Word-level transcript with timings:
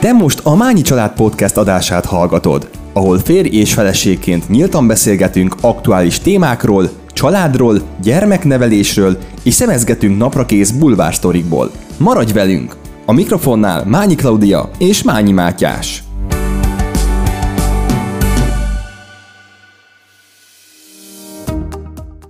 Te 0.00 0.12
most 0.12 0.40
a 0.44 0.56
Mányi 0.56 0.80
Család 0.80 1.12
Podcast 1.12 1.56
adását 1.56 2.04
hallgatod, 2.04 2.70
ahol 2.92 3.18
férj 3.18 3.48
és 3.48 3.74
feleségként 3.74 4.48
nyíltan 4.48 4.86
beszélgetünk 4.86 5.56
aktuális 5.60 6.18
témákról, 6.18 6.90
családról, 7.12 7.80
gyermeknevelésről 8.02 9.18
és 9.42 9.54
szemezgetünk 9.54 10.18
naprakész 10.18 10.70
bulvársztorikból. 10.70 11.70
Maradj 11.96 12.32
velünk! 12.32 12.76
A 13.06 13.12
mikrofonnál 13.12 13.84
Mányi 13.84 14.14
Klaudia 14.14 14.70
és 14.78 15.02
Mányi 15.02 15.32
Mátyás. 15.32 16.02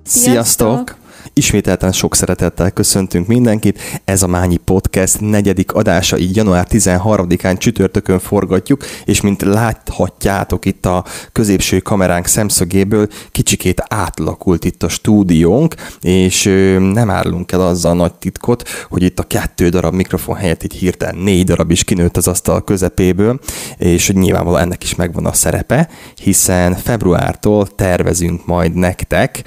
Sziasztok! 0.04 0.99
Ismételten 1.40 1.92
sok 1.92 2.14
szeretettel 2.14 2.70
köszöntünk 2.70 3.26
mindenkit. 3.26 3.80
Ez 4.04 4.22
a 4.22 4.26
Mányi 4.26 4.56
Podcast 4.56 5.20
negyedik 5.20 5.72
adása, 5.72 6.18
így 6.18 6.36
január 6.36 6.66
13-án 6.70 7.58
csütörtökön 7.58 8.18
forgatjuk, 8.18 8.84
és 9.04 9.20
mint 9.20 9.42
láthatjátok 9.42 10.64
itt 10.64 10.86
a 10.86 11.04
középső 11.32 11.78
kameránk 11.78 12.26
szemszögéből, 12.26 13.08
kicsikét 13.30 13.82
átlakult 13.88 14.64
itt 14.64 14.82
a 14.82 14.88
stúdiónk, 14.88 15.74
és 16.00 16.44
nem 16.92 17.10
árulunk 17.10 17.52
el 17.52 17.60
azzal 17.60 17.94
nagy 17.94 18.14
titkot, 18.14 18.68
hogy 18.88 19.02
itt 19.02 19.18
a 19.18 19.22
kettő 19.26 19.68
darab 19.68 19.94
mikrofon 19.94 20.36
helyett 20.36 20.62
itt 20.62 20.72
hirtelen 20.72 21.16
négy 21.16 21.44
darab 21.44 21.70
is 21.70 21.84
kinőtt 21.84 22.16
az 22.16 22.28
asztal 22.28 22.64
közepéből, 22.64 23.40
és 23.76 24.06
hogy 24.06 24.16
nyilvánvalóan 24.16 24.62
ennek 24.62 24.82
is 24.82 24.94
megvan 24.94 25.26
a 25.26 25.32
szerepe, 25.32 25.88
hiszen 26.22 26.74
februártól 26.74 27.66
tervezünk 27.66 28.46
majd 28.46 28.74
nektek 28.74 29.42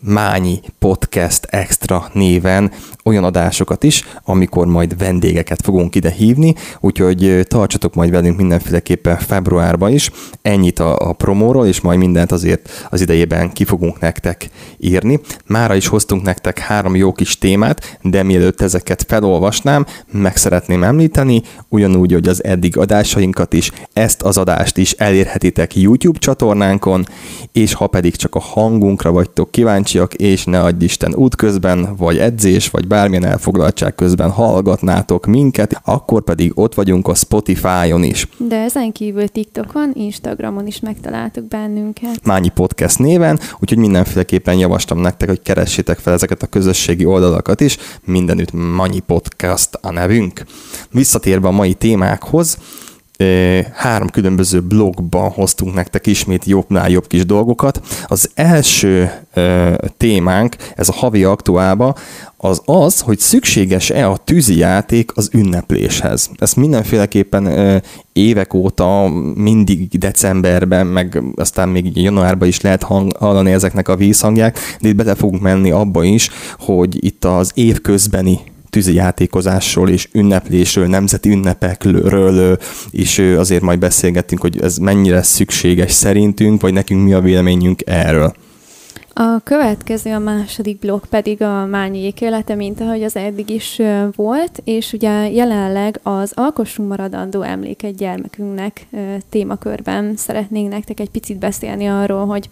Mányi 0.00 0.60
Podcast 0.78 1.44
Extra 1.50 2.10
néven 2.12 2.72
olyan 3.04 3.24
adásokat 3.24 3.84
is, 3.84 4.04
amikor 4.24 4.66
majd 4.66 4.98
vendégeket 4.98 5.62
fogunk 5.62 5.94
ide 5.94 6.10
hívni, 6.10 6.54
úgyhogy 6.80 7.46
tartsatok 7.48 7.94
majd 7.94 8.10
velünk 8.10 8.36
mindenféleképpen 8.36 9.18
februárban 9.18 9.92
is. 9.92 10.10
Ennyit 10.42 10.78
a, 10.78 11.08
a 11.08 11.12
promóról, 11.12 11.66
és 11.66 11.80
majd 11.80 11.98
mindent 11.98 12.32
azért 12.32 12.86
az 12.90 13.00
idejében 13.00 13.52
ki 13.52 13.64
fogunk 13.64 14.00
nektek 14.00 14.48
írni. 14.78 15.20
Mára 15.46 15.74
is 15.74 15.86
hoztunk 15.86 16.22
nektek 16.22 16.58
három 16.58 16.96
jó 16.96 17.12
kis 17.12 17.38
témát, 17.38 17.98
de 18.02 18.22
mielőtt 18.22 18.60
ezeket 18.60 19.04
felolvasnám, 19.08 19.86
meg 20.12 20.36
szeretném 20.36 20.82
említeni, 20.82 21.42
ugyanúgy, 21.68 22.12
hogy 22.12 22.28
az 22.28 22.44
eddig 22.44 22.76
adásainkat 22.76 23.52
is, 23.52 23.70
ezt 23.92 24.22
az 24.22 24.38
adást 24.38 24.76
is 24.76 24.92
elérhetitek 24.92 25.76
YouTube 25.76 26.18
csatornánkon, 26.18 27.06
és 27.52 27.72
ha 27.72 27.86
pedig 27.86 28.16
csak 28.16 28.34
a 28.34 28.40
hangunkra 28.40 29.12
vagytok 29.12 29.50
kíváncsiak, 29.50 30.14
és 30.14 30.44
ne 30.50 30.60
adj 30.60 30.84
Isten 30.84 31.14
útközben, 31.14 31.96
vagy 31.96 32.18
edzés, 32.18 32.68
vagy 32.68 32.86
bármilyen 32.86 33.24
elfoglaltság 33.24 33.94
közben 33.94 34.30
hallgatnátok 34.30 35.26
minket, 35.26 35.80
akkor 35.84 36.22
pedig 36.22 36.52
ott 36.54 36.74
vagyunk 36.74 37.08
a 37.08 37.14
Spotify-on 37.14 38.02
is. 38.02 38.28
De 38.36 38.56
ezen 38.56 38.92
kívül 38.92 39.28
TikTokon, 39.28 39.90
Instagramon 39.94 40.66
is 40.66 40.80
megtaláltok 40.80 41.44
bennünket. 41.44 42.24
Mányi 42.24 42.48
Podcast 42.48 42.98
néven, 42.98 43.38
úgyhogy 43.58 43.78
mindenféleképpen 43.78 44.58
javaslom 44.58 44.98
nektek, 44.98 45.28
hogy 45.28 45.42
keressétek 45.42 45.98
fel 45.98 46.12
ezeket 46.12 46.42
a 46.42 46.46
közösségi 46.46 47.04
oldalakat 47.04 47.60
is, 47.60 47.76
mindenütt 48.04 48.52
Mányi 48.52 49.00
Podcast 49.00 49.78
a 49.80 49.90
nevünk. 49.90 50.42
Visszatérve 50.90 51.48
a 51.48 51.50
mai 51.50 51.74
témákhoz, 51.74 52.58
három 53.74 54.08
különböző 54.08 54.60
blogban 54.60 55.30
hoztunk 55.30 55.74
nektek 55.74 56.06
ismét 56.06 56.44
jobbnál 56.44 56.90
jobb 56.90 57.06
kis 57.06 57.26
dolgokat. 57.26 57.80
Az 58.06 58.30
első 58.34 59.10
témánk, 59.96 60.56
ez 60.76 60.88
a 60.88 60.92
havi 60.92 61.24
aktuálba, 61.24 61.94
az 62.36 62.62
az, 62.64 63.00
hogy 63.00 63.18
szükséges-e 63.18 64.08
a 64.08 64.18
játék 64.46 65.10
az 65.14 65.30
ünnepléshez. 65.32 66.30
Ezt 66.38 66.56
mindenféleképpen 66.56 67.82
évek 68.12 68.54
óta, 68.54 69.08
mindig 69.34 69.98
decemberben, 69.98 70.86
meg 70.86 71.22
aztán 71.34 71.68
még 71.68 71.96
januárban 72.02 72.48
is 72.48 72.60
lehet 72.60 72.82
hallani 73.18 73.52
ezeknek 73.52 73.88
a 73.88 73.96
vízhangját, 73.96 74.58
de 74.80 74.88
itt 74.88 74.96
bele 74.96 75.14
fogunk 75.14 75.42
menni 75.42 75.70
abba 75.70 76.04
is, 76.04 76.30
hogy 76.58 77.04
itt 77.04 77.24
az 77.24 77.50
évközbeni 77.54 78.38
tűzi 78.70 78.94
játékozásról 78.94 79.88
és 79.88 80.08
ünneplésről, 80.12 80.86
nemzeti 80.86 81.30
ünnepekről 81.30 82.58
is 82.90 83.18
azért 83.18 83.62
majd 83.62 83.78
beszélgettünk, 83.78 84.40
hogy 84.40 84.60
ez 84.60 84.76
mennyire 84.76 85.22
szükséges 85.22 85.92
szerintünk, 85.92 86.60
vagy 86.60 86.72
nekünk 86.72 87.04
mi 87.04 87.12
a 87.12 87.20
véleményünk 87.20 87.82
erről. 87.86 88.34
A 89.12 89.40
következő, 89.44 90.14
a 90.14 90.18
második 90.18 90.78
blokk 90.78 91.04
pedig 91.04 91.42
a 91.42 91.66
Mányi 91.66 92.12
élete, 92.20 92.54
mint 92.54 92.80
ahogy 92.80 93.02
az 93.02 93.16
eddig 93.16 93.50
is 93.50 93.80
volt, 94.14 94.60
és 94.64 94.92
ugye 94.92 95.30
jelenleg 95.30 96.00
az 96.02 96.32
Alkossunk 96.34 96.88
maradandó 96.88 97.42
emléket 97.42 97.96
gyermekünknek 97.96 98.86
témakörben 99.28 100.16
szeretnénk 100.16 100.70
nektek 100.70 101.00
egy 101.00 101.10
picit 101.10 101.38
beszélni 101.38 101.86
arról, 101.86 102.26
hogy 102.26 102.48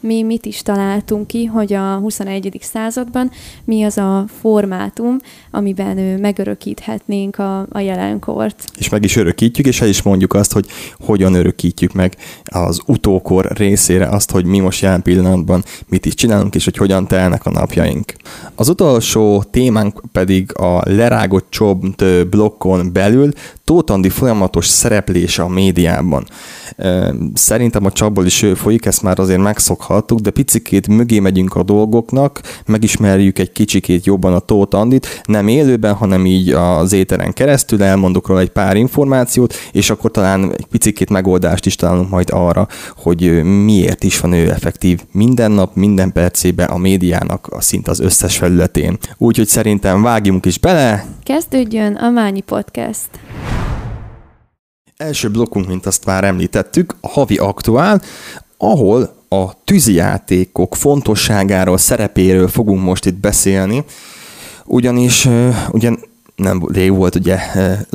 mi 0.00 0.22
mit 0.22 0.46
is 0.46 0.62
találtunk 0.62 1.26
ki, 1.26 1.44
hogy 1.44 1.72
a 1.72 1.96
21. 1.96 2.58
században 2.60 3.30
mi 3.64 3.82
az 3.82 3.98
a 3.98 4.24
formátum, 4.40 5.16
amiben 5.50 5.96
megörökíthetnénk 5.96 7.38
a, 7.38 7.66
a 7.70 7.78
jelenkort. 7.78 8.64
És 8.78 8.88
meg 8.88 9.04
is 9.04 9.16
örökítjük, 9.16 9.66
és 9.66 9.80
el 9.80 9.88
is 9.88 10.02
mondjuk 10.02 10.34
azt, 10.34 10.52
hogy 10.52 10.66
hogyan 10.98 11.34
örökítjük 11.34 11.92
meg 11.92 12.16
az 12.44 12.80
utókor 12.86 13.46
részére 13.52 14.08
azt, 14.08 14.30
hogy 14.30 14.44
mi 14.44 14.58
most 14.58 14.82
jelen 14.82 15.02
pillanatban 15.02 15.64
mit 15.88 16.06
is 16.06 16.14
csinálunk, 16.14 16.54
és 16.54 16.64
hogy 16.64 16.76
hogyan 16.76 17.06
telnek 17.06 17.46
a 17.46 17.50
napjaink. 17.50 18.12
Az 18.54 18.68
utolsó 18.68 19.44
témánk 19.50 20.02
pedig 20.12 20.58
a 20.58 20.82
lerágott 20.84 21.46
csobt 21.50 22.28
blokkon 22.28 22.92
belül 22.92 23.32
Tóth 23.64 24.08
folyamatos 24.08 24.66
szereplése 24.66 25.42
a 25.42 25.48
médiában. 25.48 26.26
Szerintem 27.34 27.84
a 27.84 27.92
csapból 27.92 28.26
is 28.26 28.46
folyik, 28.54 28.86
ezt 28.86 29.02
már 29.02 29.18
azért 29.18 29.40
megszokhattuk, 29.90 30.18
de 30.18 30.30
picikét 30.30 30.88
mögé 30.88 31.18
megyünk 31.18 31.54
a 31.54 31.62
dolgoknak, 31.62 32.40
megismerjük 32.66 33.38
egy 33.38 33.52
kicsikét 33.52 34.04
jobban 34.04 34.34
a 34.34 34.38
Tóth 34.38 34.76
Andit, 34.76 35.22
nem 35.24 35.48
élőben, 35.48 35.94
hanem 35.94 36.26
így 36.26 36.50
az 36.50 36.92
éteren 36.92 37.32
keresztül, 37.32 37.82
elmondok 37.82 38.26
róla 38.26 38.40
egy 38.40 38.50
pár 38.50 38.76
információt, 38.76 39.54
és 39.72 39.90
akkor 39.90 40.10
talán 40.10 40.52
egy 40.52 40.66
picikét 40.66 41.10
megoldást 41.10 41.66
is 41.66 41.76
találunk 41.76 42.10
majd 42.10 42.28
arra, 42.32 42.68
hogy 42.96 43.42
miért 43.42 44.04
is 44.04 44.20
van 44.20 44.32
ő 44.32 44.50
effektív 44.50 45.00
minden 45.12 45.50
nap, 45.50 45.74
minden 45.74 46.12
percében 46.12 46.68
a 46.68 46.76
médiának 46.76 47.46
a 47.46 47.60
szint 47.60 47.88
az 47.88 48.00
összes 48.00 48.36
felületén. 48.36 48.98
Úgyhogy 49.18 49.46
szerintem 49.46 50.02
vágjunk 50.02 50.46
is 50.46 50.58
bele. 50.58 51.06
Kezdődjön 51.22 51.94
a 51.94 52.10
Mányi 52.10 52.40
Podcast. 52.40 53.08
Első 54.96 55.30
blokkunk, 55.30 55.66
mint 55.66 55.86
azt 55.86 56.04
már 56.04 56.24
említettük, 56.24 56.94
a 57.00 57.08
havi 57.08 57.36
aktuál, 57.36 58.00
ahol 58.58 59.19
a 59.32 59.52
tűzijátékok 59.64 60.74
fontosságáról, 60.74 61.78
szerepéről 61.78 62.48
fogunk 62.48 62.82
most 62.82 63.06
itt 63.06 63.14
beszélni, 63.14 63.84
ugyanis 64.64 65.28
ugyan 65.70 65.98
nem 66.36 66.62
rég 66.72 66.92
volt 66.92 67.14
ugye 67.14 67.38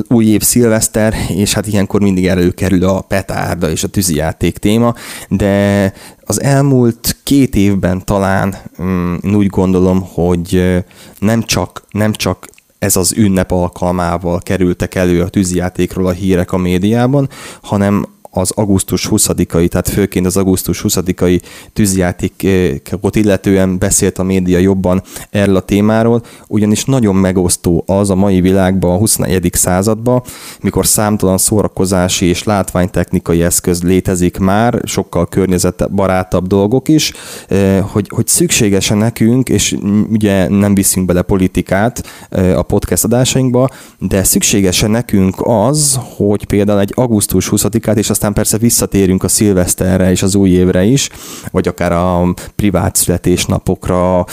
új 0.08 0.24
év 0.24 0.42
szilveszter, 0.42 1.14
és 1.28 1.52
hát 1.52 1.66
ilyenkor 1.66 2.00
mindig 2.00 2.26
előkerül 2.26 2.84
a 2.84 3.00
petárda 3.00 3.70
és 3.70 3.84
a 3.84 3.88
tűzijáték 3.88 4.58
téma, 4.58 4.94
de 5.28 5.92
az 6.20 6.42
elmúlt 6.42 7.16
két 7.22 7.54
évben 7.54 8.04
talán 8.04 8.56
mm, 8.82 9.14
én 9.22 9.34
úgy 9.34 9.46
gondolom, 9.46 10.06
hogy 10.12 10.74
nem 11.18 11.42
csak, 11.42 11.84
nem 11.90 12.12
csak 12.12 12.48
ez 12.78 12.96
az 12.96 13.12
ünnep 13.16 13.50
alkalmával 13.50 14.38
kerültek 14.38 14.94
elő 14.94 15.22
a 15.22 15.28
tűzijátékról 15.28 16.06
a 16.06 16.10
hírek 16.10 16.52
a 16.52 16.56
médiában, 16.56 17.28
hanem 17.62 18.06
az 18.36 18.50
augusztus 18.54 19.08
20-ai, 19.10 19.68
tehát 19.68 19.88
főként 19.88 20.26
az 20.26 20.36
augusztus 20.36 20.84
20-ai 20.88 21.40
tűzjátékot 21.72 23.16
illetően 23.16 23.78
beszélt 23.78 24.18
a 24.18 24.22
média 24.22 24.58
jobban 24.58 25.02
erről 25.30 25.56
a 25.56 25.60
témáról, 25.60 26.22
ugyanis 26.46 26.84
nagyon 26.84 27.14
megosztó 27.14 27.84
az 27.86 28.10
a 28.10 28.14
mai 28.14 28.40
világban, 28.40 28.94
a 28.94 28.98
21. 28.98 29.50
században, 29.52 30.22
mikor 30.60 30.86
számtalan 30.86 31.38
szórakozási 31.38 32.26
és 32.26 32.44
látványtechnikai 32.44 33.42
eszköz 33.42 33.82
létezik 33.82 34.38
már, 34.38 34.80
sokkal 34.84 35.26
környezetbarátabb 35.26 36.46
dolgok 36.46 36.88
is, 36.88 37.12
eh, 37.48 37.84
hogy, 37.92 38.08
hogy 38.14 38.26
szükségesen 38.26 38.98
nekünk, 38.98 39.48
és 39.48 39.76
ugye 40.10 40.48
nem 40.48 40.74
viszünk 40.74 41.06
bele 41.06 41.22
politikát 41.22 42.02
eh, 42.28 42.58
a 42.58 42.62
podcast 42.62 43.04
adásainkba, 43.04 43.68
de 43.98 44.24
szükségesen 44.24 44.90
nekünk 44.90 45.34
az, 45.38 45.98
hogy 46.16 46.44
például 46.44 46.80
egy 46.80 46.92
augusztus 46.94 47.48
20-át 47.50 47.96
és 47.96 48.10
aztán 48.10 48.25
aztán 48.26 48.44
persze 48.44 48.58
visszatérünk 48.58 49.22
a 49.22 49.28
szilveszterre 49.28 50.10
és 50.10 50.22
az 50.22 50.34
új 50.34 50.50
évre 50.50 50.84
is, 50.84 51.10
vagy 51.50 51.68
akár 51.68 51.92
a 51.92 52.34
privát 52.56 52.96
születésnapokra, 52.96 54.24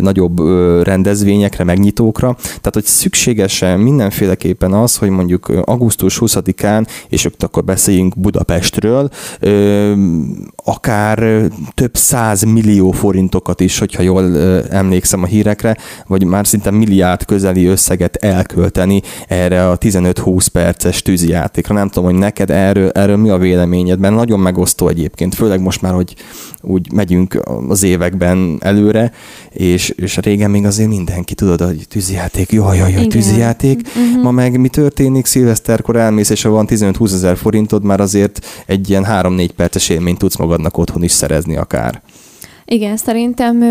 nagyobb 0.00 0.40
rendezvényekre, 0.82 1.64
megnyitókra. 1.64 2.36
Tehát, 2.42 2.70
hogy 2.72 2.84
szükséges 2.84 3.64
mindenféleképpen 3.76 4.72
az, 4.72 4.96
hogy 4.96 5.08
mondjuk 5.08 5.48
augusztus 5.64 6.18
20-án, 6.20 6.86
és 7.08 7.28
akkor 7.38 7.64
beszéljünk 7.64 8.18
Budapestről, 8.18 9.08
akár 10.64 11.48
több 11.74 11.96
száz 11.96 12.42
millió 12.42 12.90
forintokat 12.90 13.60
is, 13.60 13.78
hogyha 13.78 14.02
jól 14.02 14.38
emlékszem 14.70 15.22
a 15.22 15.26
hírekre, 15.26 15.76
vagy 16.06 16.24
már 16.24 16.46
szinte 16.46 16.70
milliárd 16.70 17.24
közeli 17.24 17.66
összeget 17.66 18.16
elkölteni 18.16 19.02
erre 19.28 19.68
a 19.68 19.78
15-20 19.78 20.46
perces 20.52 21.02
tűzijátékra. 21.02 21.74
Nem 21.74 21.88
tudom, 21.88 22.10
hogy 22.10 22.18
neked 22.18 22.50
erről, 22.50 22.90
erről 22.90 23.16
mi 23.16 23.30
a 23.32 23.38
véleményed, 23.38 23.98
mert 23.98 24.14
nagyon 24.14 24.40
megosztó 24.40 24.88
egyébként, 24.88 25.34
főleg 25.34 25.60
most 25.60 25.82
már, 25.82 25.92
hogy 25.92 26.14
úgy 26.60 26.92
megyünk 26.92 27.40
az 27.68 27.82
években 27.82 28.58
előre, 28.60 29.12
és, 29.50 29.88
és 29.88 30.16
régen 30.16 30.50
még 30.50 30.64
azért 30.64 30.88
mindenki 30.88 31.34
tudod, 31.34 31.60
hogy 31.60 31.86
tűzijáték, 31.88 32.52
jaj, 32.52 32.76
jaj, 32.76 32.92
jaj, 32.92 33.06
tűzijáték. 33.06 33.80
Uh-huh. 33.88 34.22
Ma 34.22 34.30
meg 34.30 34.60
mi 34.60 34.68
történik, 34.68 35.26
szilveszterkor 35.26 35.96
elmész, 35.96 36.30
és 36.30 36.42
ha 36.42 36.50
van 36.50 36.66
15-20 36.68 37.12
ezer 37.12 37.36
forintod, 37.36 37.84
már 37.84 38.00
azért 38.00 38.46
egy 38.66 38.90
ilyen 38.90 39.06
3-4 39.08 39.48
perces 39.56 39.88
élményt 39.88 40.18
tudsz 40.18 40.36
magadnak 40.36 40.78
otthon 40.78 41.02
is 41.02 41.12
szerezni 41.12 41.56
akár. 41.56 42.02
Igen, 42.64 42.96
szerintem 42.96 43.62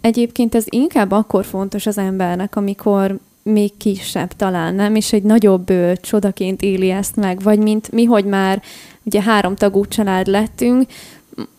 egyébként 0.00 0.54
ez 0.54 0.64
inkább 0.68 1.10
akkor 1.10 1.44
fontos 1.44 1.86
az 1.86 1.98
embernek, 1.98 2.56
amikor 2.56 3.18
még 3.42 3.76
kisebb 3.76 4.32
talán, 4.32 4.74
nem? 4.74 4.94
És 4.94 5.12
egy 5.12 5.22
nagyobb 5.22 5.70
ö, 5.70 5.92
csodaként 6.00 6.62
éli 6.62 6.90
ezt 6.90 7.16
meg, 7.16 7.42
vagy 7.42 7.58
mint 7.58 7.92
mi, 7.92 8.04
hogy 8.04 8.24
már 8.24 8.62
ugye 9.02 9.22
három 9.22 9.54
tagú 9.54 9.86
család 9.86 10.26
lettünk, 10.26 10.86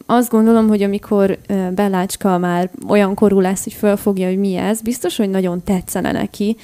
azt 0.05 0.29
gondolom, 0.29 0.67
hogy 0.67 0.83
amikor 0.83 1.37
Bellácska 1.75 2.37
már 2.37 2.69
olyan 2.87 3.13
korú 3.13 3.39
lesz, 3.39 3.63
hogy 3.63 3.73
fölfogja, 3.73 4.27
hogy 4.27 4.37
mi 4.37 4.55
ez, 4.55 4.81
biztos, 4.81 5.17
hogy 5.17 5.29
nagyon 5.29 5.63
tetszene 5.63 6.11
neki, 6.11 6.57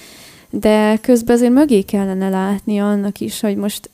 de 0.50 0.98
közben 1.02 1.36
azért 1.36 1.54
mögé 1.54 1.81
kellene 1.81 2.30
látni 2.30 2.80
annak 2.80 3.20
is, 3.20 3.40
hogy 3.40 3.56
most 3.56 3.90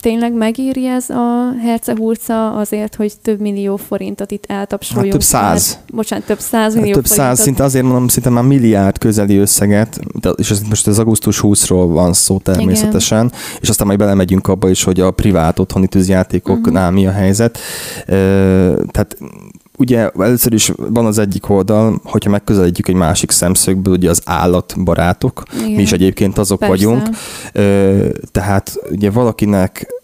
tényleg 0.00 0.32
megéri 0.32 0.86
ez 0.86 1.10
a 1.10 1.52
hercehurca 1.62 2.56
azért, 2.56 2.94
hogy 2.94 3.12
több 3.22 3.40
millió 3.40 3.76
forintot 3.76 4.30
itt 4.30 4.44
eltapsoljunk? 4.46 5.12
Hát 5.12 5.20
több 5.20 5.28
száz. 5.28 5.72
Hát, 5.72 5.82
bocsánat, 5.92 6.26
több 6.26 6.38
száz 6.38 6.74
millió 6.74 6.86
hát 6.86 6.94
több 6.94 7.06
forintot. 7.06 7.26
száz, 7.26 7.40
szinte 7.40 7.64
azért 7.64 7.84
mondom, 7.84 8.08
szinte 8.08 8.30
már 8.30 8.44
milliárd 8.44 8.98
közeli 8.98 9.36
összeget, 9.36 10.00
és 10.34 10.50
ez 10.50 10.60
most 10.68 10.86
az 10.86 10.98
augusztus 10.98 11.40
20-ról 11.42 11.86
van 11.88 12.12
szó 12.12 12.38
természetesen, 12.38 13.26
Igen. 13.26 13.38
és 13.60 13.68
aztán 13.68 13.86
majd 13.86 13.98
belemegyünk 13.98 14.48
abba 14.48 14.68
is, 14.68 14.84
hogy 14.84 15.00
a 15.00 15.10
privát 15.10 15.58
otthoni 15.58 15.86
tűzjátékoknál 15.86 16.82
uh-huh. 16.82 17.00
mi 17.00 17.06
a 17.06 17.12
helyzet. 17.12 17.58
Tehát 18.90 19.16
ugye 19.78 20.10
először 20.18 20.52
is 20.52 20.72
van 20.76 21.06
az 21.06 21.18
egyik 21.18 21.50
oldal, 21.50 22.00
hogyha 22.04 22.30
megközelítjük 22.30 22.88
egy 22.88 22.94
másik 22.94 23.30
szemszögből, 23.30 23.94
ugye 23.94 24.10
az 24.10 24.22
állatbarátok, 24.24 25.42
Igen. 25.56 25.70
mi 25.70 25.82
is 25.82 25.92
egyébként 25.92 26.38
azok 26.38 26.58
Persze. 26.58 26.74
vagyunk, 26.74 27.08
tehát 28.32 28.76
ugye 28.90 29.10
valakinek 29.10 29.96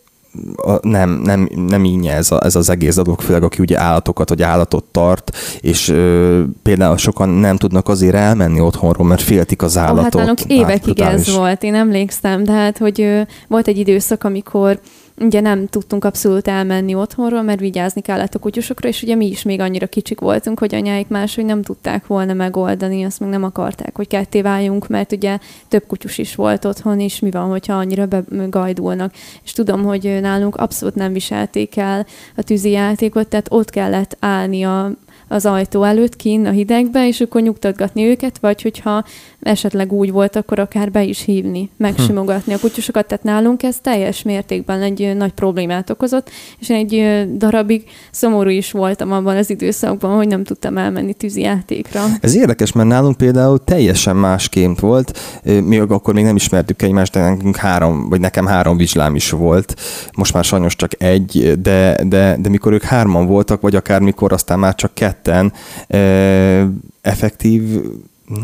nem, 0.83 1.11
nem, 1.11 1.49
nem 1.69 1.85
így 1.85 2.07
ez, 2.07 2.31
a, 2.31 2.45
ez 2.45 2.57
az 2.57 2.71
egész 2.71 2.95
dolog, 2.95 3.21
főleg 3.21 3.43
aki 3.43 3.61
ugye 3.61 3.79
állatokat 3.79 4.29
vagy 4.29 4.43
állatot 4.43 4.85
tart, 4.85 5.37
és 5.61 5.89
ö, 5.89 6.43
például 6.63 6.97
sokan 6.97 7.29
nem 7.29 7.57
tudnak 7.57 7.89
azért 7.89 8.15
elmenni 8.15 8.61
otthonról, 8.61 9.07
mert 9.07 9.23
féltik 9.23 9.63
az 9.63 9.77
állatot. 9.77 10.21
Oh, 10.21 10.27
hát 10.27 10.45
évekig 10.47 11.01
ez 11.01 11.35
volt, 11.37 11.63
én 11.63 11.75
emlékszem, 11.75 12.45
de 12.45 12.53
hát, 12.53 12.79
hogy 12.79 13.01
ö, 13.01 13.21
volt 13.49 13.69
egy 13.69 13.79
időszak, 13.79 14.25
amikor 14.25 14.81
ugye 15.17 15.41
nem 15.41 15.67
tudtunk 15.67 16.05
abszolút 16.05 16.49
elmenni 16.49 16.95
otthonról, 16.95 17.43
mert 17.43 17.61
vigyázni 17.61 18.01
kellett 18.01 18.35
a 18.35 18.39
kutyusokra, 18.39 18.89
és 18.89 19.03
ugye 19.03 19.15
mi 19.15 19.27
is 19.27 19.43
még 19.43 19.61
annyira 19.61 19.87
kicsik 19.87 20.21
voltunk, 20.21 20.59
hogy 20.59 20.75
anyáik 20.75 21.09
máshogy 21.09 21.45
nem 21.45 21.63
tudták 21.63 22.07
volna 22.07 22.33
megoldani, 22.33 23.05
azt 23.05 23.21
meg 23.21 23.29
nem 23.29 23.45
akarták, 23.45 23.97
hogy 23.97 24.09
ketté 24.09 24.43
váljunk, 24.43 24.89
mert 24.89 25.13
ugye 25.13 25.39
több 25.69 25.87
kutyus 25.87 26.19
is 26.19 26.35
volt 26.35 26.65
otthon, 26.65 27.01
és 27.01 27.19
mi 27.19 27.31
van, 27.31 27.49
hogyha 27.49 27.75
annyira 27.75 28.09
gajdulnak. 28.49 29.13
És 29.45 29.53
tudom, 29.53 29.83
hogy 29.83 30.19
nálunk 30.21 30.57
abszolút 30.57 30.95
nem 30.95 31.13
viselték 31.13 31.77
el 31.77 32.07
a 32.37 32.43
tűzi 32.43 32.71
játékot, 32.71 33.29
tehát 33.29 33.47
ott 33.51 33.71
kellett 33.71 34.17
állni 34.21 34.63
a 34.63 34.91
az 35.29 35.47
ajtó 35.47 35.83
előtt 35.83 36.17
kín 36.17 36.47
a 36.47 36.51
hidegbe, 36.51 37.07
és 37.07 37.21
akkor 37.21 37.41
nyugtatgatni 37.41 38.05
őket, 38.05 38.39
vagy 38.41 38.63
hogyha 38.63 39.05
esetleg 39.41 39.93
úgy 39.93 40.13
volt, 40.13 40.37
akkor 40.37 40.59
akár 40.59 40.91
be 40.91 41.03
is 41.03 41.21
hívni, 41.21 41.71
megsimogatni 41.77 42.55
a 42.55 42.59
kutyusokat. 42.59 43.07
Tehát 43.07 43.25
nálunk 43.25 43.63
ez 43.63 43.77
teljes 43.83 44.23
mértékben 44.23 44.83
egy 44.83 45.17
nagy 45.17 45.33
problémát 45.33 45.91
okozott, 45.91 46.31
és 46.59 46.71
egy 46.71 47.25
darabig 47.37 47.85
szomorú 48.11 48.49
is 48.49 48.71
voltam 48.71 49.13
abban 49.13 49.37
az 49.37 49.51
időszakban, 49.51 50.17
hogy 50.17 50.29
nem 50.29 50.45
tudtam 50.45 50.77
elmenni 50.77 51.15
tűzijátékra. 51.15 52.03
Ez 52.21 52.35
érdekes, 52.35 52.73
mert 52.73 52.89
nálunk 52.89 53.17
például 53.17 53.65
teljesen 53.65 54.17
másként 54.17 54.81
volt. 54.81 55.19
Mi 55.65 55.79
akkor 55.79 56.15
még 56.15 56.25
nem 56.25 56.37
ismertük 56.37 56.83
egymást, 56.83 57.13
de 57.13 57.21
nekünk 57.21 57.57
három, 57.57 58.09
vagy 58.09 58.21
nekem 58.21 58.47
három 58.47 58.77
vizslám 58.77 59.15
is 59.15 59.31
volt. 59.31 59.75
Most 60.17 60.33
már 60.35 60.45
sajnos 60.45 60.77
csak 60.77 61.03
egy, 61.03 61.53
de, 61.63 61.99
de, 62.05 62.37
de 62.41 62.49
mikor 62.49 62.73
ők 62.73 62.83
hárman 62.83 63.27
voltak, 63.27 63.61
vagy 63.61 63.75
akár 63.75 64.01
mikor 64.01 64.33
aztán 64.33 64.59
már 64.59 64.75
csak 64.75 64.95
ketten, 65.15 65.53
effektív 67.03 67.63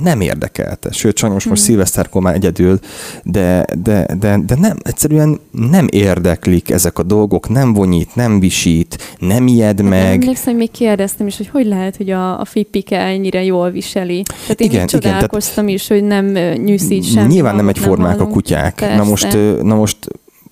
nem 0.02 0.20
érdekelte. 0.20 0.93
Sőt, 0.93 1.17
sajnos 1.17 1.44
most 1.44 1.56
hmm. 1.56 1.67
szilveszterkor 1.69 2.22
már 2.22 2.34
egyedül, 2.34 2.78
de, 3.22 3.64
de, 3.82 4.06
de, 4.19 4.38
de 4.46 4.55
nem, 4.55 4.76
egyszerűen 4.82 5.40
nem 5.50 5.87
érdeklik 5.90 6.70
ezek 6.70 6.99
a 6.99 7.02
dolgok, 7.02 7.49
nem 7.49 7.72
vonyít, 7.72 8.14
nem 8.14 8.40
visít, 8.40 9.17
nem 9.19 9.46
ijed 9.46 9.82
meg. 9.82 10.02
Hát 10.02 10.12
emlékszem, 10.12 10.56
még 10.56 10.70
kérdeztem 10.70 11.26
is, 11.26 11.37
hogy 11.37 11.49
hogy 11.49 11.67
lehet, 11.67 11.96
hogy 11.96 12.11
a, 12.11 12.40
a 12.40 12.44
Fippike 12.44 12.99
ennyire 12.99 13.44
jól 13.44 13.70
viseli. 13.70 14.22
Tehát 14.22 14.61
én 14.61 14.70
igen, 14.70 14.87
csodálkoztam 14.87 15.64
igen, 15.64 15.76
is, 15.76 15.88
hogy 15.88 16.05
nem 16.05 16.26
nyűszít 16.56 17.05
sem. 17.05 17.26
Nyilván 17.26 17.56
nem 17.56 17.69
egyformák 17.69 18.20
a 18.20 18.26
kutyák. 18.26 18.75
Persze. 18.75 18.96
Na 18.96 19.05
most, 19.05 19.37
na 19.62 19.75
most 19.75 19.96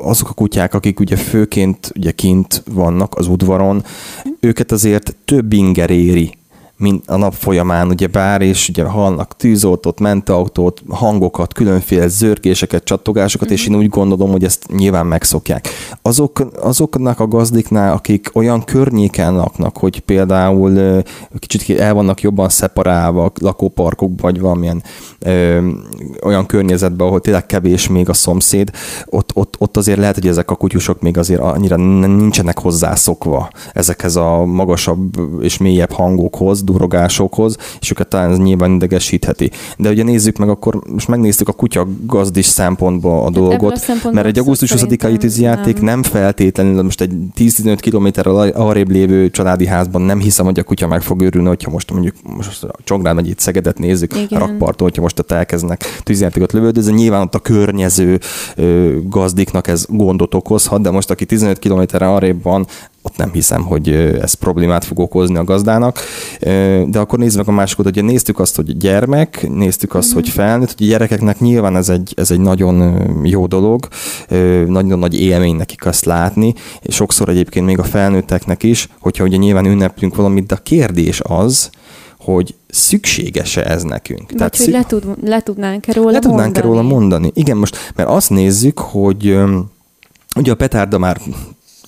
azok 0.02 0.28
a 0.28 0.32
kutyák, 0.32 0.74
akik 0.74 1.00
ugye 1.00 1.16
főként 1.16 1.92
ugye 1.96 2.10
kint 2.10 2.62
vannak 2.72 3.14
az 3.14 3.26
udvaron, 3.26 3.84
őket 4.40 4.72
azért 4.72 5.16
több 5.24 5.52
inger 5.52 5.90
éri, 5.90 6.37
mint 6.78 7.02
a 7.06 7.16
nap 7.16 7.34
folyamán, 7.34 7.88
ugye 7.88 8.06
bár, 8.06 8.42
és 8.42 8.68
ugye 8.68 8.84
hallnak 8.84 9.36
tűzoltót, 9.36 10.00
mentautót, 10.00 10.82
hangokat, 10.88 11.52
különféle 11.52 12.08
zörgéseket, 12.08 12.84
csattogásokat, 12.84 13.46
mm-hmm. 13.46 13.56
és 13.56 13.66
én 13.66 13.76
úgy 13.76 13.88
gondolom, 13.88 14.30
hogy 14.30 14.44
ezt 14.44 14.66
nyilván 14.72 15.06
megszokják. 15.06 15.68
Azok, 16.02 16.48
azoknak 16.60 17.20
a 17.20 17.28
gazdiknál, 17.28 17.92
akik 17.92 18.30
olyan 18.34 18.64
környéken 18.64 19.34
laknak, 19.34 19.76
hogy 19.76 20.00
például 20.00 21.02
kicsit 21.38 21.78
el 21.78 21.94
vannak 21.94 22.20
jobban 22.20 22.48
szeparálva 22.48 23.32
lakóparkok, 23.40 24.20
vagy 24.20 24.40
valamilyen 24.40 24.82
ö, 25.18 25.58
olyan 26.22 26.46
környezetben, 26.46 27.06
ahol 27.06 27.20
tényleg 27.20 27.46
kevés 27.46 27.88
még 27.88 28.08
a 28.08 28.12
szomszéd, 28.12 28.70
ott, 29.06 29.30
ott, 29.34 29.54
ott 29.58 29.76
azért 29.76 29.98
lehet, 29.98 30.14
hogy 30.14 30.26
ezek 30.26 30.50
a 30.50 30.54
kutyusok 30.54 31.00
még 31.00 31.18
azért 31.18 31.40
annyira 31.40 31.76
nincsenek 31.76 32.58
hozzászokva 32.58 33.50
ezekhez 33.72 34.16
a 34.16 34.44
magasabb 34.44 35.16
és 35.40 35.58
mélyebb 35.58 35.92
hangokhoz, 35.92 36.62
durogásokhoz, 36.72 37.56
és 37.80 37.90
őket 37.90 38.08
talán 38.08 38.30
ez 38.30 38.38
nyilván 38.38 38.72
idegesítheti. 38.72 39.50
De 39.76 39.90
ugye 39.90 40.02
nézzük 40.02 40.36
meg 40.36 40.48
akkor, 40.48 40.80
most 40.92 41.08
megnéztük 41.08 41.48
a 41.48 41.52
kutya 41.52 41.86
gazdis 42.06 42.46
szempontból 42.46 43.26
a 43.26 43.30
dolgot, 43.30 43.84
a 44.04 44.10
mert 44.10 44.26
egy 44.26 44.38
augusztus 44.38 44.72
20-ai 44.76 45.16
tűzijáték 45.16 45.74
nem. 45.74 45.84
nem 45.84 46.02
feltétlenül, 46.02 46.82
most 46.82 47.00
egy 47.00 47.12
10-15 47.36 47.76
kilométerrel 47.80 48.36
arrébb 48.36 48.90
lévő 48.90 49.30
családi 49.30 49.66
házban 49.66 50.02
nem 50.02 50.20
hiszem, 50.20 50.44
hogy 50.44 50.58
a 50.58 50.62
kutya 50.62 50.86
meg 50.86 51.02
fog 51.02 51.20
örülni, 51.20 51.48
hogyha 51.48 51.70
most 51.70 51.90
mondjuk 51.90 52.14
most 52.22 52.64
a 52.64 52.74
Csongrád 52.84 53.14
megyét 53.14 53.38
Szegedet 53.38 53.78
nézzük, 53.78 54.16
Igen. 54.16 54.40
a 54.42 54.46
rakparton, 54.46 54.86
hogyha 54.86 55.02
most 55.02 55.18
ott 55.18 55.30
elkezdnek 55.30 55.84
tűzijátékot 56.02 56.52
lövöldözni, 56.52 56.92
nyilván 56.92 57.22
ott 57.22 57.34
a 57.34 57.38
környező 57.38 58.18
ö, 58.56 58.96
gazdiknak 59.02 59.68
ez 59.68 59.86
gondot 59.88 60.34
okozhat, 60.34 60.80
de 60.80 60.90
most 60.90 61.10
aki 61.10 61.24
15 61.24 61.58
kilométerre 61.58 62.10
arrébb 62.10 62.42
van, 62.42 62.66
ott 63.02 63.16
nem 63.16 63.32
hiszem, 63.32 63.62
hogy 63.62 63.88
ez 64.22 64.32
problémát 64.32 64.84
fog 64.84 64.98
okozni 64.98 65.36
a 65.36 65.44
gazdának. 65.44 65.98
De 66.86 66.98
akkor 66.98 67.18
nézzük 67.18 67.38
meg 67.38 67.48
a 67.48 67.52
másikat, 67.52 67.84
hogy 67.84 68.04
néztük 68.04 68.38
azt, 68.38 68.56
hogy 68.56 68.76
gyermek, 68.76 69.48
néztük 69.48 69.94
azt, 69.94 70.12
hogy 70.12 70.28
felnőtt, 70.28 70.74
hogy 70.76 70.86
a 70.86 70.90
gyerekeknek 70.90 71.40
nyilván 71.40 71.76
ez 71.76 71.88
egy, 71.88 72.12
ez 72.16 72.30
egy 72.30 72.40
nagyon 72.40 73.02
jó 73.24 73.46
dolog, 73.46 73.88
nagyon 74.66 74.98
nagy 74.98 75.20
élmény 75.20 75.56
nekik 75.56 75.86
azt 75.86 76.04
látni, 76.04 76.54
és 76.82 76.94
sokszor 76.94 77.28
egyébként 77.28 77.66
még 77.66 77.78
a 77.78 77.84
felnőtteknek 77.84 78.62
is, 78.62 78.88
hogyha 79.00 79.24
ugye 79.24 79.36
nyilván 79.36 79.66
ünneplünk 79.66 80.16
valamit, 80.16 80.46
de 80.46 80.54
a 80.54 80.62
kérdés 80.62 81.20
az, 81.22 81.70
hogy 82.18 82.54
szükséges-e 82.68 83.62
ez 83.70 83.82
nekünk. 83.82 84.28
Vagy 84.28 84.36
Tehát 84.36 84.56
hogy 84.56 84.64
szük... 84.64 84.74
le, 84.74 84.84
tud, 84.84 85.04
le 85.22 85.40
tudnánk-e 85.40 85.92
róla 85.92 86.10
le 86.10 86.18
tudnánk-e 86.18 86.60
róla 86.60 86.82
mondani. 86.82 87.30
Igen, 87.34 87.56
most, 87.56 87.92
mert 87.94 88.08
azt 88.08 88.30
nézzük, 88.30 88.78
hogy 88.78 89.38
Ugye 90.36 90.52
a 90.52 90.54
petárda 90.54 90.98
már 90.98 91.20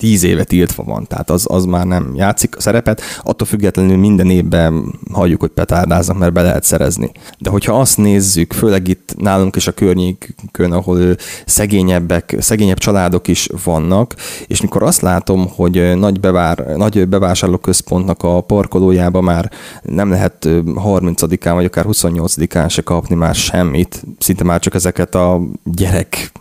tíz 0.00 0.22
éve 0.22 0.44
tiltva 0.44 0.82
van, 0.82 1.06
tehát 1.06 1.30
az, 1.30 1.44
az 1.48 1.64
már 1.64 1.86
nem 1.86 2.12
játszik 2.14 2.56
a 2.56 2.60
szerepet, 2.60 3.00
attól 3.22 3.46
függetlenül 3.46 3.96
minden 3.96 4.30
évben 4.30 4.94
halljuk, 5.12 5.40
hogy 5.40 5.50
petárdáznak, 5.50 6.18
mert 6.18 6.32
be 6.32 6.42
lehet 6.42 6.64
szerezni. 6.64 7.10
De 7.38 7.50
hogyha 7.50 7.80
azt 7.80 7.96
nézzük, 7.96 8.52
főleg 8.52 8.88
itt 8.88 9.14
nálunk 9.16 9.56
is 9.56 9.66
a 9.66 9.72
környékön, 9.72 10.72
ahol 10.72 11.16
szegényebbek, 11.46 12.36
szegényebb 12.38 12.78
családok 12.78 13.28
is 13.28 13.48
vannak, 13.64 14.14
és 14.46 14.60
mikor 14.60 14.82
azt 14.82 15.00
látom, 15.00 15.48
hogy 15.48 15.98
nagy, 15.98 16.20
bevár, 16.20 16.58
nagy 16.76 17.08
bevásárlóközpontnak 17.08 18.22
a 18.22 18.40
parkolójába 18.40 19.20
már 19.20 19.50
nem 19.82 20.10
lehet 20.10 20.48
30-án, 20.64 21.52
vagy 21.54 21.64
akár 21.64 21.84
28-án 21.88 22.70
se 22.70 22.82
kapni 22.82 23.14
már 23.14 23.34
semmit, 23.34 24.04
szinte 24.18 24.44
már 24.44 24.60
csak 24.60 24.74
ezeket 24.74 25.14
a 25.14 25.40
gyerek 25.64 26.32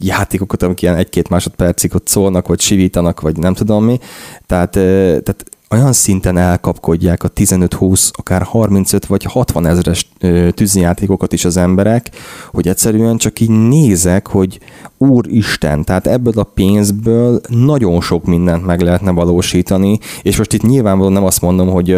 játékokat, 0.00 0.62
amik 0.62 0.82
ilyen 0.82 0.96
egy-két 0.96 1.28
másodpercig 1.28 1.94
ott 1.94 2.08
szólnak, 2.08 2.48
vagy 2.48 2.60
sivítanak, 2.60 3.20
vagy 3.20 3.36
nem 3.36 3.54
tudom 3.54 3.84
mi. 3.84 3.98
Tehát, 4.46 4.70
tehát 4.70 5.44
olyan 5.70 5.92
szinten 5.92 6.36
elkapkodják 6.36 7.22
a 7.22 7.28
15-20, 7.28 8.10
akár 8.12 8.42
35 8.42 9.06
vagy 9.06 9.24
60 9.24 9.66
ezeres 9.66 10.10
tűzijátékokat 10.50 11.32
is 11.32 11.44
az 11.44 11.56
emberek, 11.56 12.10
hogy 12.50 12.68
egyszerűen 12.68 13.16
csak 13.16 13.40
így 13.40 13.48
nézek, 13.48 14.26
hogy 14.26 14.58
úristen, 14.98 15.84
tehát 15.84 16.06
ebből 16.06 16.32
a 16.36 16.42
pénzből 16.42 17.40
nagyon 17.48 18.00
sok 18.00 18.24
mindent 18.24 18.66
meg 18.66 18.80
lehetne 18.80 19.10
valósítani, 19.10 19.98
és 20.22 20.36
most 20.36 20.52
itt 20.52 20.62
nyilvánvalóan 20.62 21.12
nem 21.12 21.24
azt 21.24 21.40
mondom, 21.40 21.68
hogy 21.68 21.92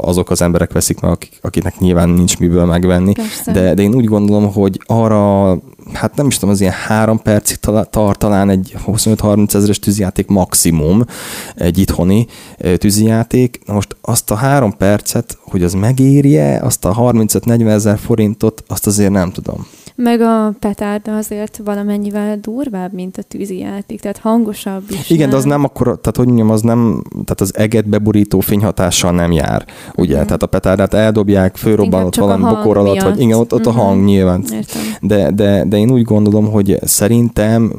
azok 0.00 0.30
az 0.30 0.42
emberek 0.42 0.72
veszik 0.72 1.00
meg, 1.00 1.28
akiknek 1.40 1.78
nyilván 1.78 2.08
nincs 2.08 2.38
miből 2.38 2.64
megvenni, 2.64 3.12
de, 3.46 3.74
de 3.74 3.82
én 3.82 3.94
úgy 3.94 4.04
gondolom, 4.04 4.52
hogy 4.52 4.80
arra 4.86 5.58
hát 5.92 6.16
nem 6.16 6.26
is 6.26 6.34
tudom, 6.34 6.50
az 6.50 6.60
ilyen 6.60 6.72
három 6.72 7.22
percig 7.22 7.56
tart 7.90 8.18
talán 8.18 8.50
egy 8.50 8.76
25-30 8.86 9.54
ezeres 9.54 9.78
tűzijáték 9.78 10.26
maximum, 10.26 11.04
egy 11.54 11.78
itthoni 11.78 12.26
tűzijáték. 12.76 13.60
Na 13.66 13.72
most 13.72 13.96
azt 14.00 14.30
a 14.30 14.34
három 14.34 14.76
percet, 14.76 15.38
hogy 15.40 15.62
az 15.62 15.72
megérje, 15.72 16.58
azt 16.58 16.84
a 16.84 16.94
35-40 16.94 17.68
ezer 17.68 17.98
forintot, 17.98 18.64
azt 18.66 18.86
azért 18.86 19.10
nem 19.10 19.30
tudom. 19.32 19.66
Meg 19.96 20.20
a 20.20 20.54
petárda 20.58 21.16
azért 21.16 21.60
valamennyivel 21.64 22.38
durvább, 22.40 22.92
mint 22.92 23.18
a 23.18 23.22
tűzijáték, 23.22 24.00
tehát 24.00 24.18
hangosabb 24.18 24.82
is. 24.90 25.10
Igen, 25.10 25.20
nem? 25.20 25.30
de 25.30 25.36
az 25.36 25.44
nem 25.44 25.64
akkor, 25.64 25.84
tehát 25.84 26.16
hogy 26.16 26.26
mondjam, 26.26 26.50
az 26.50 26.60
nem, 26.60 27.02
tehát 27.10 27.40
az 27.40 27.56
eget 27.56 27.88
beburító 27.88 28.40
fényhatással 28.40 29.12
nem 29.12 29.32
jár, 29.32 29.64
ugye? 29.94 30.12
Uh-huh. 30.12 30.26
Tehát 30.26 30.42
a 30.42 30.46
petárdát 30.46 30.94
eldobják, 30.94 31.56
fölrobbanott 31.56 32.14
valami 32.14 32.42
bokor 32.42 32.76
alatt, 32.76 33.02
vagy 33.02 33.20
igen, 33.20 33.38
ott, 33.38 33.52
ott 33.52 33.66
uh-huh. 33.66 33.82
a 33.82 33.84
hang 33.84 33.96
mhm. 33.96 34.06
nyilván. 34.06 34.44
De, 35.00 35.30
de, 35.30 35.64
de 35.64 35.76
én 35.76 35.90
úgy 35.90 36.02
gondolom, 36.02 36.50
hogy 36.50 36.78
szerintem 36.82 37.72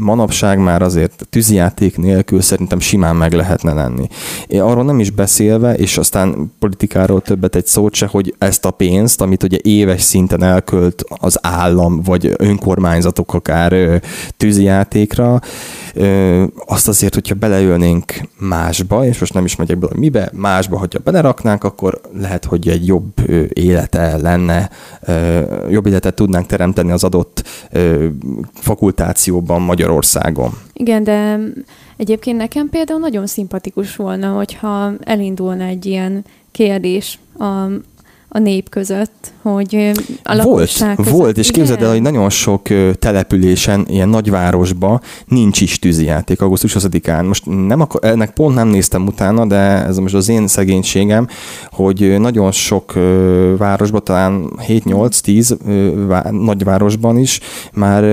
manapság 0.00 0.58
már 0.58 0.82
azért 0.82 1.26
tűzijáték 1.30 1.98
nélkül 1.98 2.40
szerintem 2.40 2.80
simán 2.80 3.16
meg 3.16 3.32
lehetne 3.32 3.72
lenni. 3.72 4.06
Én 4.46 4.60
arról 4.60 4.84
nem 4.84 5.00
is 5.00 5.10
beszélve, 5.10 5.74
és 5.74 5.98
aztán 5.98 6.52
politikáról 6.58 7.20
többet 7.20 7.56
egy 7.56 7.66
szót 7.66 7.94
se, 7.94 8.06
hogy 8.06 8.34
ezt 8.38 8.64
a 8.64 8.70
pénzt, 8.70 9.20
amit 9.20 9.42
ugye 9.42 9.58
éves 9.62 10.02
szinten 10.02 10.42
elkölt 10.42 11.04
az 11.08 11.29
állam, 11.42 12.02
vagy 12.02 12.34
önkormányzatok 12.36 13.34
akár 13.34 14.00
tűzijátékra, 14.36 15.40
azt 16.66 16.88
azért, 16.88 17.14
hogyha 17.14 17.34
beleülnénk 17.34 18.14
másba, 18.38 19.04
és 19.04 19.18
most 19.18 19.34
nem 19.34 19.44
is 19.44 19.56
megyek 19.56 19.78
bele 19.78 19.92
mibe, 19.96 20.30
másba, 20.32 20.78
hogyha 20.78 21.00
beleraknánk, 21.04 21.64
akkor 21.64 22.00
lehet, 22.20 22.44
hogy 22.44 22.68
egy 22.68 22.86
jobb 22.86 23.12
élete 23.48 24.16
lenne, 24.16 24.70
jobb 25.70 25.86
életet 25.86 26.14
tudnánk 26.14 26.46
teremteni 26.46 26.90
az 26.90 27.04
adott 27.04 27.44
fakultációban 28.54 29.62
Magyarországon. 29.62 30.50
Igen, 30.72 31.04
de 31.04 31.38
egyébként 31.96 32.36
nekem 32.36 32.68
például 32.68 33.00
nagyon 33.00 33.26
szimpatikus 33.26 33.96
volna, 33.96 34.28
hogyha 34.28 34.92
elindulna 35.00 35.64
egy 35.64 35.86
ilyen 35.86 36.24
kérdés 36.50 37.18
a, 37.38 37.44
a 38.32 38.38
nép 38.38 38.68
között, 38.68 39.32
hogy 39.42 39.92
a 40.22 40.42
Volt, 40.42 40.72
között, 40.72 41.08
volt, 41.08 41.38
és 41.38 41.50
képzeld 41.50 41.82
el, 41.82 41.90
hogy 41.90 42.02
nagyon 42.02 42.30
sok 42.30 42.68
településen, 42.98 43.86
ilyen 43.88 44.08
nagyvárosban 44.08 45.00
nincs 45.26 45.60
is 45.60 45.78
tűzijáték 45.78 46.40
augusztus 46.40 46.76
20-án. 46.78 47.26
Most 47.26 47.44
nem 47.66 47.80
akar, 47.80 48.04
ennek 48.04 48.32
pont 48.32 48.54
nem 48.54 48.68
néztem 48.68 49.06
utána, 49.06 49.46
de 49.46 49.56
ez 49.86 49.96
most 49.96 50.14
az 50.14 50.28
én 50.28 50.46
szegénységem, 50.46 51.26
hogy 51.70 52.16
nagyon 52.18 52.52
sok 52.52 52.92
városban, 53.56 54.04
talán 54.04 54.50
7-8-10 54.68 56.30
nagyvárosban 56.30 57.18
is 57.18 57.40
már 57.72 58.04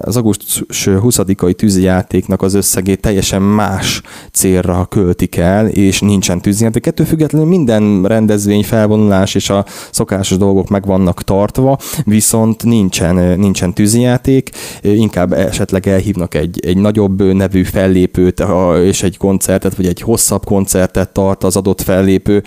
az 0.00 0.16
augusztus 0.16 0.62
20-ai 0.84 1.52
tűzijátéknak 1.54 2.42
az 2.42 2.54
összegét 2.54 3.00
teljesen 3.00 3.42
más 3.42 4.02
célra 4.32 4.84
költik 4.84 5.36
el, 5.36 5.68
és 5.68 6.00
nincsen 6.00 6.40
tűzijáték. 6.40 6.86
Ettől 6.86 7.06
függetlenül 7.06 7.48
minden 7.48 8.04
rendezvény, 8.04 8.64
felvonulás 8.64 9.34
és 9.34 9.50
a 9.50 9.59
szokásos 9.90 10.38
dolgok 10.38 10.68
meg 10.68 10.86
vannak 10.86 11.22
tartva, 11.22 11.78
viszont 12.04 12.64
nincsen, 12.64 13.38
nincsen 13.38 13.74
tűzijáték, 13.74 14.50
inkább 14.82 15.32
esetleg 15.32 15.88
elhívnak 15.88 16.34
egy, 16.34 16.60
egy 16.66 16.76
nagyobb 16.76 17.22
nevű 17.22 17.62
fellépőt, 17.62 18.44
és 18.82 19.02
egy 19.02 19.16
koncertet, 19.16 19.74
vagy 19.74 19.86
egy 19.86 20.00
hosszabb 20.00 20.44
koncertet 20.44 21.08
tart 21.08 21.44
az 21.44 21.56
adott 21.56 21.82
fellépő, 21.82 22.42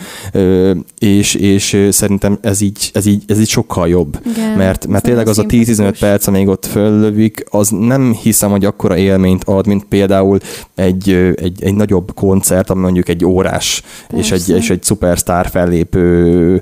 és, 0.99 1.33
és 1.33 1.87
szerintem 1.91 2.37
ez 2.41 2.61
így, 2.61 2.89
ez 2.93 3.05
így, 3.05 3.23
ez 3.27 3.39
így 3.39 3.49
sokkal 3.49 3.87
jobb. 3.87 4.19
Igen, 4.31 4.57
mert, 4.57 4.87
mert 4.87 5.03
tényleg 5.03 5.27
az 5.27 5.39
a 5.39 5.43
10-15 5.43 5.95
perc, 5.99 6.27
amíg 6.27 6.47
ott 6.47 6.65
föllövik, 6.65 7.43
az 7.49 7.69
nem 7.69 8.13
hiszem, 8.13 8.51
hogy 8.51 8.65
akkora 8.65 8.97
élményt 8.97 9.43
ad, 9.43 9.67
mint 9.67 9.83
például 9.83 10.39
egy, 10.75 11.09
egy, 11.35 11.63
egy 11.63 11.75
nagyobb 11.75 12.13
koncert, 12.13 12.69
ami 12.69 12.81
mondjuk 12.81 13.09
egy 13.09 13.25
órás, 13.25 13.81
és 14.17 14.31
egy, 14.31 14.49
és 14.49 14.69
egy 14.69 14.83
szupersztár 14.83 15.47
fellépő 15.47 16.61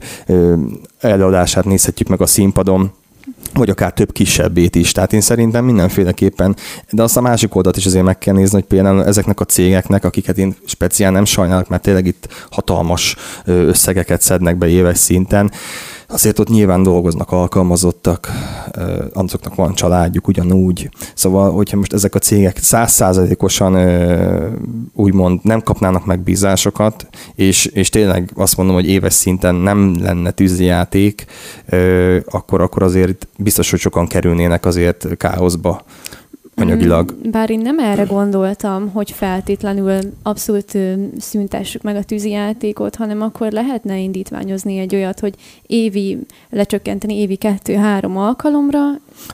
előadását 1.00 1.66
nézhetjük 1.66 2.08
meg 2.08 2.22
a 2.22 2.26
színpadon, 2.26 2.92
vagy 3.54 3.70
akár 3.70 3.94
több 3.94 4.12
kisebbét 4.12 4.76
is. 4.76 4.92
Tehát 4.92 5.14
én 5.14 5.22
szerintem 5.22 5.66
mindenféleképpen, 5.66 6.56
de 6.90 7.04
azt 7.04 7.18
a 7.18 7.22
másik 7.22 7.56
oldalt 7.56 7.78
is 7.78 7.86
azért 7.86 8.04
meg 8.04 8.18
kell 8.18 8.34
nézni, 8.34 8.56
hogy 8.56 8.68
például 8.68 9.06
ezeknek 9.06 9.40
a 9.40 9.46
cégeknek, 9.46 10.06
akiket 10.06 10.38
én 10.38 10.56
speciál 10.66 11.12
nem 11.12 11.26
sajnálok, 11.26 11.70
mert 11.70 11.82
tényleg 11.82 12.06
itt 12.06 12.28
hatalmas 12.52 13.16
összegeket 13.46 14.22
szednek 14.22 14.58
be 14.58 14.68
éves 14.68 14.98
szinten, 14.98 15.52
Azért 16.12 16.40
ott 16.40 16.50
nyilván 16.50 16.84
dolgoznak 16.84 17.32
alkalmazottak, 17.32 18.32
azoknak 19.14 19.56
van 19.56 19.74
családjuk 19.74 20.28
ugyanúgy. 20.28 20.90
Szóval, 21.14 21.52
hogyha 21.52 21.78
most 21.78 21.94
ezek 21.94 22.16
a 22.16 22.20
cégek 22.20 22.58
százszázalékosan 22.58 23.78
úgymond 24.94 25.40
nem 25.44 25.62
kapnának 25.62 26.06
meg 26.06 26.20
bízásokat, 26.20 27.08
és, 27.36 27.66
és 27.66 27.90
tényleg 27.90 28.32
azt 28.36 28.58
mondom, 28.58 28.76
hogy 28.76 28.88
éves 28.88 29.14
szinten 29.14 29.56
nem 29.56 29.96
lenne 30.02 30.32
tűzijáték, 30.32 31.26
akkor, 32.26 32.62
akkor 32.62 32.84
azért 32.84 33.28
biztos, 33.38 33.70
hogy 33.70 33.80
sokan 33.80 34.08
kerülnének 34.08 34.66
azért 34.66 35.18
káoszba 35.18 35.84
anyagilag. 36.62 37.16
Mm, 37.28 37.32
bár 37.32 37.50
én 37.50 37.60
nem 37.60 37.80
erre 37.80 38.04
gondoltam, 38.04 38.90
hogy 38.90 39.12
feltétlenül 39.12 40.00
abszolút 40.24 40.78
szüntessük 41.18 41.82
meg 41.82 41.96
a 41.96 42.04
tűzijátékot, 42.04 42.96
hanem 42.96 43.22
akkor 43.22 43.52
lehetne 43.52 43.98
indítványozni 43.98 44.78
egy 44.78 44.96
olyat, 44.96 45.20
hogy 45.20 45.36
évi, 45.68 46.18
lecsökkenteni 46.50 47.20
évi 47.20 47.36
kettő-három 47.36 48.18
alkalomra. 48.18 48.80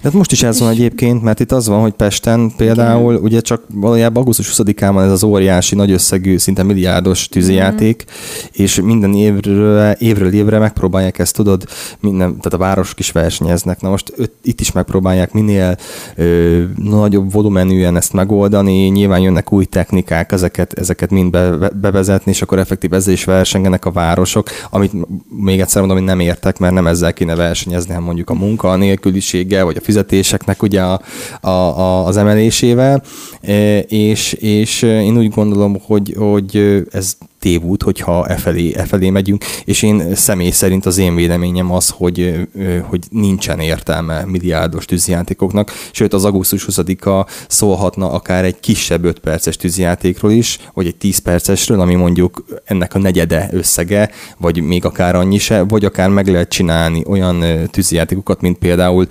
Tehát 0.02 0.18
most 0.18 0.32
is 0.32 0.44
ez 0.44 0.60
van 0.60 0.70
egyébként, 0.70 1.24
mert 1.24 1.40
itt 1.40 1.52
az 1.52 1.68
van, 1.68 1.82
hogy 1.82 1.92
Pesten 1.92 2.52
például 2.58 3.12
Igen. 3.12 3.24
ugye 3.24 3.40
csak 3.40 3.62
valójában 3.74 4.18
augusztus 4.18 4.54
20-án 4.56 4.90
van 4.94 5.04
ez 5.04 5.12
az 5.12 5.24
óriási, 5.24 5.76
nagy 5.76 5.92
összegű, 5.92 6.38
szinte 6.38 6.64
milliárdos 6.64 7.28
tűzijáték, 7.28 8.04
mm. 8.08 8.46
és 8.52 8.82
minden 8.82 9.14
évről, 9.14 9.92
évről 9.92 10.34
évre 10.34 10.60
megpróbálják 10.60 11.20
ezt, 11.20 11.36
tudod, 11.36 11.64
minden, 12.00 12.28
tehát 12.28 12.54
a 12.54 12.58
városok 12.58 13.00
is 13.00 13.12
versenyeznek. 13.12 13.82
Na 13.82 13.90
most 13.90 14.14
itt 14.44 14.62
is 14.62 14.72
megpróbálják 14.72 15.34
minél 15.34 15.78
ö, 16.16 16.64
nagyobb 16.76 17.32
volumenűen 17.32 17.96
ezt 17.96 18.14
megoldani, 18.14 18.88
nyilván 18.88 19.20
jönnek 19.20 19.52
új 19.52 19.66
technikák, 19.66 20.32
ezeket, 20.32 20.74
ezeket 20.74 21.10
mind 21.10 21.32
be, 21.32 21.70
bevezetni, 21.82 22.32
és 22.32 22.42
akkor 22.42 22.60
effektív 22.60 22.94
ezzel 22.94 23.14
is 23.14 23.24
versengenek 23.24 23.86
a 23.86 23.92
városok, 23.92 24.48
amit 24.70 24.92
még 25.30 25.60
egyszer 25.60 25.80
mondom, 25.80 25.98
hogy 25.98 26.08
nem 26.08 26.20
értek, 26.20 26.58
mert 26.58 26.74
nem 26.74 26.88
ezzel 26.88 27.14
kéne 27.14 27.36
versenyezni, 27.36 27.90
hanem 27.90 28.04
mondjuk 28.04 28.30
a 28.30 28.34
munka 28.34 28.70
a 28.70 28.76
nélküliséggel, 28.76 29.67
vagy 29.68 29.78
a 29.78 29.86
fizetéseknek 29.86 30.64
ugye 30.64 30.82
a, 30.82 31.02
a, 31.42 31.50
a, 31.50 32.06
az 32.06 32.18
emelésével, 32.18 33.04
e, 33.42 33.80
és, 33.80 34.34
és 34.34 34.82
én 34.82 35.18
úgy 35.18 35.30
gondolom, 35.30 35.78
hogy, 35.86 36.16
hogy 36.18 36.84
ez 36.92 37.18
tévút, 37.40 37.84
hogyha 37.84 38.28
e 38.28 38.36
felé, 38.36 38.74
e 38.76 38.86
felé 38.86 39.10
megyünk, 39.10 39.44
és 39.66 39.82
én 39.82 40.16
személy 40.16 40.50
szerint 40.50 40.86
az 40.86 40.98
én 40.98 41.16
véleményem 41.16 41.72
az, 41.72 41.90
hogy, 41.90 42.48
hogy 42.82 43.04
nincsen 43.10 43.60
értelme 43.60 44.26
milliárdos 44.26 44.86
tűzijátékoknak, 44.86 45.72
sőt 45.92 46.14
az 46.14 46.26
augusztus 46.26 46.66
20-a 46.72 47.28
szólhatna 47.48 48.12
akár 48.12 48.46
egy 48.46 48.60
kisebb 48.60 49.04
5 49.04 49.20
perces 49.20 49.56
tűzijátékról 49.56 50.32
is, 50.32 50.60
vagy 50.74 50.86
egy 50.88 50.96
10 50.96 51.18
percesről, 51.18 51.80
ami 51.80 51.96
mondjuk 51.96 52.44
ennek 52.66 52.94
a 52.96 53.00
negyede 53.00 53.50
összege, 53.52 54.10
vagy 54.38 54.62
még 54.62 54.86
akár 54.86 55.16
annyi 55.16 55.38
se, 55.38 55.62
vagy 55.62 55.86
akár 55.86 56.10
meg 56.10 56.28
lehet 56.28 56.50
csinálni 56.50 57.04
olyan 57.08 57.44
tűzijátékokat, 57.72 58.42
mint 58.42 58.58
például 58.58 59.08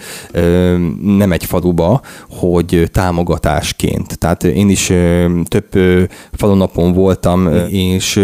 nem 1.02 1.32
egy 1.32 1.44
faluba, 1.44 2.00
hogy 2.28 2.88
támogatásként. 2.92 4.18
Tehát 4.18 4.44
én 4.44 4.68
is 4.68 4.92
több 5.48 5.68
falunapon 6.32 6.92
voltam, 6.92 7.48
és 7.68 8.15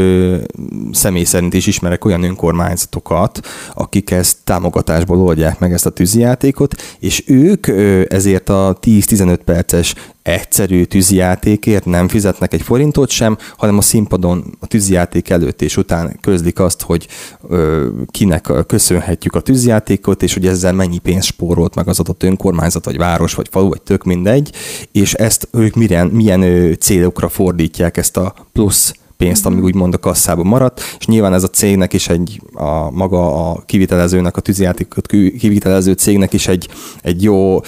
személy 0.93 1.25
szerint 1.25 1.55
is 1.55 1.67
ismerek 1.67 2.05
olyan 2.05 2.23
önkormányzatokat, 2.23 3.41
akik 3.75 4.11
ezt 4.11 4.37
támogatásból 4.45 5.21
oldják 5.21 5.59
meg 5.59 5.73
ezt 5.73 5.87
a 5.87 5.91
tűzijátékot, 5.91 6.75
és 6.99 7.23
ők 7.27 7.67
ezért 8.13 8.49
a 8.49 8.79
10-15 8.81 9.39
perces 9.45 9.95
egyszerű 10.23 10.85
tűzijátékért 10.85 11.85
nem 11.85 12.09
fizetnek 12.09 12.53
egy 12.53 12.63
forintot 12.63 13.11
sem, 13.11 13.37
hanem 13.57 13.79
a 13.79 13.81
színpadon 13.81 14.57
a 14.61 14.67
tűzijáték 14.67 15.31
előtt 15.31 15.63
és 15.63 15.77
után 15.77 16.19
közlik 16.21 16.59
azt, 16.59 16.83
hogy 16.83 17.09
ö, 17.49 17.89
kinek 18.11 18.51
köszönhetjük 18.67 19.35
a 19.35 19.41
tűzijátékot, 19.41 20.23
és 20.23 20.35
hogy 20.35 20.47
ezzel 20.47 20.73
mennyi 20.73 20.99
pénzt 20.99 21.27
spórolt 21.27 21.75
meg 21.75 21.89
az 21.89 22.01
adott 22.01 22.23
önkormányzat, 22.23 22.85
vagy 22.85 22.97
város, 22.97 23.35
vagy 23.35 23.49
falu, 23.51 23.69
vagy 23.69 23.83
tök 23.83 24.05
mindegy, 24.05 24.53
és 24.93 25.15
ezt 25.15 25.49
ők 25.53 25.75
milyen, 25.75 26.07
milyen 26.07 26.77
célokra 26.81 27.29
fordítják 27.29 27.97
ezt 27.97 28.17
a 28.17 28.35
plusz 28.53 28.95
pénzt, 29.23 29.47
ami 29.47 29.61
úgymond 29.61 29.95
a 29.95 29.99
kasszában 29.99 30.47
maradt, 30.47 30.81
és 30.99 31.07
nyilván 31.07 31.35
ez 31.35 31.43
a 31.43 31.49
cégnek 31.49 31.93
is 31.93 32.09
egy, 32.09 32.41
a 32.55 32.91
maga 32.91 33.50
a 33.50 33.62
kivitelezőnek, 33.67 34.37
a 34.37 34.41
tűzijátékot 34.41 35.07
kivitelező 35.38 35.93
cégnek 35.93 36.33
is 36.33 36.49
egy, 36.49 36.69
egy 37.02 37.23
jó, 37.23 37.61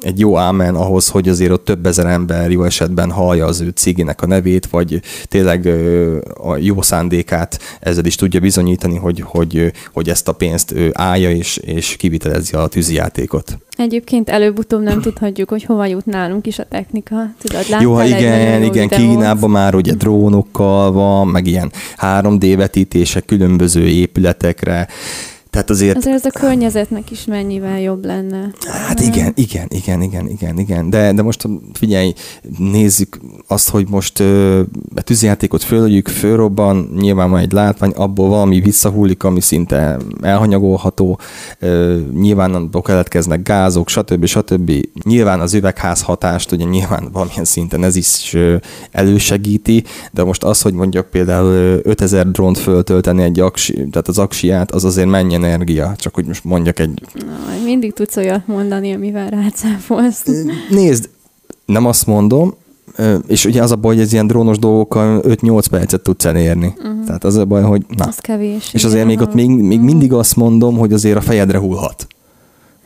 egy 0.00 0.18
jó 0.18 0.38
ámen 0.38 0.74
ahhoz, 0.74 1.08
hogy 1.08 1.28
azért 1.28 1.50
ott 1.50 1.64
több 1.64 1.86
ezer 1.86 2.06
ember 2.06 2.50
jó 2.50 2.62
esetben 2.64 3.10
hallja 3.10 3.46
az 3.46 3.60
ő 3.60 3.68
cégének 3.68 4.22
a 4.22 4.26
nevét, 4.26 4.66
vagy 4.66 5.00
tényleg 5.24 5.66
a 6.34 6.56
jó 6.56 6.82
szándékát 6.82 7.58
ezzel 7.80 8.04
is 8.04 8.14
tudja 8.14 8.40
bizonyítani, 8.40 8.96
hogy, 8.96 9.20
hogy, 9.26 9.72
hogy 9.92 10.08
ezt 10.08 10.28
a 10.28 10.32
pénzt 10.32 10.74
állja 10.92 11.30
és, 11.30 11.56
és 11.56 11.96
kivitelezi 11.96 12.54
a 12.54 12.66
tűzijátékot. 12.66 13.58
Egyébként 13.80 14.28
előbb-utóbb 14.28 14.82
nem 14.82 15.00
tudhatjuk, 15.00 15.48
hogy 15.48 15.64
hova 15.64 15.86
jut 15.86 16.06
nálunk 16.06 16.46
is 16.46 16.58
a 16.58 16.64
technika. 16.64 17.16
Tudod, 17.42 17.80
Jó, 17.80 18.00
igen, 18.00 18.62
igen, 18.62 18.88
Kínában 18.88 19.50
már 19.50 19.74
ugye 19.74 19.94
drónokkal 19.94 20.92
van, 20.92 21.28
meg 21.28 21.46
ilyen 21.46 21.72
3D 21.96 22.54
vetítések 22.56 23.24
különböző 23.24 23.86
épületekre, 23.86 24.88
tehát 25.50 25.70
azért... 25.70 25.96
Azért 25.96 26.14
ez 26.14 26.24
a 26.24 26.38
környezetnek 26.38 27.10
is 27.10 27.24
mennyivel 27.24 27.80
jobb 27.80 28.04
lenne. 28.04 28.50
Hát 28.86 29.00
igen, 29.00 29.32
igen, 29.34 29.66
igen, 29.68 30.02
igen, 30.02 30.28
igen, 30.28 30.58
igen. 30.58 30.90
De, 30.90 31.12
de 31.12 31.22
most 31.22 31.48
figyelj, 31.72 32.12
nézzük 32.58 33.18
azt, 33.46 33.70
hogy 33.70 33.88
most 33.88 34.20
a 34.94 35.02
tűzjátékot 35.02 35.62
följük, 35.62 36.08
fölrobban, 36.08 36.90
nyilván 36.96 37.30
van 37.30 37.40
egy 37.40 37.52
látvány, 37.52 37.90
abból 37.90 38.28
valami 38.28 38.60
visszahullik, 38.60 39.22
ami 39.22 39.40
szinte 39.40 39.96
elhanyagolható, 40.22 41.18
nyilván 42.14 42.54
abból 42.54 42.82
keletkeznek 42.82 43.42
gázok, 43.42 43.88
stb. 43.88 44.24
stb. 44.24 44.72
Nyilván 45.04 45.40
az 45.40 45.54
üvegház 45.54 46.02
hatást, 46.02 46.52
ugye 46.52 46.64
nyilván 46.64 47.08
valamilyen 47.12 47.44
szinten 47.44 47.84
ez 47.84 47.96
is 47.96 48.36
elősegíti, 48.90 49.84
de 50.12 50.24
most 50.24 50.44
az, 50.44 50.62
hogy 50.62 50.74
mondjak 50.74 51.10
például 51.10 51.80
5000 51.82 52.30
drónt 52.30 52.58
föltölteni 52.58 53.22
egy 53.22 53.40
aksi, 53.40 53.72
tehát 53.72 54.08
az 54.08 54.18
aksiát, 54.18 54.70
az 54.70 54.84
azért 54.84 55.08
mennyi 55.08 55.38
energia, 55.44 55.94
csak 55.96 56.14
hogy 56.14 56.26
most 56.26 56.44
mondjak 56.44 56.78
egy... 56.78 57.02
Na, 57.14 57.64
mindig 57.64 57.92
tudsz 57.92 58.16
olyat 58.16 58.46
mondani, 58.46 58.92
amivel 58.92 59.28
rácáfolsz. 59.28 60.24
Nézd, 60.70 61.08
nem 61.66 61.86
azt 61.86 62.06
mondom, 62.06 62.54
és 63.26 63.44
ugye 63.44 63.62
az 63.62 63.70
a 63.70 63.76
baj, 63.76 63.94
hogy 63.94 64.04
ez 64.04 64.12
ilyen 64.12 64.26
drónos 64.26 64.58
dolgokkal 64.58 65.22
5-8 65.26 65.64
percet 65.70 66.00
tudsz 66.00 66.24
elérni. 66.24 66.74
Uh-huh. 66.76 67.04
Tehát 67.06 67.24
az 67.24 67.36
a 67.36 67.44
baj, 67.44 67.62
hogy 67.62 67.84
na. 67.88 68.04
Az 68.04 68.18
kevés. 68.18 68.74
És 68.74 68.84
azért 68.84 69.06
még 69.06 69.20
ott 69.20 69.34
még, 69.34 69.48
még 69.48 69.62
uh-huh. 69.62 69.84
mindig 69.84 70.12
azt 70.12 70.36
mondom, 70.36 70.76
hogy 70.76 70.92
azért 70.92 71.16
a 71.16 71.20
fejedre 71.20 71.58
hullhat. 71.58 72.06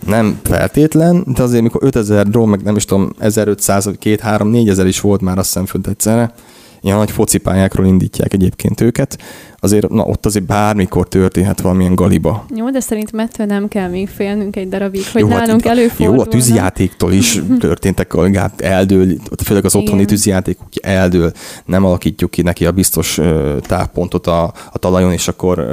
Nem 0.07 0.41
feltétlen, 0.43 1.25
de 1.37 1.43
azért 1.43 1.63
mikor 1.63 1.83
5000 1.83 2.29
drón, 2.29 2.49
meg 2.49 2.63
nem 2.63 2.77
is 2.77 2.85
tudom, 2.85 3.11
1500 3.19 3.85
vagy 3.85 3.99
2 3.99 4.19
3 4.23 4.49
4000 4.49 4.87
is 4.87 5.01
volt 5.01 5.21
már 5.21 5.39
azt 5.39 5.47
hiszem 5.47 5.67
fönt 5.67 5.87
egyszerre, 5.87 6.35
ilyen 6.81 6.97
nagy 6.97 7.11
focipályákról 7.11 7.87
indítják 7.87 8.33
egyébként 8.33 8.81
őket, 8.81 9.19
azért 9.64 9.88
na, 9.88 10.02
ott 10.02 10.26
azért 10.26 10.44
bármikor 10.44 11.09
történhet 11.09 11.61
valamilyen 11.61 11.94
galiba. 11.94 12.44
Jó, 12.54 12.71
de 12.71 12.80
szerintem 12.80 13.21
ettől 13.21 13.47
nem 13.47 13.68
kell 13.68 13.88
még 13.88 14.09
félnünk 14.09 14.56
egy 14.56 14.68
darabig, 14.68 15.02
hogy 15.12 15.21
jó, 15.21 15.28
hát 15.28 15.47
nálunk 15.47 15.62
hát, 15.62 15.76
előfordul. 15.76 16.16
Jó, 16.16 16.23
a 16.23 16.26
tűzjátéktól 16.26 17.12
is 17.12 17.40
történtek, 17.59 18.14
hát 18.35 18.61
eldől, 18.61 19.06
főleg 19.44 19.64
az 19.64 19.75
otthoni 19.75 19.94
Igen. 19.94 20.06
tűzjáték 20.06 20.59
eldől, 20.80 21.33
nem 21.64 21.85
alakítjuk 21.85 22.30
ki 22.30 22.42
neki 22.42 22.66
a 22.66 22.73
biztos 22.73 23.21
távpontot 23.61 24.26
a, 24.26 24.52
a 24.73 24.78
talajon, 24.78 25.12
és 25.12 25.28
akkor 25.28 25.66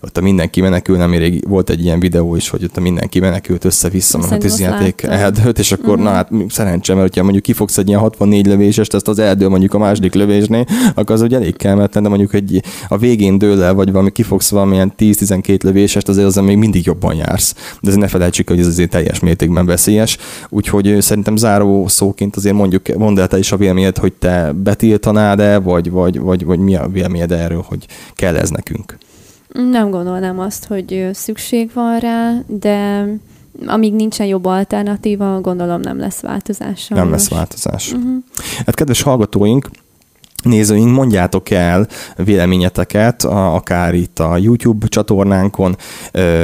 ott 0.00 0.18
a 0.18 0.20
mindenki 0.20 0.60
menekül, 0.60 0.96
nem 0.96 1.12
rég 1.12 1.48
volt 1.48 1.70
egy 1.70 1.84
ilyen 1.84 2.00
videó 2.00 2.36
is, 2.36 2.48
hogy 2.48 2.64
ott 2.64 2.76
a 2.76 2.80
mindenki 2.80 3.20
menekült 3.20 3.64
össze-vissza, 3.64 4.18
mert 4.18 4.32
a 4.32 4.36
tűzjáték 4.36 5.02
eldőlt, 5.02 5.58
és 5.58 5.72
akkor 5.72 5.88
uh-huh. 5.88 6.04
na 6.04 6.10
hát 6.10 6.30
szerencsém, 6.48 6.96
mert 6.96 7.08
hogyha 7.08 7.22
mondjuk 7.22 7.44
kifogsz 7.44 7.78
egy 7.78 7.88
ilyen 7.88 8.00
64 8.00 8.46
lövésest, 8.46 8.94
ezt 8.94 9.08
az 9.08 9.18
eldől 9.18 9.48
mondjuk 9.48 9.74
a 9.74 9.78
második 9.78 10.14
lövésnél, 10.14 10.66
akkor 10.94 11.14
az 11.14 11.22
ugye 11.22 11.36
elég 11.36 11.56
kellemetlen, 11.56 12.02
de 12.02 12.08
mondjuk 12.08 12.34
egy, 12.34 12.62
a 12.88 12.98
végén 12.98 13.33
végén 13.38 13.56
dől 13.56 13.64
el, 13.64 13.74
vagy 13.74 13.92
valami 13.92 14.10
kifogsz 14.10 14.50
valamilyen 14.50 14.92
10-12 14.98 15.62
lövésest, 15.62 16.08
azért 16.08 16.26
az 16.26 16.34
még 16.34 16.56
mindig 16.56 16.86
jobban 16.86 17.14
jársz. 17.14 17.52
De 17.52 17.88
azért 17.88 18.00
ne 18.00 18.08
felejtsük, 18.08 18.48
hogy 18.48 18.58
ez 18.58 18.66
azért 18.66 18.90
teljes 18.90 19.20
mértékben 19.20 19.66
veszélyes. 19.66 20.18
Úgyhogy 20.48 20.96
szerintem 21.00 21.36
záró 21.36 21.88
szóként 21.88 22.36
azért 22.36 22.54
mondjuk, 22.54 22.96
mondd 22.96 23.20
el 23.20 23.28
te 23.28 23.38
is 23.38 23.52
a 23.52 23.56
véleményed, 23.56 23.98
hogy 23.98 24.12
te 24.12 24.52
betiltanád-e, 24.52 25.58
vagy, 25.58 25.90
vagy, 25.90 26.18
vagy, 26.18 26.44
vagy 26.44 26.58
mi 26.58 26.76
a 26.76 26.88
véleményed 26.88 27.32
erről, 27.32 27.64
hogy 27.68 27.86
kell 28.14 28.36
ez 28.36 28.50
nekünk? 28.50 28.98
Nem 29.70 29.90
gondolnám 29.90 30.38
azt, 30.38 30.66
hogy 30.66 31.08
szükség 31.12 31.70
van 31.74 31.98
rá, 31.98 32.32
de 32.46 33.06
amíg 33.66 33.94
nincsen 33.94 34.26
jobb 34.26 34.44
alternatíva, 34.44 35.40
gondolom 35.40 35.80
nem 35.80 35.98
lesz 35.98 36.20
változás. 36.20 36.88
Nem 36.88 37.10
lesz 37.10 37.28
változás. 37.28 37.92
Uh-huh. 37.92 38.16
Hát 38.66 38.74
kedves 38.74 39.02
hallgatóink, 39.02 39.68
nézőink, 40.44 40.94
mondjátok 40.94 41.50
el 41.50 41.86
véleményeteket, 42.16 43.24
akár 43.24 43.94
itt 43.94 44.18
a 44.18 44.36
YouTube 44.36 44.86
csatornánkon 44.86 45.76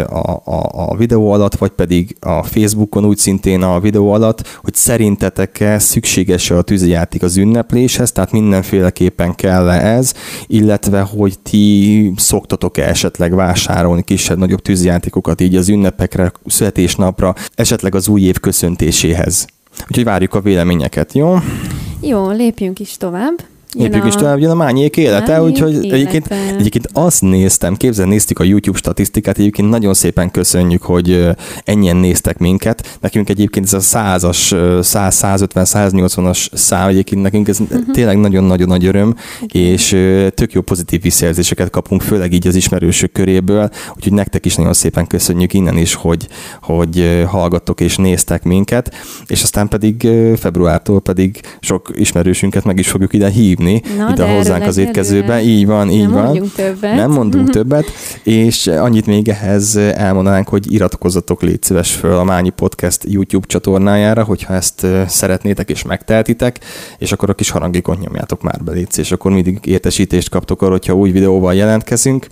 a, 0.08 0.30
a, 0.44 0.70
a 0.72 0.96
videó 0.96 1.32
alatt, 1.32 1.54
vagy 1.54 1.70
pedig 1.70 2.16
a 2.20 2.42
Facebookon 2.42 3.04
úgy 3.04 3.18
szintén 3.18 3.62
a 3.62 3.80
videó 3.80 4.12
alatt, 4.12 4.58
hogy 4.62 4.74
szerintetek-e 4.74 5.78
szükséges 5.78 6.50
a 6.50 6.62
tűzijáték 6.62 7.22
az 7.22 7.36
ünnepléshez, 7.36 8.12
tehát 8.12 8.32
mindenféleképpen 8.32 9.34
kell 9.34 9.70
-e 9.70 9.96
ez, 9.96 10.14
illetve 10.46 11.00
hogy 11.00 11.38
ti 11.38 12.12
szoktatok-e 12.16 12.88
esetleg 12.88 13.34
vásárolni 13.34 14.02
kisebb-nagyobb 14.02 14.62
tűzijátékokat 14.62 15.40
így 15.40 15.56
az 15.56 15.68
ünnepekre, 15.68 16.32
születésnapra, 16.46 17.34
esetleg 17.54 17.94
az 17.94 18.08
új 18.08 18.20
év 18.20 18.38
köszöntéséhez. 18.38 19.46
Úgyhogy 19.88 20.04
várjuk 20.04 20.34
a 20.34 20.40
véleményeket, 20.40 21.12
jó? 21.12 21.36
Jó, 22.00 22.30
lépjünk 22.30 22.78
is 22.78 22.96
tovább. 22.96 23.42
Lépjük 23.78 24.06
is 24.06 24.14
tovább, 24.14 24.38
jön 24.38 24.50
a 24.50 24.54
mányék 24.54 24.96
élete, 24.96 25.32
Mányék 25.32 25.48
úgyhogy 25.48 25.72
élete. 25.72 25.94
Egyébként, 25.94 26.30
egyébként 26.58 26.88
azt 26.92 27.22
néztem, 27.22 27.76
képzel, 27.76 28.06
néztük 28.06 28.38
a 28.38 28.44
YouTube 28.44 28.78
statisztikát, 28.78 29.38
egyébként 29.38 29.68
nagyon 29.68 29.94
szépen 29.94 30.30
köszönjük, 30.30 30.82
hogy 30.82 31.28
ennyien 31.64 31.96
néztek 31.96 32.38
minket. 32.38 32.98
Nekünk 33.00 33.28
egyébként 33.28 33.66
ez 33.66 33.72
a 33.72 33.80
százas, 33.80 34.52
100-150-180-as 34.56 36.46
szám, 36.52 36.88
egyébként 36.88 37.22
nekünk 37.22 37.48
ez 37.48 37.60
uh-huh. 37.60 37.80
tényleg 37.92 38.18
nagyon-nagyon 38.18 38.68
nagy 38.68 38.86
öröm, 38.86 39.14
és 39.46 39.88
tök 40.34 40.52
jó 40.52 40.60
pozitív 40.60 41.02
visszajelzéseket 41.02 41.70
kapunk, 41.70 42.02
főleg 42.02 42.32
így 42.32 42.46
az 42.46 42.54
ismerősök 42.54 43.12
köréből, 43.12 43.70
úgyhogy 43.96 44.12
nektek 44.12 44.46
is 44.46 44.54
nagyon 44.54 44.72
szépen 44.72 45.06
köszönjük 45.06 45.54
innen 45.54 45.76
is, 45.76 45.94
hogy, 45.94 46.28
hogy 46.62 47.24
hallgattok 47.26 47.80
és 47.80 47.96
néztek 47.96 48.42
minket, 48.42 48.94
és 49.26 49.42
aztán 49.42 49.68
pedig 49.68 50.08
februártól 50.36 51.00
pedig 51.00 51.40
sok 51.60 51.90
ismerősünket 51.94 52.64
meg 52.64 52.78
is 52.78 52.88
fogjuk 52.88 53.12
ide 53.12 53.28
hívni, 53.28 53.59
hívni 53.66 53.96
Na, 53.96 54.10
ide 54.10 54.34
hozzánk 54.34 54.66
az 54.66 54.76
étkezőbe. 54.76 55.42
Így 55.42 55.66
van, 55.66 55.90
így 55.90 56.02
Nem 56.02 56.10
van. 56.10 56.22
Mondjunk 56.22 56.52
többet. 56.54 56.94
Nem 56.94 57.10
mondunk 57.10 57.50
többet. 57.58 57.84
És 58.22 58.66
annyit 58.66 59.06
még 59.06 59.28
ehhez 59.28 59.76
elmondanánk, 59.76 60.48
hogy 60.48 60.72
iratkozzatok 60.72 61.42
légy 61.42 61.62
szíves 61.62 61.90
föl 61.90 62.14
a 62.18 62.24
Mányi 62.24 62.50
Podcast 62.50 63.04
YouTube 63.08 63.46
csatornájára, 63.46 64.24
hogyha 64.24 64.54
ezt 64.54 64.86
szeretnétek 65.06 65.70
és 65.70 65.82
megtehetitek, 65.82 66.58
és 66.98 67.12
akkor 67.12 67.30
a 67.30 67.34
kis 67.34 67.50
harangikon 67.50 67.98
nyomjátok 68.00 68.42
már 68.42 68.62
be 68.64 68.72
légy, 68.72 68.88
és 68.96 69.12
akkor 69.12 69.32
mindig 69.32 69.58
értesítést 69.64 70.28
kaptok 70.28 70.62
arra, 70.62 70.70
hogyha 70.70 70.94
új 70.94 71.10
videóval 71.10 71.54
jelentkezünk. 71.54 72.26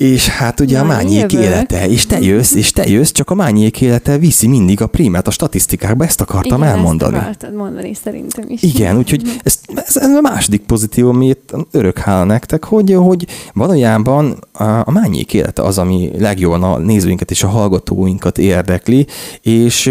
És 0.00 0.28
hát 0.28 0.60
ugye 0.60 0.82
Mányi 0.82 0.92
a 0.92 0.94
mányék 0.96 1.32
jövök. 1.32 1.46
élete, 1.46 1.88
és 1.88 2.06
te 2.06 2.20
jössz, 2.20 2.54
és 2.54 2.72
te 2.72 2.88
jössz, 2.88 3.10
csak 3.10 3.30
a 3.30 3.34
mányék 3.34 3.80
élete 3.80 4.18
viszi 4.18 4.48
mindig 4.48 4.80
a 4.80 4.86
primát 4.86 5.26
a 5.26 5.30
statisztikákba, 5.30 6.04
ezt 6.04 6.20
akartam 6.20 6.62
Igen, 6.62 6.72
elmondani. 6.72 7.16
ezt 7.16 7.24
akartad 7.24 7.54
mondani 7.54 7.94
szerintem 8.04 8.44
is. 8.48 8.62
Igen, 8.62 8.96
úgyhogy 8.96 9.22
ez, 9.42 9.60
ez, 9.74 9.96
ez 9.96 10.14
a 10.16 10.20
második 10.20 10.60
pozitív, 10.60 11.06
amit 11.06 11.54
örök 11.70 11.98
hála 11.98 12.24
nektek, 12.24 12.64
hogy, 12.64 12.92
hogy 12.92 13.26
valójában 13.54 14.38
a, 14.52 14.64
a 14.64 14.90
mányék 14.90 15.34
élete 15.34 15.62
az, 15.62 15.78
ami 15.78 16.10
legjobban 16.18 16.62
a 16.62 16.78
nézőinket 16.78 17.30
és 17.30 17.42
a 17.42 17.48
hallgatóinkat 17.48 18.38
érdekli, 18.38 19.06
és 19.42 19.84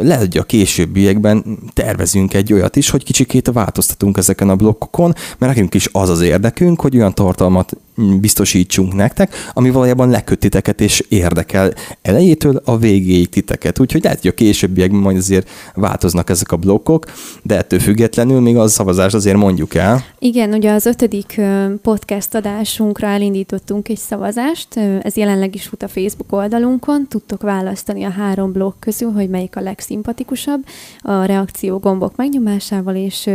lehet, 0.00 0.20
hogy 0.20 0.38
a 0.38 0.42
későbbiekben 0.42 1.44
tervezünk 1.72 2.34
egy 2.34 2.52
olyat 2.52 2.76
is, 2.76 2.90
hogy 2.90 3.04
kicsikét 3.04 3.50
változtatunk 3.52 4.16
ezeken 4.16 4.48
a 4.48 4.56
blokkokon, 4.56 5.14
mert 5.38 5.52
nekünk 5.52 5.74
is 5.74 5.88
az 5.92 6.08
az 6.08 6.20
érdekünk, 6.20 6.80
hogy 6.80 6.96
olyan 6.96 7.14
tartalmat 7.14 7.76
biztosítsunk 8.20 8.94
nektek, 8.94 9.34
ami 9.52 9.70
valójában 9.70 10.10
leköt 10.10 10.38
titeket 10.38 10.80
és 10.80 11.04
érdekel 11.08 11.72
elejétől 12.02 12.60
a 12.64 12.78
végéig 12.78 13.28
titeket. 13.28 13.78
Úgyhogy 13.78 14.02
lehet, 14.02 14.20
hogy 14.20 14.30
a 14.30 14.34
későbbiekben 14.34 15.00
majd 15.00 15.16
azért 15.16 15.50
változnak 15.74 16.30
ezek 16.30 16.52
a 16.52 16.56
blokkok, 16.56 17.04
de 17.42 17.56
ettől 17.56 17.78
függetlenül 17.78 18.40
még 18.40 18.56
az 18.56 18.72
szavazást 18.72 19.14
azért 19.14 19.36
mondjuk 19.36 19.74
el. 19.74 20.04
Igen, 20.18 20.52
ugye 20.52 20.72
az 20.72 20.86
ötödik 20.86 21.40
podcast 21.82 22.34
adásunkra 22.34 23.06
elindítottunk 23.06 23.88
egy 23.88 23.98
szavazást, 23.98 24.76
ez 25.02 25.16
jelenleg 25.16 25.54
is 25.54 25.66
fut 25.66 25.82
a 25.82 25.88
Facebook 25.88 26.32
oldalunkon, 26.32 27.06
tudtok 27.08 27.42
választani 27.42 28.04
a 28.04 28.10
három 28.10 28.52
blokk 28.52 28.80
közül, 28.80 29.10
hogy 29.10 29.28
melyik 29.28 29.56
a 29.56 29.60
legszimpatikusabb 29.60 30.64
a 31.00 31.24
reakció 31.24 31.78
gombok 31.78 32.16
megnyomásával, 32.16 32.94
és 32.94 33.30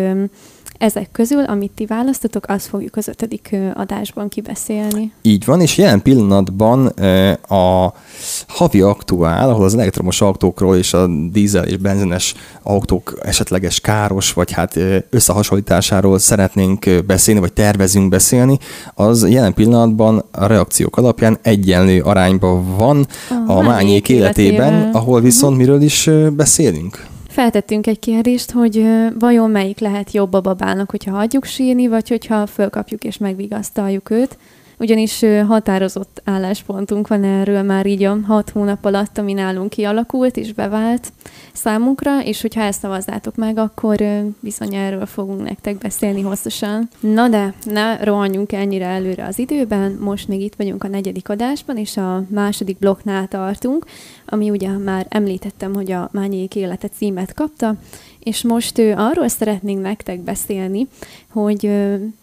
ezek 0.81 1.09
közül, 1.11 1.43
amit 1.43 1.71
ti 1.71 1.85
választotok, 1.85 2.45
azt 2.47 2.67
fogjuk 2.67 2.95
az 2.95 3.07
ötödik 3.07 3.55
adásban 3.73 4.29
kibeszélni. 4.29 5.11
Így 5.21 5.45
van, 5.45 5.61
és 5.61 5.77
jelen 5.77 6.01
pillanatban 6.01 6.85
a 7.47 7.93
havi 8.47 8.81
aktuál, 8.81 9.49
ahol 9.49 9.65
az 9.65 9.75
elektromos 9.75 10.21
autókról 10.21 10.77
és 10.77 10.93
a 10.93 11.07
dízel 11.31 11.65
és 11.65 11.77
benzines 11.77 12.33
autók 12.63 13.19
esetleges 13.23 13.79
káros, 13.79 14.33
vagy 14.33 14.51
hát 14.51 14.79
összehasonlításáról 15.09 16.19
szeretnénk 16.19 16.85
beszélni, 17.05 17.39
vagy 17.39 17.53
tervezünk 17.53 18.09
beszélni, 18.09 18.57
az 18.93 19.29
jelen 19.29 19.53
pillanatban 19.53 20.23
a 20.31 20.45
reakciók 20.45 20.97
alapján 20.97 21.37
egyenlő 21.41 22.01
arányban 22.01 22.77
van 22.77 23.07
a, 23.47 23.51
a 23.51 23.61
mányék 23.61 24.09
életében, 24.09 24.73
életében, 24.73 24.93
ahol 24.93 25.21
viszont 25.21 25.53
uh-huh. 25.53 25.67
miről 25.67 25.81
is 25.81 26.09
beszélünk? 26.35 27.09
Feltettünk 27.31 27.87
egy 27.87 27.99
kérdést, 27.99 28.51
hogy 28.51 28.85
vajon 29.19 29.49
melyik 29.49 29.79
lehet 29.79 30.11
jobb 30.11 30.33
a 30.33 30.41
babának, 30.41 30.89
hogyha 30.91 31.11
hagyjuk 31.15 31.45
sírni, 31.45 31.87
vagy 31.87 32.09
hogyha 32.09 32.45
fölkapjuk 32.45 33.03
és 33.03 33.17
megvigasztaljuk 33.17 34.09
őt? 34.09 34.37
Ugyanis 34.77 35.25
határozott 35.47 36.21
álláspontunk 36.23 37.07
van 37.07 37.23
erről 37.23 37.61
már 37.61 37.85
így 37.85 38.03
a 38.03 38.17
hat 38.27 38.49
hónap 38.49 38.85
alatt, 38.85 39.17
ami 39.17 39.33
nálunk 39.33 39.69
kialakult 39.69 40.37
és 40.37 40.53
bevált 40.53 41.11
számunkra, 41.53 42.23
és 42.23 42.41
hogyha 42.41 42.61
ezt 42.61 42.79
szavazzátok 42.79 43.35
meg, 43.35 43.57
akkor 43.57 44.03
bizony 44.39 44.75
erről 44.75 45.05
fogunk 45.05 45.43
nektek 45.43 45.77
beszélni 45.77 46.21
hosszasan. 46.21 46.89
Na 46.99 47.29
de, 47.29 47.53
ne 47.63 48.03
rohanjunk 48.03 48.51
ennyire 48.51 48.85
előre 48.85 49.25
az 49.25 49.39
időben, 49.39 49.97
most 49.99 50.27
még 50.27 50.41
itt 50.41 50.55
vagyunk 50.55 50.83
a 50.83 50.87
negyedik 50.87 51.29
adásban, 51.29 51.77
és 51.77 51.97
a 51.97 52.23
második 52.29 52.77
blokknál 52.77 53.27
tartunk, 53.27 53.85
ami 54.25 54.49
ugye 54.49 54.69
már 54.69 55.05
említettem, 55.09 55.73
hogy 55.73 55.91
a 55.91 56.09
Mányék 56.11 56.55
élete 56.55 56.87
címet 56.87 57.33
kapta, 57.33 57.75
és 58.23 58.43
most 58.43 58.77
ő, 58.77 58.93
arról 58.97 59.27
szeretnénk 59.27 59.81
nektek 59.81 60.19
beszélni, 60.19 60.87
hogy 61.29 61.71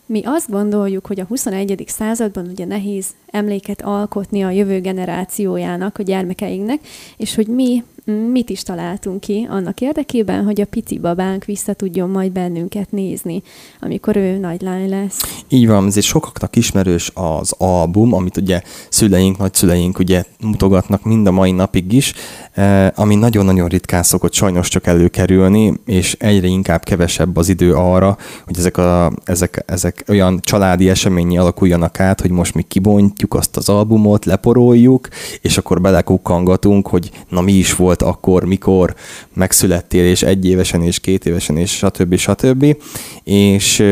mi 0.06 0.22
azt 0.24 0.50
gondoljuk, 0.50 1.06
hogy 1.06 1.20
a 1.20 1.24
21. 1.24 1.84
században 1.86 2.46
ugye 2.46 2.64
nehéz 2.64 3.06
emléket 3.30 3.82
alkotni 3.82 4.42
a 4.42 4.50
jövő 4.50 4.80
generációjának, 4.80 5.98
a 5.98 6.02
gyermekeinknek, 6.02 6.80
és 7.16 7.34
hogy 7.34 7.46
mi 7.46 7.82
mit 8.12 8.50
is 8.50 8.62
találtunk 8.62 9.20
ki 9.20 9.46
annak 9.50 9.80
érdekében, 9.80 10.44
hogy 10.44 10.60
a 10.60 10.66
pici 10.66 10.98
babánk 10.98 11.44
vissza 11.44 11.72
tudjon 11.72 12.10
majd 12.10 12.32
bennünket 12.32 12.90
nézni, 12.90 13.42
amikor 13.80 14.16
ő 14.16 14.38
nagy 14.38 14.60
lány 14.60 14.88
lesz. 14.88 15.42
Így 15.48 15.66
van, 15.66 15.86
ezért 15.86 16.06
sokaknak 16.06 16.56
ismerős 16.56 17.10
az 17.14 17.54
album, 17.58 18.14
amit 18.14 18.36
ugye 18.36 18.62
szüleink, 18.88 19.38
nagyszüleink 19.38 19.98
ugye 19.98 20.24
mutogatnak 20.40 21.04
mind 21.04 21.26
a 21.26 21.30
mai 21.30 21.50
napig 21.50 21.92
is, 21.92 22.12
eh, 22.52 22.88
ami 22.94 23.14
nagyon-nagyon 23.14 23.68
ritkán 23.68 24.02
szokott 24.02 24.32
sajnos 24.32 24.68
csak 24.68 24.86
előkerülni, 24.86 25.72
és 25.84 26.16
egyre 26.18 26.46
inkább 26.46 26.84
kevesebb 26.84 27.36
az 27.36 27.48
idő 27.48 27.74
arra, 27.74 28.16
hogy 28.44 28.58
ezek, 28.58 28.76
a, 28.76 29.12
ezek, 29.24 29.62
ezek 29.66 30.04
olyan 30.08 30.40
családi 30.40 30.88
eseményi 30.88 31.38
alakuljanak 31.38 32.00
át, 32.00 32.20
hogy 32.20 32.30
most 32.30 32.54
mi 32.54 32.62
kibontjuk 32.62 33.34
azt 33.34 33.56
az 33.56 33.68
albumot, 33.68 34.24
leporoljuk, 34.24 35.08
és 35.40 35.58
akkor 35.58 35.80
belekukkangatunk, 35.80 36.88
hogy 36.88 37.10
na 37.28 37.40
mi 37.40 37.52
is 37.52 37.76
volt 37.76 37.97
volt 37.98 38.16
akkor, 38.16 38.44
mikor 38.44 38.94
megszülettél, 39.34 40.04
és 40.04 40.22
egy 40.22 40.46
évesen, 40.46 40.82
és 40.82 41.00
két 41.00 41.26
évesen, 41.26 41.56
és 41.56 41.76
stb. 41.76 42.16
stb. 42.16 42.76
És 43.24 43.84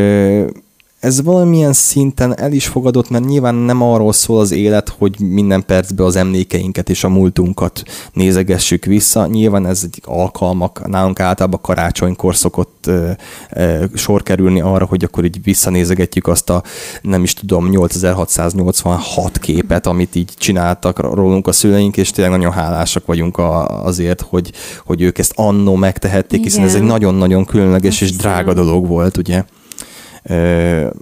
ez 1.06 1.22
valamilyen 1.22 1.72
szinten 1.72 2.38
el 2.38 2.52
is 2.52 2.66
fogadott, 2.66 3.10
mert 3.10 3.24
nyilván 3.24 3.54
nem 3.54 3.82
arról 3.82 4.12
szól 4.12 4.40
az 4.40 4.50
élet, 4.50 4.94
hogy 4.98 5.20
minden 5.20 5.64
percben 5.66 6.06
az 6.06 6.16
emlékeinket 6.16 6.90
és 6.90 7.04
a 7.04 7.08
múltunkat 7.08 7.82
nézegessük 8.12 8.84
vissza. 8.84 9.26
Nyilván 9.26 9.66
ez 9.66 9.80
egy 9.84 10.02
alkalmak, 10.04 10.88
nálunk 10.88 11.20
általában 11.20 11.60
karácsonykor 11.62 12.36
szokott 12.36 12.84
ö, 12.86 13.10
ö, 13.50 13.84
sor 13.94 14.22
kerülni 14.22 14.60
arra, 14.60 14.84
hogy 14.84 15.04
akkor 15.04 15.24
így 15.24 15.42
visszanézegetjük 15.42 16.26
azt 16.26 16.50
a 16.50 16.62
nem 17.02 17.22
is 17.22 17.34
tudom 17.34 17.68
8686 17.68 19.38
képet, 19.38 19.86
amit 19.86 20.14
így 20.14 20.32
csináltak 20.36 20.98
rólunk 20.98 21.46
a 21.46 21.52
szüleink, 21.52 21.96
és 21.96 22.10
tényleg 22.10 22.38
nagyon 22.38 22.52
hálásak 22.52 23.06
vagyunk 23.06 23.38
a, 23.38 23.66
azért, 23.84 24.20
hogy, 24.20 24.52
hogy 24.84 25.02
ők 25.02 25.18
ezt 25.18 25.32
annó 25.36 25.74
megtehették, 25.74 26.38
Igen. 26.38 26.50
hiszen 26.50 26.64
ez 26.64 26.74
egy 26.74 26.82
nagyon-nagyon 26.82 27.44
különleges 27.44 28.00
és 28.00 28.16
drága 28.16 28.54
dolog 28.54 28.86
volt, 28.86 29.16
ugye? 29.16 29.44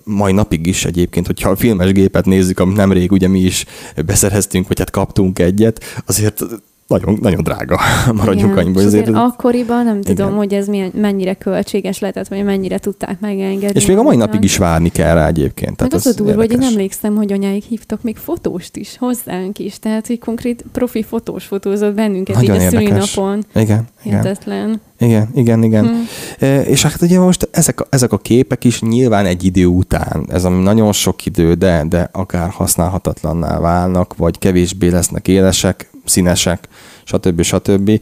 Mai 0.04 0.32
napig 0.32 0.66
is 0.66 0.84
egyébként, 0.84 1.26
hogyha 1.26 1.50
a 1.50 1.56
filmes 1.56 1.92
gépet 1.92 2.24
nézzük, 2.24 2.58
amit 2.58 2.76
nemrég 2.76 3.12
ugye 3.12 3.28
mi 3.28 3.40
is 3.40 3.64
beszereztünk, 4.06 4.68
vagy 4.68 4.78
hát 4.78 4.90
kaptunk 4.90 5.38
egyet, 5.38 5.84
azért 6.06 6.42
nagyon, 6.86 7.18
nagyon 7.20 7.42
drága, 7.42 7.80
maradjunk 8.16 8.52
Igen, 8.52 8.64
annyiból. 8.64 8.84
Azért 8.84 9.08
akkoriban 9.08 9.84
nem 9.84 9.98
Igen. 9.98 10.14
tudom, 10.14 10.36
hogy 10.36 10.54
ez 10.54 10.66
milyen, 10.66 10.90
mennyire 10.94 11.34
költséges 11.34 11.98
lehetett, 11.98 12.28
vagy 12.28 12.44
mennyire 12.44 12.78
tudták 12.78 13.20
megengedni. 13.20 13.80
És 13.80 13.86
még 13.86 13.96
a 13.96 14.02
mai 14.02 14.16
napig 14.16 14.44
is 14.44 14.56
várni 14.56 14.88
kell 14.88 15.14
rá 15.14 15.26
egyébként. 15.26 15.76
Tehát 15.76 15.92
az, 15.92 16.06
az 16.06 16.20
a 16.20 16.22
durva, 16.22 16.40
hogy 16.40 16.52
én 16.52 16.62
emlékszem, 16.62 17.16
hogy 17.16 17.32
anyáik 17.32 17.64
hívtak 17.64 18.02
még 18.02 18.16
fotóst 18.16 18.76
is, 18.76 18.96
hozzánk 18.98 19.58
is, 19.58 19.78
tehát 19.78 20.06
hogy 20.06 20.18
konkrét 20.18 20.64
profi 20.72 21.02
fotós 21.02 21.44
fotózott 21.44 21.94
bennünket 21.94 22.36
nagyon 22.36 22.54
így 22.54 22.62
a 22.62 22.70
szülinapon. 22.70 23.44
Igen, 23.54 23.84
Hihetetlen. 24.02 24.80
Igen, 24.98 25.28
igen, 25.34 25.62
igen. 25.62 25.86
Hmm. 25.86 26.06
E, 26.38 26.60
és 26.60 26.82
hát 26.82 27.02
ugye 27.02 27.18
most 27.18 27.48
ezek 27.50 27.80
a, 27.80 27.86
ezek 27.90 28.12
a 28.12 28.18
képek 28.18 28.64
is 28.64 28.80
nyilván 28.80 29.26
egy 29.26 29.44
idő 29.44 29.66
után, 29.66 30.26
ez 30.28 30.44
ami 30.44 30.62
nagyon 30.62 30.92
sok 30.92 31.26
idő, 31.26 31.54
de, 31.54 31.84
de 31.88 32.08
akár 32.12 32.50
használhatatlanná 32.50 33.58
válnak, 33.58 34.16
vagy 34.16 34.38
kevésbé 34.38 34.88
lesznek 34.88 35.28
élesek, 35.28 35.90
színesek, 36.04 36.68
stb. 37.04 37.42
stb. 37.42 38.00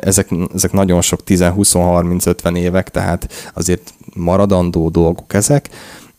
Ezek, 0.00 0.28
ezek 0.54 0.72
nagyon 0.72 1.00
sok 1.00 1.20
10-20-30-50 1.26 2.56
évek, 2.56 2.90
tehát 2.90 3.50
azért 3.54 3.94
maradandó 4.14 4.88
dolgok 4.88 5.34
ezek, 5.34 5.68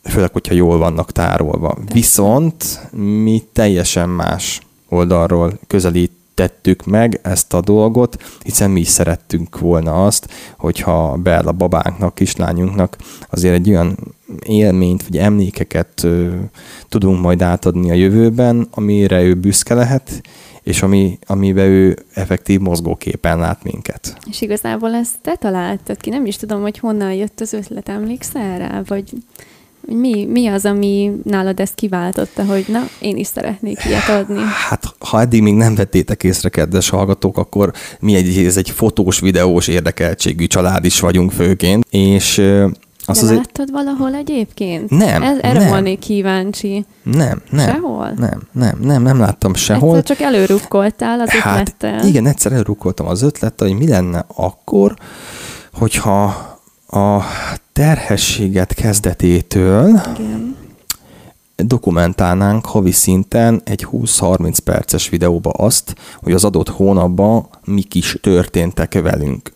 főleg, 0.03 0.31
hogyha 0.31 0.53
jól 0.53 0.77
vannak 0.77 1.11
tárolva. 1.11 1.77
Viszont 1.93 2.89
mi 2.91 3.43
teljesen 3.53 4.09
más 4.09 4.61
oldalról 4.89 5.59
közelít 5.67 6.11
tettük 6.37 6.85
meg 6.85 7.19
ezt 7.23 7.53
a 7.53 7.61
dolgot, 7.61 8.23
hiszen 8.43 8.71
mi 8.71 8.79
is 8.79 8.87
szerettünk 8.87 9.59
volna 9.59 10.05
azt, 10.05 10.27
hogyha 10.57 11.15
Bella 11.23 11.51
babánknak, 11.51 12.15
kislányunknak 12.15 12.97
azért 13.29 13.53
egy 13.53 13.69
olyan 13.69 13.97
élményt, 14.45 15.07
vagy 15.07 15.17
emlékeket 15.17 16.03
ö, 16.03 16.35
tudunk 16.89 17.21
majd 17.21 17.41
átadni 17.41 17.91
a 17.91 17.93
jövőben, 17.93 18.67
amire 18.71 19.21
ő 19.21 19.33
büszke 19.33 19.73
lehet, 19.73 20.21
és 20.63 20.81
ami, 20.81 21.19
amiben 21.25 21.65
ő 21.65 21.97
effektív 22.13 22.59
mozgóképen 22.59 23.37
lát 23.39 23.63
minket. 23.63 24.17
És 24.29 24.41
igazából 24.41 24.93
ezt 24.93 25.15
te 25.21 25.35
találtad 25.35 25.97
ki, 25.97 26.09
nem 26.09 26.25
is 26.25 26.35
tudom, 26.35 26.61
hogy 26.61 26.77
honnan 26.77 27.13
jött 27.13 27.39
az 27.39 27.53
ötlet, 27.53 27.89
emlékszel 27.89 28.57
rá, 28.57 28.81
vagy 28.87 29.13
mi, 29.89 30.25
mi 30.25 30.47
az, 30.47 30.65
ami 30.65 31.11
nálad 31.23 31.59
ezt 31.59 31.75
kiváltotta, 31.75 32.45
hogy 32.45 32.65
na, 32.67 32.79
én 32.99 33.17
is 33.17 33.27
szeretnék 33.27 33.85
ilyet 33.85 34.09
adni? 34.09 34.39
Hát, 34.69 34.83
ha 34.99 35.19
eddig 35.21 35.41
még 35.41 35.53
nem 35.53 35.75
vettétek 35.75 36.23
észre, 36.23 36.49
kedves 36.49 36.89
hallgatók, 36.89 37.37
akkor 37.37 37.73
mi 37.99 38.15
egy, 38.15 38.37
ez 38.45 38.57
egy 38.57 38.69
fotós, 38.69 39.19
videós 39.19 39.67
érdekeltségű 39.67 40.47
család 40.47 40.85
is 40.85 40.99
vagyunk 40.99 41.31
főként, 41.31 41.85
és 41.89 42.37
azt 43.09 43.19
De 43.19 43.25
azért... 43.25 43.45
láttad 43.45 43.71
valahol 43.71 44.13
egyébként? 44.13 44.89
Nem, 44.89 45.23
Ez, 45.23 45.37
Erre 45.41 45.59
nem. 45.59 45.67
volnék 45.69 45.99
kíváncsi. 45.99 46.85
Nem, 47.03 47.41
nem. 47.49 47.69
Sehol? 47.69 48.13
Nem, 48.17 48.41
nem, 48.51 48.77
nem, 48.81 49.01
nem 49.01 49.19
láttam 49.19 49.53
sehol. 49.53 49.97
Egyszer 49.97 50.17
csak 50.17 50.25
előrukkoltál 50.33 51.19
az 51.19 51.29
hát, 51.29 51.59
ötlettel. 51.59 52.07
Igen, 52.07 52.25
egyszer 52.25 52.51
előrukkoltam 52.51 53.07
az 53.07 53.21
ötlettel, 53.21 53.67
hogy 53.67 53.77
mi 53.77 53.87
lenne 53.87 54.25
akkor, 54.35 54.93
hogyha 55.73 56.35
a 56.87 57.21
terhességet 57.73 58.73
kezdetétől 58.73 60.01
igen. 60.15 60.55
dokumentálnánk 61.55 62.65
havi 62.65 62.91
szinten 62.91 63.61
egy 63.63 63.87
20-30 63.91 64.57
perces 64.63 65.09
videóba 65.09 65.49
azt, 65.49 65.95
hogy 66.15 66.33
az 66.33 66.43
adott 66.43 66.69
hónapban 66.69 67.47
mik 67.65 67.95
is 67.95 68.17
történtek 68.21 69.01
velünk 69.01 69.51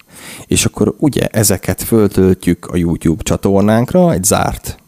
és 0.45 0.65
akkor 0.65 0.95
ugye 0.97 1.27
ezeket 1.27 1.83
föltöltjük 1.83 2.65
a 2.65 2.75
YouTube 2.75 3.23
csatornánkra, 3.23 4.13
egy 4.13 4.23
zárt 4.23 4.80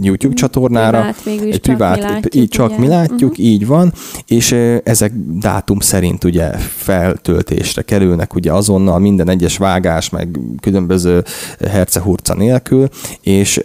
YouTube 0.00 0.34
csatornára. 0.34 0.98
Privát, 0.98 1.22
végül 1.22 1.52
egy 1.52 1.60
privát, 1.60 1.98
csak 1.98 2.08
mi 2.08 2.12
látjuk. 2.12 2.34
Így 2.34 2.48
csak 2.48 2.70
ugye? 2.70 2.78
mi 2.78 2.86
látjuk, 2.86 3.30
uh-huh. 3.30 3.46
így 3.46 3.66
van, 3.66 3.92
és 4.26 4.52
ezek 4.84 5.12
dátum 5.40 5.80
szerint 5.80 6.24
ugye 6.24 6.50
feltöltésre 6.58 7.82
kerülnek 7.82 8.34
ugye 8.34 8.52
azonnal 8.52 8.98
minden 8.98 9.28
egyes 9.28 9.56
vágás, 9.56 10.10
meg 10.10 10.38
különböző 10.60 11.24
hercehurca 11.70 12.34
nélkül, 12.34 12.88
és 13.20 13.60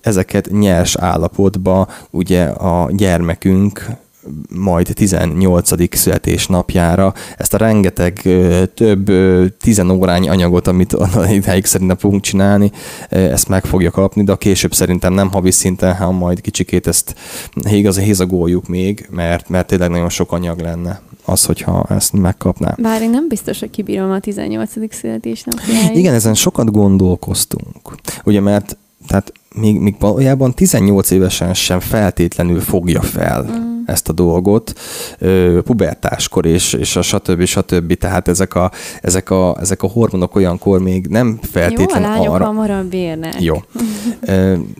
ezeket 0.00 0.50
nyers 0.50 0.96
állapotba 0.96 1.88
ugye 2.10 2.44
a 2.44 2.90
gyermekünk 2.92 3.86
majd 4.54 4.90
18. 4.94 5.96
születésnapjára 5.96 7.14
ezt 7.36 7.54
a 7.54 7.56
rengeteg 7.56 8.20
több 8.74 9.10
tizenórányi 9.58 10.28
anyagot, 10.28 10.66
amit 10.66 10.96
ideig 11.30 11.64
szerintem 11.64 11.96
fogunk 11.96 12.22
csinálni, 12.22 12.70
ezt 13.08 13.48
meg 13.48 13.64
fogja 13.64 13.90
kapni, 13.90 14.24
de 14.24 14.32
a 14.32 14.36
később 14.36 14.74
szerintem 14.74 15.12
nem 15.12 15.30
havi 15.30 15.50
szinten, 15.50 15.94
hanem 15.94 16.14
majd 16.14 16.40
kicsikét 16.40 16.86
ezt 16.86 17.14
igaz, 17.62 17.98
hézagoljuk 17.98 18.68
még, 18.68 19.08
mert, 19.10 19.48
mert 19.48 19.66
tényleg 19.66 19.90
nagyon 19.90 20.08
sok 20.08 20.32
anyag 20.32 20.60
lenne 20.60 21.00
az, 21.24 21.44
hogyha 21.44 21.86
ezt 21.88 22.12
megkapná. 22.12 22.74
Bár 22.78 23.02
én 23.02 23.10
nem 23.10 23.28
biztos, 23.28 23.60
hogy 23.60 23.70
kibírom 23.70 24.10
a 24.10 24.20
18. 24.20 24.94
születésnapjáig. 24.94 25.96
Igen, 25.96 26.14
ezen 26.14 26.34
sokat 26.34 26.70
gondolkoztunk. 26.70 27.96
Ugye, 28.24 28.40
mert 28.40 28.76
tehát 29.06 29.32
még, 29.54 29.78
még 29.78 29.94
valójában 29.98 30.54
18 30.54 31.10
évesen 31.10 31.54
sem 31.54 31.80
feltétlenül 31.80 32.60
fogja 32.60 33.02
fel 33.02 33.42
mm. 33.42 33.82
ezt 33.86 34.08
a 34.08 34.12
dolgot, 34.12 34.80
pubertáskor 35.64 36.46
és, 36.46 36.72
és 36.72 36.96
a 36.96 37.02
stb. 37.02 37.44
stb. 37.44 37.94
Tehát 37.94 38.28
ezek 38.28 38.54
a, 38.54 38.70
ezek, 39.00 39.30
a, 39.30 39.56
ezek 39.60 39.82
a 39.82 39.86
hormonok 39.86 40.36
olyankor 40.36 40.80
még 40.80 41.06
nem 41.06 41.38
feltétlenül 41.42 42.08
Jó, 42.08 42.12
a 42.12 42.16
lányok 42.16 42.34
arra... 42.34 42.44
hamarabb 42.44 42.94
érnek. 42.94 43.42
Jó. 43.42 43.62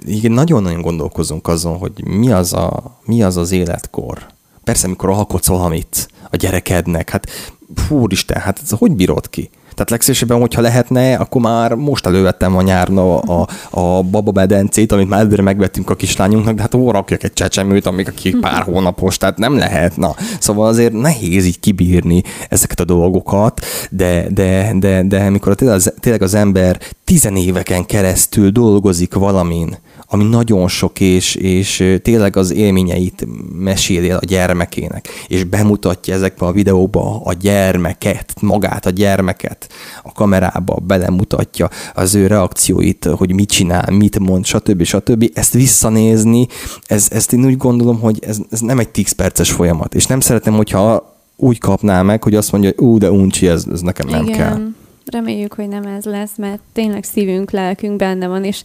Igen, 0.06 0.32
nagyon-nagyon 0.32 0.80
gondolkozunk 0.80 1.48
azon, 1.48 1.76
hogy 1.76 2.04
mi 2.04 2.30
az, 2.30 2.52
a, 2.52 2.98
mi 3.04 3.22
az 3.22 3.36
az 3.36 3.52
életkor. 3.52 4.18
Persze, 4.64 4.86
amikor 4.86 5.10
alkotsz 5.10 5.46
valamit 5.46 6.08
a 6.30 6.36
gyerekednek, 6.36 7.10
hát 7.10 7.26
fúristen, 7.74 8.40
hát 8.40 8.60
ez 8.62 8.70
hogy 8.70 8.92
bírod 8.92 9.30
ki? 9.30 9.50
Tehát 9.74 9.90
legszívesebben, 9.90 10.40
hogyha 10.40 10.60
lehetne, 10.60 11.14
akkor 11.14 11.40
már 11.40 11.74
most 11.74 12.06
elővettem 12.06 12.56
a 12.56 12.62
nyáron 12.62 12.98
a, 12.98 13.46
a, 13.70 14.02
bababedencét, 14.02 14.92
amit 14.92 15.08
már 15.08 15.20
előre 15.20 15.42
megvettünk 15.42 15.90
a 15.90 15.94
kislányunknak, 15.94 16.54
de 16.54 16.62
hát 16.62 16.74
ó, 16.74 16.90
rakjak 16.90 17.22
egy 17.22 17.32
csecsemőt, 17.32 17.86
amíg 17.86 18.08
aki 18.08 18.30
pár 18.40 18.62
hónapos, 18.62 19.16
tehát 19.16 19.38
nem 19.38 19.56
lehet. 19.56 19.96
Na. 19.96 20.14
Szóval 20.38 20.66
azért 20.66 20.92
nehéz 20.92 21.44
így 21.44 21.60
kibírni 21.60 22.22
ezeket 22.48 22.80
a 22.80 22.84
dolgokat, 22.84 23.64
de, 23.90 24.26
de, 24.30 24.72
de, 24.78 25.02
de 25.02 25.24
amikor 25.24 25.54
tényleg 25.54 25.76
az, 25.76 25.92
tényleg 26.00 26.22
az 26.22 26.34
ember 26.34 26.78
tizenéveken 27.04 27.86
keresztül 27.86 28.50
dolgozik 28.50 29.14
valamin, 29.14 29.76
ami 30.12 30.24
nagyon 30.24 30.68
sok, 30.68 31.00
és, 31.00 31.34
és 31.34 31.98
tényleg 32.02 32.36
az 32.36 32.52
élményeit 32.52 33.26
meséli 33.58 34.10
a 34.10 34.18
gyermekének, 34.26 35.08
és 35.26 35.44
bemutatja 35.44 36.14
ezekbe 36.14 36.46
a 36.46 36.52
videóba 36.52 37.20
a 37.24 37.32
gyermeket, 37.32 38.34
magát 38.40 38.86
a 38.86 38.90
gyermeket 38.90 39.68
a 40.02 40.12
kamerába, 40.12 40.74
belemutatja 40.86 41.68
az 41.94 42.14
ő 42.14 42.26
reakcióit, 42.26 43.04
hogy 43.04 43.34
mit 43.34 43.48
csinál, 43.48 43.90
mit 43.90 44.18
mond, 44.18 44.44
stb. 44.44 44.82
stb. 44.82 45.30
Ezt 45.34 45.52
visszanézni, 45.52 46.46
ez, 46.86 47.08
ezt 47.10 47.32
én 47.32 47.44
úgy 47.44 47.56
gondolom, 47.56 48.00
hogy 48.00 48.18
ez, 48.26 48.38
ez 48.50 48.60
nem 48.60 48.78
egy 48.78 48.88
10 48.88 49.12
perces 49.12 49.50
folyamat, 49.50 49.94
és 49.94 50.06
nem 50.06 50.20
szeretem, 50.20 50.54
hogyha 50.54 51.16
úgy 51.36 51.58
kapná 51.58 52.02
meg, 52.02 52.22
hogy 52.22 52.34
azt 52.34 52.52
mondja, 52.52 52.72
hogy 52.76 52.86
ú, 52.86 52.98
de 52.98 53.10
uncsi, 53.10 53.48
ez, 53.48 53.64
ez 53.72 53.80
nekem 53.80 54.08
nem 54.08 54.22
Igen. 54.22 54.36
kell. 54.36 54.60
Reméljük, 55.06 55.54
hogy 55.54 55.68
nem 55.68 55.84
ez 55.84 56.04
lesz, 56.04 56.36
mert 56.36 56.60
tényleg 56.72 57.04
szívünk, 57.04 57.50
lelkünk 57.50 57.96
benne 57.96 58.26
van, 58.26 58.44
és 58.44 58.62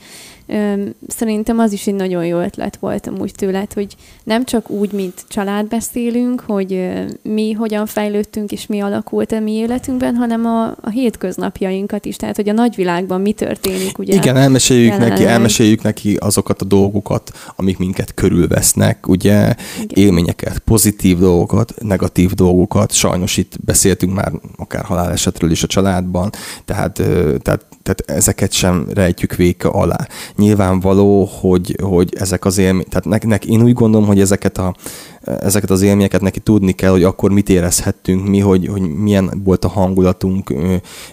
Szerintem 1.08 1.60
az 1.60 1.72
is 1.72 1.88
egy 1.88 1.96
nagyon 1.96 2.26
jó 2.26 2.40
ötlet 2.40 2.78
volt 2.78 3.08
amúgy 3.08 3.32
tőled, 3.36 3.74
hogy 3.74 3.96
nem 4.24 4.46
csak 4.46 4.70
úgy, 4.70 4.92
mint 4.92 5.26
család 5.28 5.68
beszélünk, 5.68 6.44
hogy 6.46 6.90
mi 7.22 7.52
hogyan 7.52 7.86
fejlődtünk 7.86 8.52
és 8.52 8.66
mi 8.66 8.80
alakult 8.80 9.32
a 9.32 9.40
mi 9.40 9.52
életünkben, 9.52 10.16
hanem 10.16 10.46
a, 10.46 10.66
a 10.82 10.90
hétköznapjainkat 10.90 12.06
is, 12.06 12.16
tehát 12.16 12.36
hogy 12.36 12.50
a 12.50 12.54
nagyvilágban 12.54 13.22
mi 13.22 13.32
történik. 13.32 13.98
Ugye, 13.98 14.14
Igen, 14.14 14.36
elmeséljük 14.36 14.92
jelenleg. 14.92 15.10
neki, 15.10 15.26
elmeséljük 15.26 15.82
neki 15.82 16.16
azokat 16.16 16.62
a 16.62 16.66
dolgokat, 16.66 17.32
amik 17.56 17.78
minket 17.78 18.14
körülvesznek, 18.14 19.08
ugye 19.08 19.54
Igen. 19.82 20.06
élményeket, 20.06 20.60
pozitív 20.60 21.18
dolgokat, 21.18 21.74
negatív 21.82 22.32
dolgokat, 22.32 22.92
sajnos 22.92 23.38
itt 23.38 23.54
beszéltünk 23.66 24.14
már 24.14 24.32
akár 24.58 24.84
halálesetről 24.84 25.52
is 25.52 25.64
a 25.64 25.68
családban, 25.68 26.30
tehát, 26.66 26.94
tehát, 27.42 27.66
tehát 27.84 28.04
ezeket 28.06 28.52
sem 28.52 28.88
rejtjük 28.94 29.36
véke 29.36 29.68
alá 29.68 30.08
nyilvánvaló, 30.38 31.30
hogy, 31.40 31.76
hogy 31.84 32.14
ezek 32.18 32.46
az 32.46 32.58
élmények, 32.58 32.88
tehát 32.88 33.06
nek, 33.06 33.26
nek, 33.26 33.46
én 33.46 33.64
úgy 33.64 33.74
gondolom, 33.74 34.08
hogy 34.08 34.20
ezeket, 34.20 34.58
a, 34.58 34.76
ezeket 35.22 35.70
az 35.70 35.82
élményeket 35.82 36.22
neki 36.22 36.40
tudni 36.40 36.72
kell, 36.72 36.92
hogy 36.92 37.04
akkor 37.04 37.32
mit 37.32 37.50
érezhettünk 37.50 38.28
mi, 38.28 38.40
hogy, 38.40 38.68
hogy 38.68 38.82
milyen 38.82 39.42
volt 39.44 39.66
a 39.66 39.68
hangulatunk, 39.68 40.54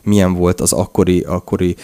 milyen 0.02 0.34
volt 0.34 0.60
az 0.60 0.72
akkori, 0.72 1.20
akkori 1.20 1.76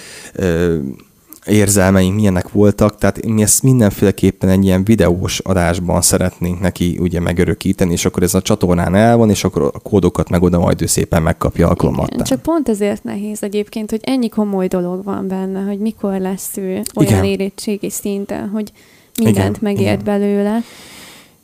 érzelmeink 1.51 2.15
milyenek 2.15 2.51
voltak, 2.51 2.99
tehát 2.99 3.27
mi 3.27 3.43
ezt 3.43 3.63
mindenféleképpen 3.63 4.49
egy 4.49 4.65
ilyen 4.65 4.85
videós 4.85 5.39
adásban 5.39 6.03
szeretnénk 6.03 6.61
neki 6.61 6.99
ugye 7.01 7.21
megörökíteni, 7.21 7.93
és 7.93 8.05
akkor 8.05 8.23
ez 8.23 8.35
a 8.35 8.43
csatornán 8.43 8.95
el 8.95 9.17
van, 9.17 9.31
és 9.31 9.45
akkor 9.45 9.63
a 9.63 9.79
kódokat 9.79 10.29
meg 10.29 10.43
oda 10.43 10.59
majd 10.59 10.83
ő 10.83 10.87
szépen 10.87 11.23
megkapja 11.23 11.69
alkalmattán. 11.69 12.25
Csak 12.25 12.43
pont 12.43 12.69
ezért 12.69 13.05
nehéz 13.05 13.43
egyébként, 13.43 13.91
hogy 13.91 14.01
ennyi 14.03 14.29
komoly 14.29 14.67
dolog 14.67 15.05
van 15.05 15.29
benne, 15.29 15.61
hogy 15.61 15.79
mikor 15.79 16.21
lesz 16.21 16.57
ő 16.57 16.83
olyan 16.95 17.13
Igen. 17.13 17.25
érettségi 17.25 17.91
szinten, 17.91 18.49
hogy 18.49 18.73
mindent 19.19 19.57
Igen. 19.57 19.75
megért 19.75 20.01
Igen. 20.01 20.05
belőle. 20.05 20.59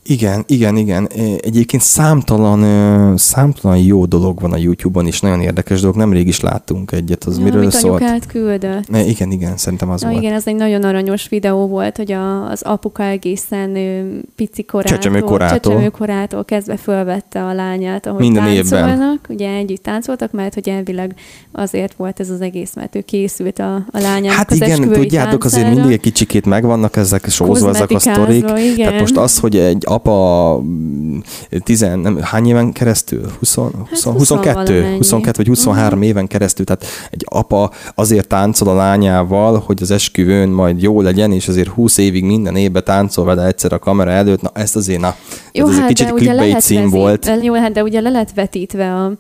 Igen, 0.09 0.45
igen, 0.47 0.77
igen. 0.77 1.09
Egyébként 1.41 1.83
számtalan, 1.83 3.17
számtalan 3.17 3.79
jó 3.79 4.05
dolog 4.05 4.41
van 4.41 4.53
a 4.53 4.57
YouTube-on, 4.57 5.07
és 5.07 5.21
nagyon 5.21 5.41
érdekes 5.41 5.81
dolog. 5.81 5.97
Nemrég 5.97 6.27
is 6.27 6.41
láttunk 6.41 6.93
egyet, 6.93 7.25
az 7.25 7.39
ja, 7.39 7.45
miről 7.45 7.61
amit 7.61 7.73
szólt. 7.73 8.01
anyukát 8.03 8.27
küldött. 8.27 8.89
Ne, 8.89 9.05
igen, 9.05 9.31
igen, 9.31 9.57
szerintem 9.57 9.91
az 9.91 10.03
Na, 10.03 10.09
volt. 10.09 10.23
Igen, 10.23 10.35
ez 10.35 10.47
egy 10.47 10.55
nagyon 10.55 10.85
aranyos 10.85 11.29
videó 11.29 11.67
volt, 11.67 11.97
hogy 11.97 12.13
a, 12.13 12.51
az 12.51 12.63
apuka 12.63 13.03
egészen 13.03 13.77
pici 14.37 14.63
korától, 14.63 14.97
csecsemőkorától. 14.97 15.59
csecsemőkorától 15.59 16.45
kezdve 16.45 16.77
fölvette 16.77 17.45
a 17.45 17.53
lányát, 17.53 18.07
ahogy 18.07 18.21
Minden 18.21 18.45
táncolnak. 18.45 18.91
Évben. 18.91 19.21
Ugye 19.29 19.51
együtt 19.51 19.83
táncoltak, 19.83 20.33
mert 20.33 20.55
hogy 20.55 20.69
elvileg 20.69 21.15
azért 21.53 21.95
volt 21.97 22.21
ez 22.21 22.31
az 22.31 22.41
egész, 22.41 22.75
mert 22.75 22.95
ő 22.95 23.01
készült 23.01 23.59
a, 23.59 23.75
a 23.75 24.01
lányának 24.01 24.37
Hát 24.37 24.51
az 24.51 24.57
igen, 24.57 24.89
tudjátok, 24.93 25.45
azért 25.45 25.75
mindig 25.75 25.91
egy 25.91 26.01
kicsikét 26.01 26.47
megvannak 26.47 26.97
ezek 26.97 27.29
sózva 27.29 27.69
ezek 27.69 27.91
a 27.91 27.99
sztorik. 27.99 28.45
Igen. 28.57 28.77
Tehát 28.77 29.01
most 29.01 29.17
az, 29.17 29.39
hogy 29.39 29.57
egy 29.57 29.85
apa 29.97 30.61
tizen, 31.63 31.99
nem, 31.99 32.19
hány 32.23 32.47
éven 32.47 32.73
keresztül? 32.73 33.31
20, 33.39 33.55
20, 33.55 34.05
hát 34.05 34.15
22, 34.15 34.97
22 34.97 35.37
vagy 35.37 35.47
23 35.47 35.93
uh-huh. 35.93 36.07
éven 36.07 36.27
keresztül, 36.27 36.65
tehát 36.65 36.85
egy 37.11 37.25
apa 37.29 37.71
azért 37.95 38.29
táncol 38.29 38.69
a 38.69 38.75
lányával, 38.75 39.63
hogy 39.67 39.83
az 39.83 39.91
esküvőn 39.91 40.49
majd 40.49 40.83
jó 40.83 41.01
legyen, 41.01 41.33
és 41.33 41.49
azért 41.49 41.69
20 41.69 41.99
évig 41.99 42.25
minden 42.25 42.57
évben 42.57 42.85
táncol 42.85 43.25
vele 43.25 43.47
egyszer 43.47 43.73
a 43.73 43.79
kamera 43.79 44.11
előtt, 44.11 44.43
na 44.43 44.51
ezt 44.55 44.77
azért, 44.77 45.01
na, 45.01 45.15
jó, 45.53 45.69
ez 45.69 45.75
hát, 45.75 45.89
egy 45.89 45.95
kicsit 45.95 46.13
clickbait 46.13 46.61
cím 46.61 46.91
volt. 46.91 47.31
Jó, 47.43 47.55
hát 47.55 47.73
de 47.73 47.83
ugye 47.83 48.01
le 48.01 48.11
lett 48.11 48.33
vetítve 48.35 48.95
a 48.95 49.13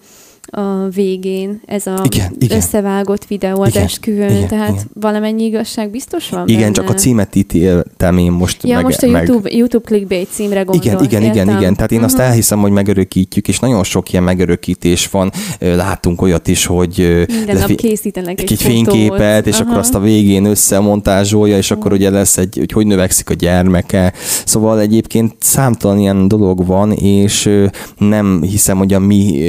a 0.46 0.88
végén 0.88 1.60
ez 1.66 1.86
a 1.86 2.02
igen, 2.04 2.34
igen. 2.38 2.56
összevágott 2.56 3.24
videó 3.24 3.62
az 3.62 3.68
igen, 3.68 3.82
esküvőn, 3.82 4.30
igen, 4.36 4.48
tehát 4.48 4.68
igen. 4.68 4.90
valamennyi 5.00 5.44
igazság 5.44 5.90
biztos 5.90 6.28
van 6.28 6.48
Igen, 6.48 6.60
benne. 6.60 6.72
csak 6.72 6.88
a 6.88 6.94
címet 6.94 7.34
ítéltem 7.34 8.18
én 8.18 8.30
most 8.30 8.62
Ja, 8.62 8.74
meg, 8.74 8.84
most 8.84 9.02
a 9.02 9.06
YouTube, 9.06 9.40
meg... 9.42 9.52
YouTube 9.52 9.84
clickbait 9.84 10.28
címre 10.30 10.62
gondolt. 10.62 10.84
Igen, 10.84 11.02
igen, 11.02 11.22
értem? 11.22 11.48
igen, 11.48 11.58
igen. 11.58 11.74
Tehát 11.74 11.92
én 11.92 11.98
uh-huh. 11.98 12.12
azt 12.12 12.22
mhm. 12.22 12.30
elhiszem, 12.30 12.60
hogy 12.60 12.70
megörökítjük, 12.70 13.48
és 13.48 13.58
nagyon 13.58 13.84
sok 13.84 14.12
ilyen 14.12 14.24
megörökítés 14.24 15.08
van. 15.08 15.32
Látunk 15.58 16.22
olyat 16.22 16.48
is, 16.48 16.66
hogy 16.66 17.24
minden 17.28 17.56
nap 17.56 17.74
készítenek 17.74 18.40
egy, 18.40 18.52
egy 18.52 18.62
fényképet, 18.62 19.46
és 19.46 19.52
uh-huh. 19.52 19.68
akkor 19.68 19.80
azt 19.80 19.94
a 19.94 20.00
végén 20.00 20.44
összemontázsolja, 20.44 21.56
és 21.56 21.70
akkor 21.70 21.92
ugye 21.92 22.10
lesz 22.10 22.36
egy, 22.36 22.56
hogy 22.56 22.72
hogy 22.72 22.86
növekszik 22.86 23.30
a 23.30 23.34
gyermeke. 23.34 24.12
Szóval 24.44 24.80
egyébként 24.80 25.34
számtalan 25.38 25.98
ilyen 25.98 26.28
dolog 26.28 26.66
van, 26.66 26.92
és 26.92 27.50
nem 27.98 28.42
hiszem, 28.42 28.78
hogy 28.78 28.92
a 28.92 28.98
mi 28.98 29.44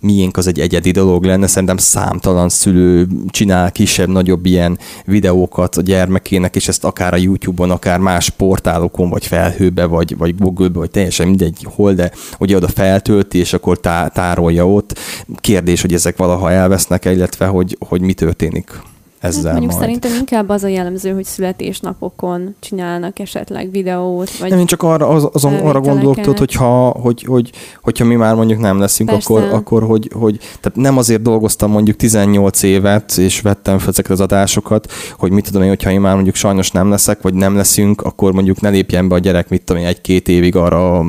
miénk 0.00 0.36
az 0.36 0.46
egy 0.46 0.60
egyedi 0.60 0.90
dolog 0.90 1.24
lenne. 1.24 1.46
Szerintem 1.46 1.76
számtalan 1.76 2.48
szülő 2.48 3.06
csinál 3.28 3.72
kisebb-nagyobb 3.72 4.46
ilyen 4.46 4.78
videókat 5.04 5.76
a 5.76 5.80
gyermekének, 5.80 6.56
és 6.56 6.68
ezt 6.68 6.84
akár 6.84 7.12
a 7.12 7.16
YouTube-on, 7.16 7.70
akár 7.70 7.98
más 7.98 8.30
portálokon, 8.30 9.08
vagy 9.08 9.26
felhőbe, 9.26 9.84
vagy, 9.84 10.16
vagy 10.16 10.34
Google-be, 10.38 10.78
vagy 10.78 10.90
teljesen 10.90 11.28
mindegy 11.28 11.66
hol, 11.74 11.94
de 11.94 12.12
ugye 12.38 12.56
oda 12.56 12.68
feltölti, 12.68 13.38
és 13.38 13.52
akkor 13.52 13.80
tá- 13.80 14.12
tárolja 14.12 14.68
ott. 14.68 14.98
Kérdés, 15.40 15.80
hogy 15.80 15.94
ezek 15.94 16.16
valaha 16.16 16.50
elvesznek 16.50 17.04
illetve 17.04 17.46
hogy, 17.46 17.76
hogy 17.88 18.00
mi 18.00 18.12
történik 18.12 18.80
ezzel 19.20 19.42
hát 19.42 19.52
mondjuk 19.52 19.72
majd. 19.72 19.84
szerintem 19.84 20.10
inkább 20.18 20.48
az 20.48 20.62
a 20.62 20.68
jellemző, 20.68 21.12
hogy 21.12 21.24
születésnapokon 21.24 22.54
csinálnak 22.60 23.18
esetleg 23.18 23.70
videót, 23.70 24.38
vagy 24.38 24.50
Nem, 24.50 24.58
én 24.58 24.66
csak 24.66 24.82
arra, 24.82 25.08
az, 25.08 25.28
azon, 25.32 25.54
arra 25.54 25.80
gondolok, 25.80 26.20
tudod, 26.20 26.38
hogyha, 26.38 26.88
hogy, 26.88 27.22
hogy, 27.22 27.50
hogyha 27.82 28.04
mi 28.04 28.14
már 28.14 28.34
mondjuk 28.34 28.60
nem 28.60 28.78
leszünk, 28.78 29.10
Persze. 29.10 29.34
akkor, 29.34 29.48
akkor 29.52 29.82
hogy, 29.82 30.10
hogy, 30.14 30.38
tehát 30.38 30.78
nem 30.78 30.96
azért 30.98 31.22
dolgoztam 31.22 31.70
mondjuk 31.70 31.96
18 31.96 32.62
évet, 32.62 33.16
és 33.16 33.40
vettem 33.40 33.78
fel 33.78 33.88
ezeket 33.88 34.10
az 34.10 34.20
adásokat, 34.20 34.92
hogy 35.18 35.30
mit 35.30 35.44
tudom 35.44 35.62
én, 35.62 35.68
hogyha 35.68 35.90
én 35.90 36.00
már 36.00 36.14
mondjuk 36.14 36.34
sajnos 36.34 36.70
nem 36.70 36.90
leszek, 36.90 37.22
vagy 37.22 37.34
nem 37.34 37.56
leszünk, 37.56 38.02
akkor 38.02 38.32
mondjuk 38.32 38.60
ne 38.60 38.68
lépjen 38.68 39.08
be 39.08 39.14
a 39.14 39.18
gyerek, 39.18 39.48
mit 39.48 39.62
tudom 39.62 39.82
én, 39.82 39.88
egy-két 39.88 40.28
évig 40.28 40.56
arra 40.56 41.04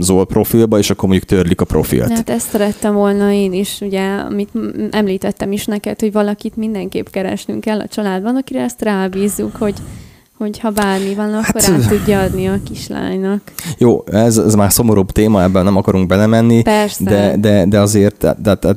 Zol 0.00 0.26
profilba, 0.26 0.78
és 0.78 0.90
akkor 0.90 1.08
mondjuk 1.08 1.28
törlik 1.28 1.60
a 1.60 1.64
profilt. 1.64 2.10
Hát 2.10 2.30
ezt 2.30 2.48
szerettem 2.48 2.94
volna 2.94 3.32
én 3.32 3.52
is, 3.52 3.80
ugye, 3.80 4.16
amit 4.16 4.48
említettem 4.90 5.52
is 5.52 5.64
neked, 5.64 6.00
hogy 6.00 6.12
valakit 6.12 6.56
mindenképp 6.56 7.06
keresnünk 7.44 7.60
kell 7.60 7.80
a 7.80 7.86
családban, 7.86 8.36
akire 8.36 8.62
ezt 8.62 8.82
rábízzuk, 8.82 9.56
hogy 9.56 9.74
hogy 10.38 10.58
ha 10.58 10.70
bármi 10.70 11.14
van, 11.14 11.34
akkor 11.34 11.60
Hát, 11.60 11.70
át 11.70 11.88
tudja 11.88 12.20
adni 12.20 12.48
a 12.48 12.58
kislánynak. 12.64 13.40
Jó, 13.78 14.04
ez, 14.06 14.38
ez 14.38 14.54
már 14.54 14.72
szomorúbb 14.72 15.10
téma, 15.10 15.42
ebben 15.42 15.64
nem 15.64 15.76
akarunk 15.76 16.06
belemenni, 16.06 16.62
Persze. 16.62 17.04
de, 17.04 17.36
de, 17.36 17.64
de 17.66 17.80
azért, 17.80 18.18
de, 18.18 18.36
de, 18.42 18.54
de, 18.54 18.76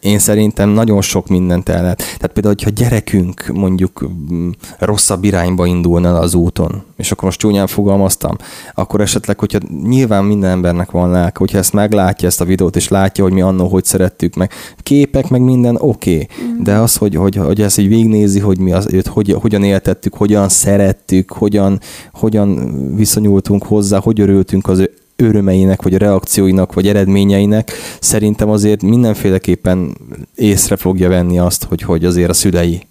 én 0.00 0.18
szerintem 0.18 0.68
nagyon 0.68 1.00
sok 1.00 1.28
mindent 1.28 1.68
el 1.68 1.82
lehet. 1.82 1.98
Tehát 1.98 2.30
például, 2.32 2.54
hogyha 2.58 2.70
gyerekünk 2.70 3.50
mondjuk 3.52 4.08
mm, 4.32 4.50
rosszabb 4.78 5.24
irányba 5.24 5.66
indulna 5.66 6.18
az 6.18 6.34
úton, 6.34 6.82
és 6.96 7.12
akkor 7.12 7.24
most 7.24 7.38
csúnyán 7.38 7.66
fogalmaztam, 7.66 8.36
akkor 8.74 9.00
esetleg, 9.00 9.38
hogyha 9.38 9.58
nyilván 9.82 10.24
minden 10.24 10.50
embernek 10.50 10.90
van 10.90 11.10
lelke, 11.10 11.38
hogyha 11.38 11.58
ezt 11.58 11.72
meglátja, 11.72 12.28
ezt 12.28 12.40
a 12.40 12.44
videót, 12.44 12.76
és 12.76 12.88
látja, 12.88 13.24
hogy 13.24 13.32
mi 13.32 13.40
annó 13.40 13.68
hogy 13.68 13.84
szerettük 13.84 14.34
meg, 14.34 14.52
képek, 14.82 15.28
meg 15.28 15.40
minden, 15.40 15.76
oké, 15.78 16.14
okay. 16.14 16.28
mm. 16.46 16.62
de 16.62 16.74
az, 16.74 16.96
hogy, 16.96 17.14
hogy, 17.14 17.36
hogy 17.36 17.60
ezt 17.60 17.78
így 17.78 17.88
végignézi, 17.88 18.40
hogy 18.40 18.58
mi 18.58 18.72
az, 18.72 18.88
őt 18.92 19.06
hogy, 19.06 19.36
hogyan 19.40 19.62
éltettük, 19.62 20.14
hogyan 20.14 20.48
szerettük, 20.48 21.32
hogyan, 21.32 21.80
hogyan 22.12 22.72
viszonyultunk 22.94 23.64
hozzá, 23.64 23.98
hogy 23.98 24.20
örültünk 24.20 24.68
az 24.68 24.78
ő 24.78 24.92
örömeinek, 25.22 25.82
vagy 25.82 25.94
a 25.94 25.98
reakcióinak, 25.98 26.72
vagy 26.72 26.88
eredményeinek, 26.88 27.72
szerintem 28.00 28.50
azért 28.50 28.82
mindenféleképpen 28.82 29.96
észre 30.34 30.76
fogja 30.76 31.08
venni 31.08 31.38
azt, 31.38 31.64
hogy, 31.64 31.82
hogy 31.82 32.04
azért 32.04 32.30
a 32.30 32.32
szülei 32.32 32.86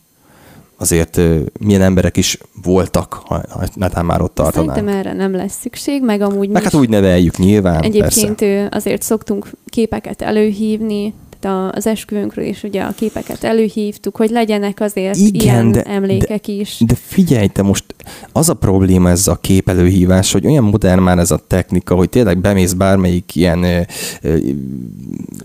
azért 0.78 1.20
milyen 1.60 1.82
emberek 1.82 2.18
is 2.18 2.38
voltak, 2.64 3.14
ha, 3.14 3.44
netán 3.74 4.06
már 4.06 4.22
ott 4.22 4.36
tartanánk. 4.36 4.74
Szerintem 4.74 5.00
erre 5.00 5.14
nem 5.14 5.36
lesz 5.36 5.60
szükség, 5.62 6.04
meg 6.04 6.22
amúgy 6.22 6.50
Meg 6.50 6.64
hát 6.64 6.74
úgy 6.74 6.90
neveljük 6.90 7.38
nyilván, 7.38 7.84
Egyébként 7.84 8.36
persze. 8.36 8.68
azért 8.72 9.02
szoktunk 9.02 9.48
képeket 9.66 10.22
előhívni, 10.22 11.14
tehát 11.40 11.76
az 11.76 11.88
esküvőnkről 11.88 12.46
is 12.46 12.64
ugye 12.64 12.82
a 12.82 12.92
képeket 12.96 13.44
előhívtuk, 13.44 14.16
hogy 14.18 14.30
legyenek 14.30 14.80
azért 14.80 15.16
Igen, 15.16 15.42
ilyen 15.42 15.72
de- 15.72 15.82
emlékek 15.82 16.46
de, 16.46 16.52
is. 16.54 16.82
De 16.86 16.96
figyelj, 16.96 17.48
te 17.48 17.62
most 17.62 17.86
az 18.32 18.50
a 18.50 18.54
probléma 18.54 19.10
ez 19.10 19.28
a 19.28 19.36
képelőhívás, 19.36 20.32
hogy 20.32 20.46
olyan 20.46 20.64
modern 20.64 21.02
már 21.02 21.18
ez 21.18 21.32
a 21.32 21.40
technika, 21.48 21.96
hogy 21.96 22.10
tényleg 22.10 22.38
bemész 22.38 22.74
bármelyik 22.74 23.36
ilyen 23.36 23.64
ö, 23.64 23.80
ö, 24.22 24.38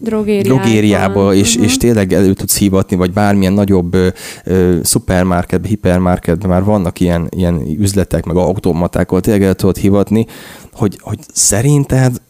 Drogériában. 0.00 0.56
drogériába, 0.58 1.34
és, 1.34 1.54
Mhm. 1.56 1.64
és 1.64 1.76
tényleg 1.76 2.12
elő 2.12 2.32
tudsz 2.32 2.58
hívatni, 2.58 2.96
vagy 2.96 3.12
bármilyen 3.12 3.52
nagyobb 3.52 3.94
ö, 3.94 4.08
ö, 4.44 4.78
szupermarketben, 4.82 5.70
hipermarketben 5.70 6.48
már 6.50 6.64
vannak 6.64 7.00
ilyen, 7.00 7.28
ilyen 7.30 7.60
üzletek, 7.78 8.24
meg 8.24 8.36
automaták, 8.36 9.08
ahol 9.08 9.20
tényleg 9.20 9.42
el 9.42 9.54
tudod 9.54 9.76
hivatni, 9.76 10.26
hogy, 10.72 10.98
hogy 11.00 11.18
szerinted, 11.32 12.20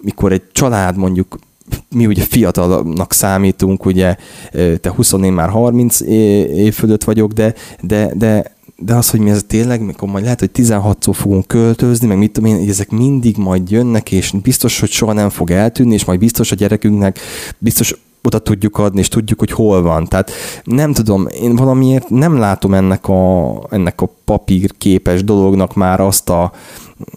mikor 0.00 0.32
egy 0.32 0.42
család 0.52 0.96
mondjuk 0.96 1.38
mi 1.90 2.06
ugye 2.06 2.22
fiatalnak 2.22 3.12
számítunk, 3.12 3.84
ugye 3.84 4.16
te 4.80 4.90
20 4.96 5.12
én 5.12 5.32
már 5.32 5.48
30 5.48 6.00
é- 6.00 6.50
év 6.50 6.74
fölött 6.74 7.04
vagyok, 7.04 7.32
de, 7.32 7.54
de, 7.80 8.12
de 8.14 8.56
de 8.80 8.94
az, 8.94 9.10
hogy 9.10 9.20
mi 9.20 9.30
ez 9.30 9.44
tényleg, 9.46 9.80
mikor 9.80 10.08
majd 10.08 10.24
lehet, 10.24 10.40
hogy 10.40 10.50
16-szor 10.54 11.14
fogunk 11.14 11.46
költözni, 11.46 12.06
meg 12.06 12.18
mit 12.18 12.32
tudom 12.32 12.50
én, 12.50 12.58
hogy 12.58 12.68
ezek 12.68 12.90
mindig 12.90 13.36
majd 13.36 13.70
jönnek, 13.70 14.12
és 14.12 14.32
biztos, 14.42 14.80
hogy 14.80 14.90
soha 14.90 15.12
nem 15.12 15.28
fog 15.28 15.50
eltűnni, 15.50 15.94
és 15.94 16.04
majd 16.04 16.18
biztos 16.18 16.52
a 16.52 16.54
gyerekünknek, 16.54 17.18
biztos 17.58 17.94
oda 18.22 18.38
tudjuk 18.38 18.78
adni, 18.78 18.98
és 18.98 19.08
tudjuk, 19.08 19.38
hogy 19.38 19.50
hol 19.50 19.82
van. 19.82 20.06
Tehát 20.06 20.30
nem 20.64 20.92
tudom, 20.92 21.26
én 21.42 21.56
valamiért 21.56 22.08
nem 22.08 22.38
látom 22.38 22.74
ennek 22.74 23.08
a, 23.08 23.54
ennek 23.70 24.00
a 24.00 24.10
papírképes 24.24 25.24
dolognak 25.24 25.74
már 25.74 26.00
azt 26.00 26.28
a, 26.28 26.52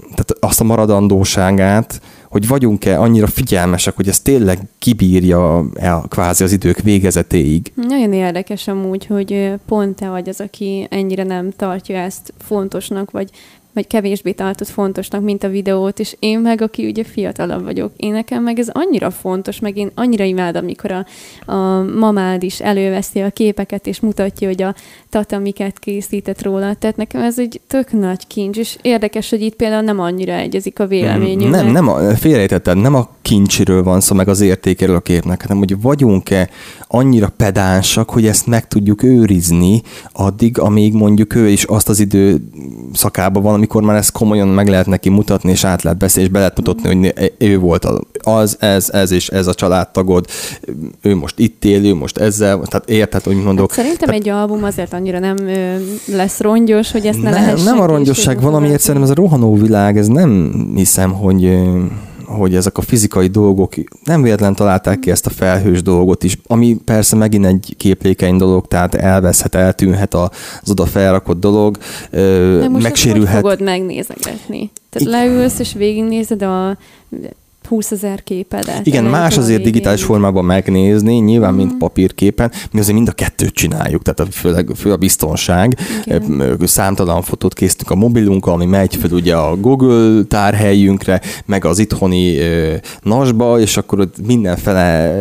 tehát 0.10 0.36
azt 0.40 0.62
a 0.62 0.64
maradandóságát, 0.64 2.02
hogy 2.32 2.48
vagyunk-e 2.48 3.00
annyira 3.00 3.28
figyelmesek, 3.28 3.96
hogy 3.96 4.08
ez 4.08 4.20
tényleg 4.20 4.60
kibírja 4.80 5.66
el 5.74 6.06
kvázi 6.10 6.44
az 6.44 6.52
idők 6.52 6.80
végezetéig. 6.80 7.72
Nagyon 7.76 8.14
érdekes 8.14 8.68
amúgy, 8.68 9.06
hogy 9.06 9.54
pont 9.66 9.96
te 9.96 10.10
vagy 10.10 10.30
az, 10.30 10.42
aki 10.42 10.88
ennyire 10.90 11.24
nem 11.24 11.52
tartja 11.52 11.98
ezt 11.98 12.34
fontosnak, 12.38 13.12
vagy 13.12 13.30
vagy 13.74 13.88
kevésbé 13.88 14.32
tartott 14.32 14.68
fontosnak, 14.68 15.22
mint 15.22 15.44
a 15.44 15.50
videót, 15.50 16.00
és 16.00 16.16
én 16.20 16.40
meg, 16.40 16.62
aki 16.62 16.88
ugye 16.88 17.04
fiatalabb 17.04 17.64
vagyok, 17.64 17.92
én 17.96 18.12
nekem 18.12 18.44
meg 18.44 18.60
ez 18.60 18.70
annyira 18.72 19.12
fontos, 19.12 19.60
meg 19.60 19.78
én 19.78 19.92
annyira 19.96 20.24
imádom, 20.24 20.64
amikor 20.64 20.92
a, 20.92 21.06
a 21.52 21.84
mamád 21.84 22.44
is 22.44 22.60
előveszi 22.60 23.20
a 23.20 23.30
képeket, 23.30 23.88
és 23.88 24.00
mutatja, 24.00 24.48
hogy 24.48 24.62
a 24.62 24.76
tata 25.10 25.40
miket 25.40 25.80
készített 25.80 26.42
róla. 26.42 26.74
Tehát 26.74 26.98
nekem 26.98 27.22
ez 27.22 27.40
egy 27.40 27.62
tök 27.68 27.92
nagy 27.92 28.28
kincs, 28.28 28.58
és 28.58 28.78
érdekes, 28.82 29.30
hogy 29.30 29.42
itt 29.42 29.56
például 29.56 29.82
nem 29.82 30.00
annyira 30.00 30.34
egyezik 30.34 30.80
a 30.80 30.88
véleményünk. 30.88 31.52
Nem, 31.52 31.68
nem, 31.68 31.88
a, 31.88 32.16
félrejtetted, 32.16 32.78
nem 32.78 32.96
a 32.96 33.10
kincsről 33.22 33.84
van 33.84 34.00
szó, 34.00 34.16
meg 34.16 34.28
az 34.28 34.42
értékéről 34.42 34.96
a 34.96 35.00
képnek, 35.00 35.42
hanem 35.42 35.58
hogy 35.58 35.82
vagyunk-e 35.82 36.50
annyira 36.88 37.34
pedánsak, 37.38 38.10
hogy 38.10 38.26
ezt 38.26 38.48
meg 38.48 38.68
tudjuk 38.68 39.04
őrizni 39.04 39.82
addig, 40.12 40.60
amíg 40.60 40.94
mondjuk 40.94 41.36
ő 41.36 41.50
is 41.50 41.64
azt 41.64 41.90
az 41.90 42.00
idő 42.00 42.38
szakában 42.94 43.44
van, 43.44 43.61
amikor 43.62 43.84
már 43.84 43.96
ezt 43.96 44.12
komolyan 44.12 44.48
meg 44.48 44.68
lehet 44.68 44.86
neki 44.86 45.10
mutatni, 45.10 45.52
és 45.52 45.64
át 45.64 45.82
lehet 45.82 45.98
beszélni, 45.98 46.28
és 46.28 46.34
be 46.34 46.40
lehet 46.40 46.58
mutatni, 46.58 46.96
hogy 46.96 47.32
ő 47.38 47.58
volt 47.58 47.88
az, 48.24 48.58
ez, 48.60 48.90
ez 48.90 49.12
és 49.12 49.30
ez 49.30 49.48
a 49.48 49.54
családtagod, 49.54 50.26
ő 51.02 51.16
most 51.16 51.40
itt 51.40 51.66
él, 51.66 51.86
ő 51.86 51.96
most 51.96 52.18
ezzel, 52.18 52.60
tehát 52.60 52.90
érted, 52.90 53.24
hogy 53.24 53.36
mondok. 53.36 53.72
Hát 53.72 53.78
szerintem 53.78 54.08
tehát, 54.08 54.22
egy 54.22 54.30
album 54.30 54.64
azért 54.64 54.94
annyira 54.94 55.20
nem 55.20 55.36
lesz 56.06 56.40
rongyos, 56.40 56.92
hogy 56.92 57.06
ezt 57.06 57.22
ne 57.22 57.30
nem, 57.30 57.56
nem 57.64 57.80
a 57.80 57.86
rongyosság, 57.86 58.42
valamiért 58.42 58.80
szerintem 58.80 59.04
ez 59.04 59.10
a 59.10 59.22
rohanó 59.22 59.56
világ, 59.56 59.98
ez 59.98 60.08
nem 60.08 60.54
hiszem, 60.76 61.12
hogy 61.12 61.60
hogy 62.32 62.56
ezek 62.56 62.78
a 62.78 62.82
fizikai 62.82 63.28
dolgok 63.28 63.74
nem 64.04 64.22
véletlen 64.22 64.56
találták 64.56 65.00
ki 65.00 65.12
ezt 65.12 65.26
a 65.26 65.30
felhős 65.30 65.82
dolgot 65.82 66.24
is, 66.24 66.38
ami 66.48 66.78
persze 66.86 67.16
megint 67.16 67.46
egy 67.46 67.74
képlékeny 67.78 68.38
dolog, 68.38 68.68
tehát 68.68 68.96
elveszhet, 68.96 69.56
eltűnhet 69.56 70.14
az 70.14 70.30
oda 70.70 70.86
felrakott 70.86 71.40
dolog, 71.40 71.78
De 72.12 72.70
most 72.70 72.84
megsérülhet. 72.84 73.34
Hogy 73.34 73.42
fogod 73.42 73.62
megnézegetni? 73.62 74.72
Tehát 74.90 75.10
leülsz 75.10 75.60
és 75.60 75.74
végignézed 75.74 76.42
a 76.42 76.78
20 77.72 77.92
ezer 77.92 78.24
képedet. 78.24 78.86
Igen, 78.86 79.04
más 79.04 79.38
azért 79.38 79.64
digitális 79.64 80.04
formában 80.04 80.46
megnézni, 80.46 81.16
nyilván, 81.16 81.54
mint 81.54 81.70
Mhm. 81.70 81.78
papírképen, 81.78 82.52
mi 82.72 82.80
azért 82.80 82.96
mind 82.96 83.08
a 83.08 83.12
kettőt 83.12 83.54
csináljuk, 83.54 84.02
tehát 84.02 84.20
a, 84.20 84.26
főleg 84.32 84.70
fő 84.76 84.92
a 84.92 84.98
biztonság. 84.98 85.78
Igen. 86.06 86.58
Számtalan 86.66 87.22
fotót 87.22 87.54
készítünk 87.54 87.92
a 87.92 87.96
mobilunkkal, 87.96 88.54
ami 88.54 88.66
megy 88.66 88.96
fel 88.96 89.12
ugye 89.12 89.36
a 89.36 89.56
Google 89.56 90.24
tárhelyünkre, 90.24 91.22
meg 91.46 91.66
az 91.66 91.80
itthoni 91.80 92.38
ö, 92.38 92.74
nasba, 93.02 93.60
és 93.60 93.78
akkor 93.78 94.00
ott 94.00 94.26
mindenfele 94.26 95.14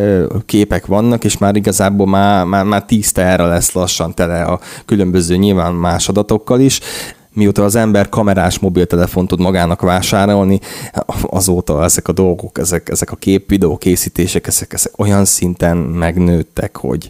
képek 0.46 0.86
vannak, 0.86 1.24
és 1.24 1.38
már 1.38 1.56
igazából 1.56 2.06
már, 2.06 2.44
már, 2.44 2.64
már 2.64 2.84
tíz 2.84 3.12
lesz 3.14 3.72
lassan 3.72 4.14
tele 4.14 4.42
a 4.42 4.60
különböző 4.86 5.36
nyilván 5.36 5.74
más 5.74 6.08
adatokkal 6.08 6.60
is 6.60 6.80
mióta 7.32 7.64
az 7.64 7.74
ember 7.74 8.08
kamerás 8.08 8.58
mobiltelefont 8.58 9.28
tud 9.28 9.40
magának 9.40 9.80
vásárolni, 9.80 10.60
azóta 11.22 11.84
ezek 11.84 12.08
a 12.08 12.12
dolgok, 12.12 12.58
ezek, 12.58 12.88
ezek 12.88 13.12
a 13.12 13.16
kép-videó 13.16 13.76
készítések, 13.76 14.46
ezek, 14.46 14.72
ezek 14.72 14.98
olyan 14.98 15.24
szinten 15.24 15.76
megnőttek, 15.76 16.76
hogy 16.76 17.08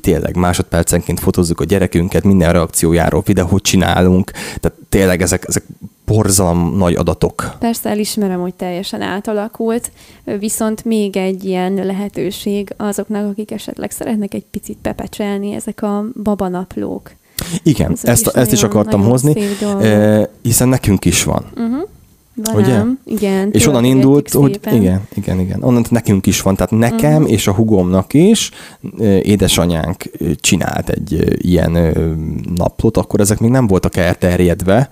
tényleg 0.00 0.36
másodpercenként 0.36 1.20
fotózzuk 1.20 1.60
a 1.60 1.64
gyerekünket, 1.64 2.24
minden 2.24 2.52
reakciójáról 2.52 3.22
videót 3.26 3.62
csinálunk, 3.62 4.30
tehát 4.30 4.78
tényleg 4.88 5.22
ezek, 5.22 5.44
ezek 5.48 5.64
borzalom 6.06 6.76
nagy 6.76 6.94
adatok. 6.94 7.56
Persze 7.58 7.88
elismerem, 7.88 8.40
hogy 8.40 8.54
teljesen 8.54 9.02
átalakult, 9.02 9.90
viszont 10.38 10.84
még 10.84 11.16
egy 11.16 11.44
ilyen 11.44 11.74
lehetőség 11.74 12.74
azoknak, 12.76 13.30
akik 13.30 13.50
esetleg 13.50 13.90
szeretnek 13.90 14.34
egy 14.34 14.44
picit 14.50 14.78
pepecselni, 14.82 15.52
ezek 15.52 15.82
a 15.82 16.04
babanaplók. 16.22 17.10
Igen, 17.62 17.92
Ezek 17.92 18.10
ezt, 18.10 18.26
is 18.26 18.32
ezt 18.32 18.52
is 18.52 18.62
akartam 18.62 19.02
hozni, 19.02 19.34
eh, 19.80 20.22
hiszen 20.42 20.68
nekünk 20.68 21.04
is 21.04 21.24
van. 21.24 21.44
Uh-huh. 21.56 21.88
Velem, 22.42 22.98
ugye? 23.04 23.14
igen. 23.16 23.48
És 23.52 23.66
onnan 23.66 23.84
indult, 23.84 24.30
hogy 24.30 24.60
igen, 24.70 25.02
igen, 25.14 25.40
igen. 25.40 25.62
Onnan 25.62 25.84
nekünk 25.90 26.26
is 26.26 26.42
van, 26.42 26.56
tehát 26.56 26.70
nekem 26.70 27.16
uh-huh. 27.16 27.32
és 27.32 27.46
a 27.46 27.52
hugomnak 27.52 28.14
is 28.14 28.50
édesanyánk 29.22 30.02
csinált 30.40 30.88
egy 30.88 31.38
ilyen 31.38 31.94
naplót, 32.54 32.96
akkor 32.96 33.20
ezek 33.20 33.38
még 33.38 33.50
nem 33.50 33.66
voltak 33.66 33.96
elterjedve, 33.96 34.90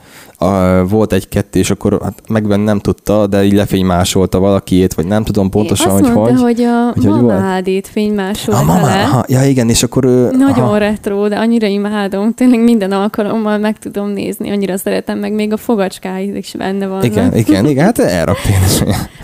volt 0.88 1.12
egy-kettő, 1.12 1.58
és 1.58 1.70
akkor 1.70 1.98
hát 2.02 2.22
megven 2.28 2.60
nem 2.60 2.78
tudta, 2.78 3.26
de 3.26 3.44
így 3.44 3.52
lefénymásolta 3.52 4.38
valakiét, 4.38 4.94
vagy 4.94 5.06
nem 5.06 5.24
tudom 5.24 5.50
pontosan, 5.50 5.92
hogy 5.92 6.02
mondta, 6.02 6.20
hogy. 6.20 6.40
hogy 6.40 6.62
a 6.62 6.92
hogy 6.94 7.22
mamádét 7.22 7.88
fénymásolta 7.88 8.60
a 8.60 8.64
mamá, 8.64 8.94
le. 8.94 9.02
Aha, 9.02 9.24
ja 9.28 9.44
igen, 9.44 9.68
és 9.68 9.82
akkor. 9.82 10.04
Nagyon 10.04 10.64
aha. 10.64 10.78
retro, 10.78 11.28
de 11.28 11.36
annyira 11.36 11.66
imádom, 11.66 12.32
tényleg 12.32 12.60
minden 12.60 12.92
alkalommal 12.92 13.58
meg 13.58 13.78
tudom 13.78 14.08
nézni, 14.08 14.50
annyira 14.50 14.76
szeretem, 14.76 15.18
meg 15.18 15.32
még 15.32 15.52
a 15.52 15.56
fogacskáid 15.56 16.36
is 16.36 16.54
benne 16.58 16.86
van. 16.86 17.04
Igen, 17.04 17.33
igen, 17.34 17.66
igen, 17.66 17.84
hát 17.84 17.98
elraktén 17.98 18.54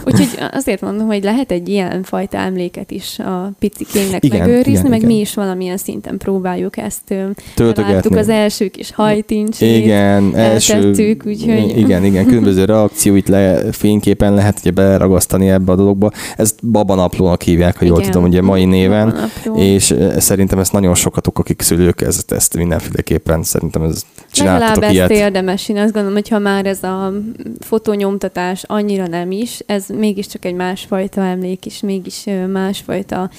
Úgyhogy 0.05 0.29
azért 0.53 0.81
mondom, 0.81 1.07
hogy 1.07 1.23
lehet 1.25 1.51
egy 1.51 1.69
ilyen 1.69 2.03
fajta 2.03 2.39
emléket 2.39 2.91
is 2.91 3.19
a 3.19 3.53
picikénknek 3.59 4.25
igen, 4.25 4.39
megőrizni, 4.39 4.71
igen, 4.73 4.91
meg 4.91 4.99
igen. 4.99 5.11
mi 5.11 5.19
is 5.19 5.35
valamilyen 5.35 5.77
szinten 5.77 6.17
próbáljuk 6.17 6.77
ezt. 6.77 7.15
Láttuk 7.57 8.17
az 8.17 8.29
első 8.29 8.69
kis 8.69 8.93
hajtincsét. 8.93 9.85
Igen, 9.85 10.37
első 10.37 10.81
vettük, 10.81 11.23
úgyhogy... 11.27 11.77
Igen, 11.77 12.05
igen, 12.05 12.27
különböző 12.27 12.65
reakcióit 12.65 13.29
le, 13.29 13.73
fényképen 13.73 14.35
lehet 14.35 14.59
ugye 14.61 14.71
beleragasztani 14.71 15.51
ebbe 15.51 15.73
a 15.73 15.77
dologba. 15.77 16.11
Ezt 16.37 16.67
babanaplónak 16.67 17.43
hívják, 17.43 17.79
ha 17.79 17.85
jól 17.85 17.99
igen, 17.99 18.11
tudom, 18.11 18.27
ugye 18.29 18.43
mai 18.43 18.65
néven, 18.65 19.31
és 19.55 19.95
szerintem 20.17 20.59
ezt 20.59 20.73
nagyon 20.73 20.95
sokatok, 20.95 21.39
akik 21.39 21.63
szülők, 21.63 22.01
ezt, 22.01 22.33
ezt 22.33 22.57
mindenféleképpen 22.57 23.43
szerintem 23.43 23.83
ez 23.83 24.03
csináltatok 24.41 24.75
Legalább 24.75 24.93
ilyet. 24.93 25.11
ezt 25.11 25.21
érdemes, 25.21 25.69
én 25.69 25.77
azt 25.77 25.93
gondolom, 25.93 26.15
hogy 26.15 26.29
ha 26.29 26.39
már 26.39 26.67
ez 26.67 26.83
a 26.83 27.13
fotónyomtatás 27.61 28.63
annyira 28.67 29.07
nem 29.07 29.31
is, 29.31 29.63
ez 29.67 29.85
mégiscsak 29.89 30.45
egy 30.45 30.55
másfajta 30.55 31.21
emlék, 31.21 31.67
és 31.67 31.81
mégis 31.81 32.25
másfajta 32.53 33.31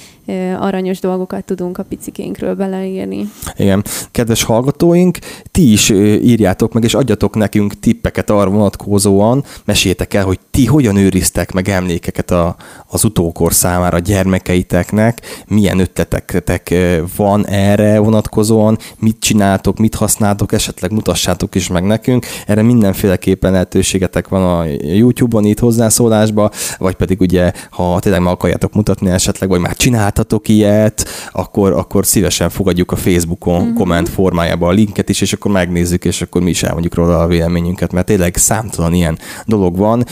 aranyos 0.60 0.99
dolgokat 0.99 1.43
tudunk 1.43 1.78
a 1.78 1.84
picikénkről 1.84 2.56
beleírni. 2.56 3.30
Igen. 3.56 3.84
Kedves 4.12 4.43
hallgatóink, 4.43 5.18
ti 5.52 5.72
is 5.72 5.89
írjátok 6.22 6.74
meg, 6.74 6.84
és 6.84 6.93
adjatok 6.93 7.36
nekünk 7.36 7.80
tippeket 7.80 8.30
arra 8.30 8.49
vonatkozóan, 8.49 9.43
meséltek 9.66 10.14
el, 10.14 10.24
hogy 10.24 10.39
ti 10.52 10.66
hogyan 10.66 10.95
őriztek 10.95 11.52
meg 11.52 11.70
emlékeket 11.70 12.32
a, 12.32 12.56
az 12.88 13.04
utókor 13.04 13.54
számára 13.54 13.97
a 13.97 13.99
gyermekeiteknek, 13.99 15.43
milyen 15.47 15.80
ötletek 15.80 16.76
van 17.16 17.47
erre 17.47 17.99
vonatkozóan, 17.99 18.78
mit 18.99 19.20
csináltok, 19.20 19.78
mit 19.78 19.95
használtok, 19.95 20.52
esetleg 20.52 20.91
mutassátok 20.92 21.56
is 21.56 21.68
meg 21.68 21.84
nekünk. 21.84 22.26
Erre 22.48 22.62
mindenféleképpen 22.62 23.52
lehetőségetek 23.52 24.28
van 24.28 24.60
a 24.60 24.66
YouTube-on 24.82 25.46
itt 25.46 25.60
hozzászólásba, 25.60 26.52
vagy 26.78 26.96
pedig 26.96 27.22
ugye, 27.22 27.52
ha 27.70 28.00
tényleg 28.00 28.22
meg 28.22 28.32
akarjátok 28.34 28.74
mutatni 28.74 29.10
esetleg, 29.10 29.50
vagy 29.50 29.60
már 29.60 29.76
csináltatok 29.76 30.48
ilyet, 30.48 31.06
akkor, 31.32 31.72
akkor 31.72 32.06
szívesen 32.06 32.50
fogadjuk 32.50 32.92
a 32.92 32.96
Facebookon 32.96 33.64
mm-hmm. 33.64 33.74
komment 33.74 34.10
formájában 34.10 34.70
a 34.70 34.74
linket 34.74 35.10
is, 35.10 35.22
és 35.22 35.34
akkor 35.34 35.52
megnézzük, 35.52 36.06
és 36.06 36.22
akkor 36.22 36.42
mi 36.42 36.50
is 36.50 36.64
elmondjuk 36.64 36.96
róla 36.96 37.20
a 37.20 37.28
véleményünket, 37.28 37.92
mert 37.92 38.06
tényleg 38.06 38.36
számtalan 38.36 38.94
ilyen 38.94 39.18
dolog 39.46 39.78
van. 39.78 40.06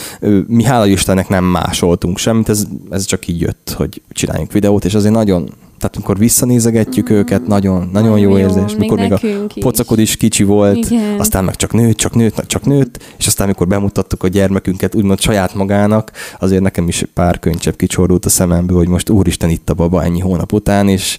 Mi 0.46 0.64
hála 0.64 0.86
Istennek 0.86 1.28
nem 1.28 1.44
másoltunk 1.44 2.18
semmit, 2.18 2.48
ez, 2.48 2.64
ez 2.90 3.04
csak 3.04 3.28
így 3.28 3.40
jött, 3.40 3.74
hogy 3.76 4.02
csináljunk 4.12 4.52
videót, 4.52 4.84
és 4.84 4.94
azért 4.94 5.14
nagyon 5.14 5.50
tehát 5.80 5.96
amikor 5.96 6.18
visszanézegetjük 6.18 7.12
mm. 7.12 7.14
őket, 7.14 7.46
nagyon, 7.46 7.88
nagyon 7.92 8.18
jó, 8.18 8.30
jó 8.30 8.38
érzés. 8.38 8.76
Mikor 8.76 8.98
még, 8.98 9.14
még 9.22 9.36
a 9.36 9.60
pocakod 9.60 9.98
is 9.98 10.16
kicsi 10.16 10.42
volt, 10.42 10.76
Igen. 10.76 11.18
aztán 11.18 11.44
meg 11.44 11.56
csak 11.56 11.72
nőtt, 11.72 11.96
csak 11.96 12.14
nőtt, 12.14 12.46
csak 12.46 12.64
nőtt, 12.64 13.02
és 13.18 13.26
aztán 13.26 13.46
amikor 13.46 13.66
bemutattuk 13.66 14.22
a 14.22 14.28
gyermekünket 14.28 14.94
úgymond 14.94 15.20
saját 15.20 15.54
magának, 15.54 16.10
azért 16.38 16.62
nekem 16.62 16.88
is 16.88 17.04
pár 17.14 17.38
könycsepp 17.38 17.76
kicsordult 17.76 18.24
a 18.24 18.28
szememből, 18.28 18.76
hogy 18.76 18.88
most 18.88 19.10
úristen 19.10 19.50
itt 19.50 19.70
a 19.70 19.74
baba 19.74 20.02
ennyi 20.02 20.20
hónap 20.20 20.52
után, 20.52 20.88
és, 20.88 21.18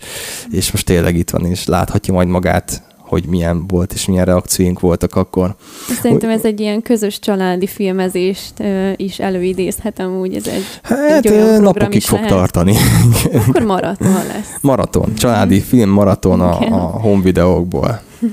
és 0.50 0.72
most 0.72 0.86
tényleg 0.86 1.16
itt 1.16 1.30
van, 1.30 1.46
és 1.46 1.66
láthatja 1.66 2.14
majd 2.14 2.28
magát 2.28 2.84
hogy 3.12 3.26
milyen 3.26 3.68
volt 3.68 3.94
és 3.94 4.06
milyen 4.06 4.26
reakcióink 4.26 4.80
voltak 4.80 5.16
akkor. 5.16 5.56
Szerintem 6.02 6.30
ez 6.30 6.46
egy 6.46 6.60
ilyen 6.60 6.82
közös 6.82 7.20
családi 7.20 7.68
filmezést 7.68 8.54
uh, 8.60 8.92
is 8.96 9.20
előidézhetem 9.20 10.20
úgy, 10.20 10.36
ez 10.36 10.48
egy, 10.48 10.64
hát, 10.82 11.26
egy 11.26 11.32
olyan 11.32 11.62
napokig 11.62 12.02
fog 12.02 12.18
lehet. 12.18 12.34
tartani. 12.34 12.76
Akkor 13.48 13.62
maraton 13.62 14.14
lesz. 14.34 14.56
Maraton, 14.62 15.16
családi 15.16 15.62
film 15.62 15.90
maraton 15.90 16.42
a, 16.42 16.60
a 16.60 17.00
home 17.00 17.22
videókból. 17.22 18.02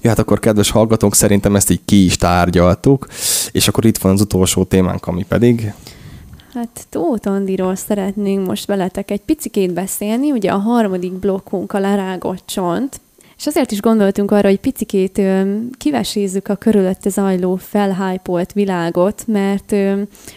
Ja, 0.00 0.10
hát 0.10 0.18
akkor 0.18 0.38
kedves 0.38 0.70
hallgatók, 0.70 1.14
szerintem 1.14 1.56
ezt 1.56 1.70
így 1.70 1.80
ki 1.84 2.04
is 2.04 2.16
tárgyaltuk, 2.16 3.06
és 3.52 3.68
akkor 3.68 3.84
itt 3.84 3.98
van 3.98 4.12
az 4.12 4.20
utolsó 4.20 4.64
témánk, 4.64 5.06
ami 5.06 5.24
pedig... 5.28 5.72
Hát 6.54 6.86
Tóth 6.90 7.28
Andiról 7.28 7.74
szeretnénk 7.74 8.46
most 8.46 8.66
veletek 8.66 9.10
egy 9.10 9.20
picikét 9.20 9.72
beszélni, 9.72 10.30
ugye 10.30 10.50
a 10.50 10.58
harmadik 10.58 11.12
blokkunk 11.12 11.72
a 11.72 11.78
lerágott 11.78 12.42
csont, 12.46 13.00
és 13.36 13.46
azért 13.46 13.70
is 13.72 13.80
gondoltunk 13.80 14.30
arra, 14.30 14.48
hogy 14.48 14.60
picikét 14.60 15.20
kivesézzük 15.78 16.48
a 16.48 16.54
körülötte 16.54 17.08
zajló 17.10 17.56
felhájpolt 17.56 18.52
világot, 18.52 19.24
mert 19.26 19.74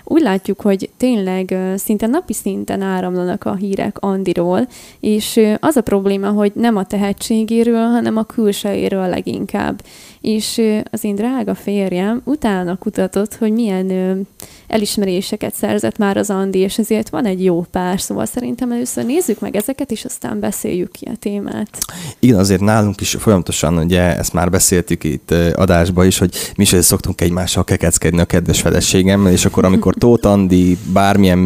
úgy 0.04 0.22
látjuk, 0.22 0.62
hogy 0.62 0.90
tényleg 0.98 1.56
szinte 1.76 2.08
napi 2.08 2.34
szinten 2.34 2.82
áramlanak 2.82 3.44
a 3.44 3.56
hírek 3.56 3.98
Andiról, 4.00 4.68
és 5.00 5.40
az 5.60 5.76
a 5.76 5.82
probléma, 5.82 6.30
hogy 6.30 6.52
nem 6.56 6.76
a 6.76 6.86
tehetségéről, 6.86 7.86
hanem 7.86 8.18
a 8.18 8.24
külsejéről 8.24 9.08
leginkább. 9.08 9.82
És 10.22 10.62
az 10.92 11.04
én 11.04 11.16
drága 11.16 11.56
férjem 11.56 12.22
utána 12.24 12.78
kutatott, 12.78 13.36
hogy 13.36 13.52
milyen 13.52 14.26
elismeréseket 14.68 15.54
szerzett 15.54 15.98
már 15.98 16.18
az 16.18 16.30
Andi, 16.30 16.60
és 16.60 16.78
ezért 16.78 17.10
van 17.10 17.26
egy 17.26 17.44
jó 17.44 17.66
pár, 17.72 18.02
szóval 18.02 18.26
szerintem 18.26 18.72
először 18.72 19.06
nézzük 19.06 19.40
meg 19.40 19.56
ezeket, 19.56 19.92
és 19.92 20.06
aztán 20.06 20.40
beszéljük 20.40 20.92
ki 20.92 21.06
a 21.06 21.16
témát. 21.20 21.78
Igen, 22.20 22.40
azért 22.40 22.62
nálunk 22.88 23.02
is 23.02 23.16
folyamatosan, 23.20 23.78
ugye 23.78 24.18
ezt 24.18 24.34
már 24.34 24.50
beszéltük 24.50 25.04
itt 25.04 25.34
adásba 25.54 26.06
is, 26.06 26.18
hogy 26.18 26.34
mi 26.56 26.64
is 26.64 26.76
szoktunk 26.80 27.22
egymással 27.22 27.64
kekeckedni 27.64 28.20
a 28.20 28.26
kedves 28.26 28.62
feleségemmel, 28.62 29.32
és 29.32 29.46
akkor 29.46 29.66
amikor 29.66 29.94
Tóth 30.00 30.28
Andi 30.28 30.78
bármilyen 30.94 31.38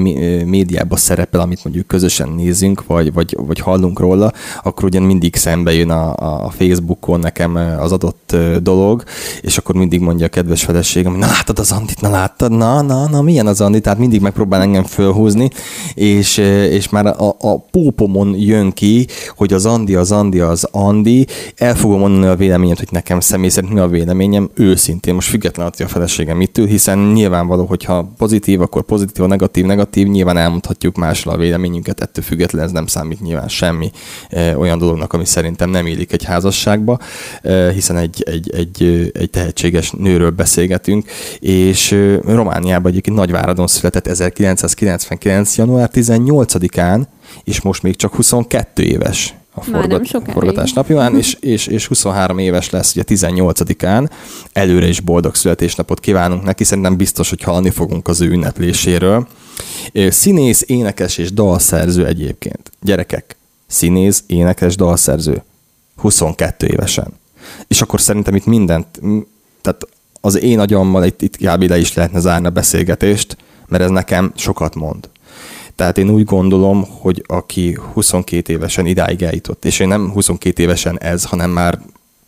médiában 0.46 0.98
szerepel, 0.98 1.40
amit 1.40 1.64
mondjuk 1.64 1.88
közösen 1.88 2.30
nézünk, 2.30 2.86
vagy, 2.86 3.14
vagy, 3.14 3.36
vagy 3.40 3.60
hallunk 3.60 4.00
róla, 4.00 4.32
akkor 4.64 4.84
ugyan 4.84 5.04
mindig 5.04 5.36
szembe 5.36 5.74
jön 5.74 5.90
a, 5.90 6.44
a 6.46 6.50
Facebookon 6.50 7.20
nekem 7.20 7.56
az 7.80 7.92
adott 7.92 8.36
dolog, 8.62 9.04
és 9.42 9.58
akkor 9.58 9.76
mindig 9.76 10.00
mondja 10.00 10.26
a 10.26 10.30
kedves 10.30 10.64
feleségem, 10.64 11.12
hogy 11.12 11.20
na 11.20 11.28
látod 11.28 11.60
az 11.60 11.72
Andit, 11.72 12.02
na 12.02 12.10
láttad, 12.10 12.52
na, 12.52 12.82
na, 12.82 13.08
na, 13.08 13.22
milyen 13.22 13.48
az 13.48 13.62
Andi, 13.62 13.80
tehát 13.80 14.00
mindig 14.00 14.22
megpróbál 14.22 14.62
engem 14.62 14.84
fölhúzni, 14.84 15.50
és, 15.94 16.38
és 16.70 16.90
már 16.90 17.06
a, 17.06 17.36
a 17.40 17.60
pópomon 17.72 18.36
jön 18.38 18.72
ki, 18.72 19.08
hogy 19.36 19.54
az 19.54 19.66
Andi, 19.66 19.96
az 19.96 20.12
Andi, 20.12 20.40
az 20.40 20.68
Andi, 20.72 21.28
el 21.56 21.76
fogom 21.76 22.00
mondani 22.00 22.26
a 22.26 22.36
véleményet, 22.36 22.78
hogy 22.78 22.88
nekem 22.92 23.20
személy 23.20 23.50
szerint 23.50 23.74
mi 23.74 23.80
a 23.80 23.88
véleményem, 23.88 24.50
őszintén, 24.54 25.14
most 25.14 25.30
független 25.30 25.66
attól 25.66 25.86
a 25.86 25.90
feleségem 25.90 26.38
mitől, 26.38 26.68
hiszen 26.68 27.00
nyilvánvaló, 27.00 27.66
hogyha 27.66 28.14
pozitív, 28.18 28.62
akkor 28.62 28.84
pozitív, 28.84 29.26
negatív, 29.26 29.66
negatív, 29.66 30.08
nyilván 30.08 30.38
elmondhatjuk 30.38 30.96
másra 30.96 31.32
a 31.32 31.38
véleményünket, 31.38 32.02
ettől 32.02 32.24
független 32.24 32.64
ez 32.64 32.72
nem 32.72 32.88
számít 32.88 33.22
nyilván 33.22 33.48
semmi 33.48 33.92
e, 34.30 34.58
olyan 34.58 34.78
dolognak, 34.78 35.14
ami 35.14 35.26
szerintem 35.26 35.70
nem 35.70 35.86
élik 35.86 36.12
egy 36.12 36.24
házasságba, 36.24 37.00
e, 37.42 37.72
hiszen 37.72 37.98
egy, 37.98 38.24
egy, 38.26 38.52
egy, 38.56 39.12
egy 39.14 39.30
tehetséges 39.30 39.92
nőről 39.92 40.30
beszélgetünk, 40.30 41.10
és 41.40 41.92
e, 41.92 42.20
Romániában 42.26 42.92
egyébként 42.92 43.16
Nagyváradon 43.16 43.68
született 43.68 44.08
1999. 44.08 45.58
január 45.58 45.90
18-án, 45.94 47.04
és 47.44 47.62
most 47.62 47.84
még 47.84 47.96
csak 47.96 48.16
22 48.16 48.84
éves 48.84 49.34
a 49.54 49.62
forgat, 49.62 50.08
forgatás 50.32 50.74
napján, 50.74 51.18
és, 51.18 51.38
és, 51.40 51.68
és 51.68 51.88
23 51.88 52.38
éves 52.38 52.70
lesz 52.70 52.96
ugye 52.96 53.04
18-án. 53.08 54.10
Előre 54.54 54.88
is 54.88 55.00
boldog 55.00 55.36
születésnapot 55.36 56.00
kívánunk 56.00 56.44
neki, 56.44 56.64
szerintem 56.64 56.96
biztos, 56.96 57.30
hogy 57.30 57.42
hallani 57.44 57.70
fogunk 57.70 58.08
az 58.08 58.22
ő 58.22 58.30
ünnepléséről. 58.30 59.28
Színész, 59.94 60.64
énekes 60.68 61.18
és 61.18 61.34
dalszerző 61.34 62.06
egyébként. 62.06 62.72
Gyerekek, 62.82 63.36
színész, 63.68 64.24
énekes, 64.28 64.76
dalszerző. 64.76 65.44
22 65.96 66.68
évesen. 66.68 67.14
És 67.68 67.82
akkor 67.82 68.02
szerintem 68.02 68.36
itt 68.36 68.46
mindent, 68.46 68.88
tehát 69.62 69.88
az 70.22 70.42
én 70.42 70.60
agyammal 70.60 71.06
itt, 71.06 71.22
itt 71.22 71.38
kb. 71.38 71.62
le 71.62 71.78
is 71.78 71.94
lehetne 71.94 72.20
zárni 72.20 72.48
a 72.48 72.50
beszélgetést, 72.50 73.38
mert 73.68 73.84
ez 73.84 73.90
nekem 73.90 74.32
sokat 74.36 74.76
mond. 74.76 75.10
Tehát 75.76 75.98
én 75.98 76.10
úgy 76.10 76.24
gondolom, 76.24 76.86
hogy 77.00 77.24
aki 77.28 77.80
22 77.94 78.54
évesen 78.54 78.86
idáig 78.86 79.22
eljutott, 79.22 79.66
és 79.66 79.80
én 79.80 79.88
nem 79.88 80.12
22 80.12 80.64
évesen 80.64 81.00
ez, 81.00 81.24
hanem 81.24 81.50
már 81.50 81.80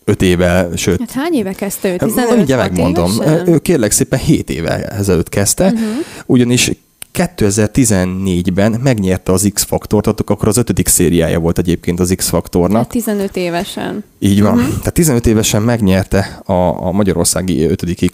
5 0.04 0.22
éve, 0.22 0.68
sőt... 0.76 0.98
Hát 0.98 1.10
hány 1.10 1.34
éve 1.34 1.52
kezdte 1.52 1.92
ő? 1.92 1.96
15 1.96 2.42
Ugye 2.42 2.56
megmondom. 2.56 3.12
Évesen? 3.14 3.48
Ő 3.48 3.58
kérlek 3.58 3.90
szépen 3.90 4.18
7 4.18 4.50
éve 4.50 4.88
ezelőtt 4.88 5.28
kezdte, 5.28 5.64
uh-huh. 5.64 5.88
ugyanis 6.26 6.70
2014-ben 7.14 8.80
megnyerte 8.82 9.32
az 9.32 9.50
X-faktort, 9.54 10.06
akkor 10.06 10.48
az 10.48 10.56
ötödik 10.56 10.88
szériája 10.88 11.38
volt 11.38 11.58
egyébként 11.58 12.00
az 12.00 12.12
X-faktornak. 12.16 12.76
Hát 12.78 12.88
15 12.88 13.36
évesen. 13.36 14.04
Így 14.18 14.42
van. 14.42 14.54
Uh-huh. 14.54 14.76
Tehát 14.78 14.92
15 14.92 15.26
évesen 15.26 15.62
megnyerte 15.62 16.40
a, 16.44 16.86
a 16.86 16.92
magyarországi 16.92 17.64
ötödik 17.64 18.10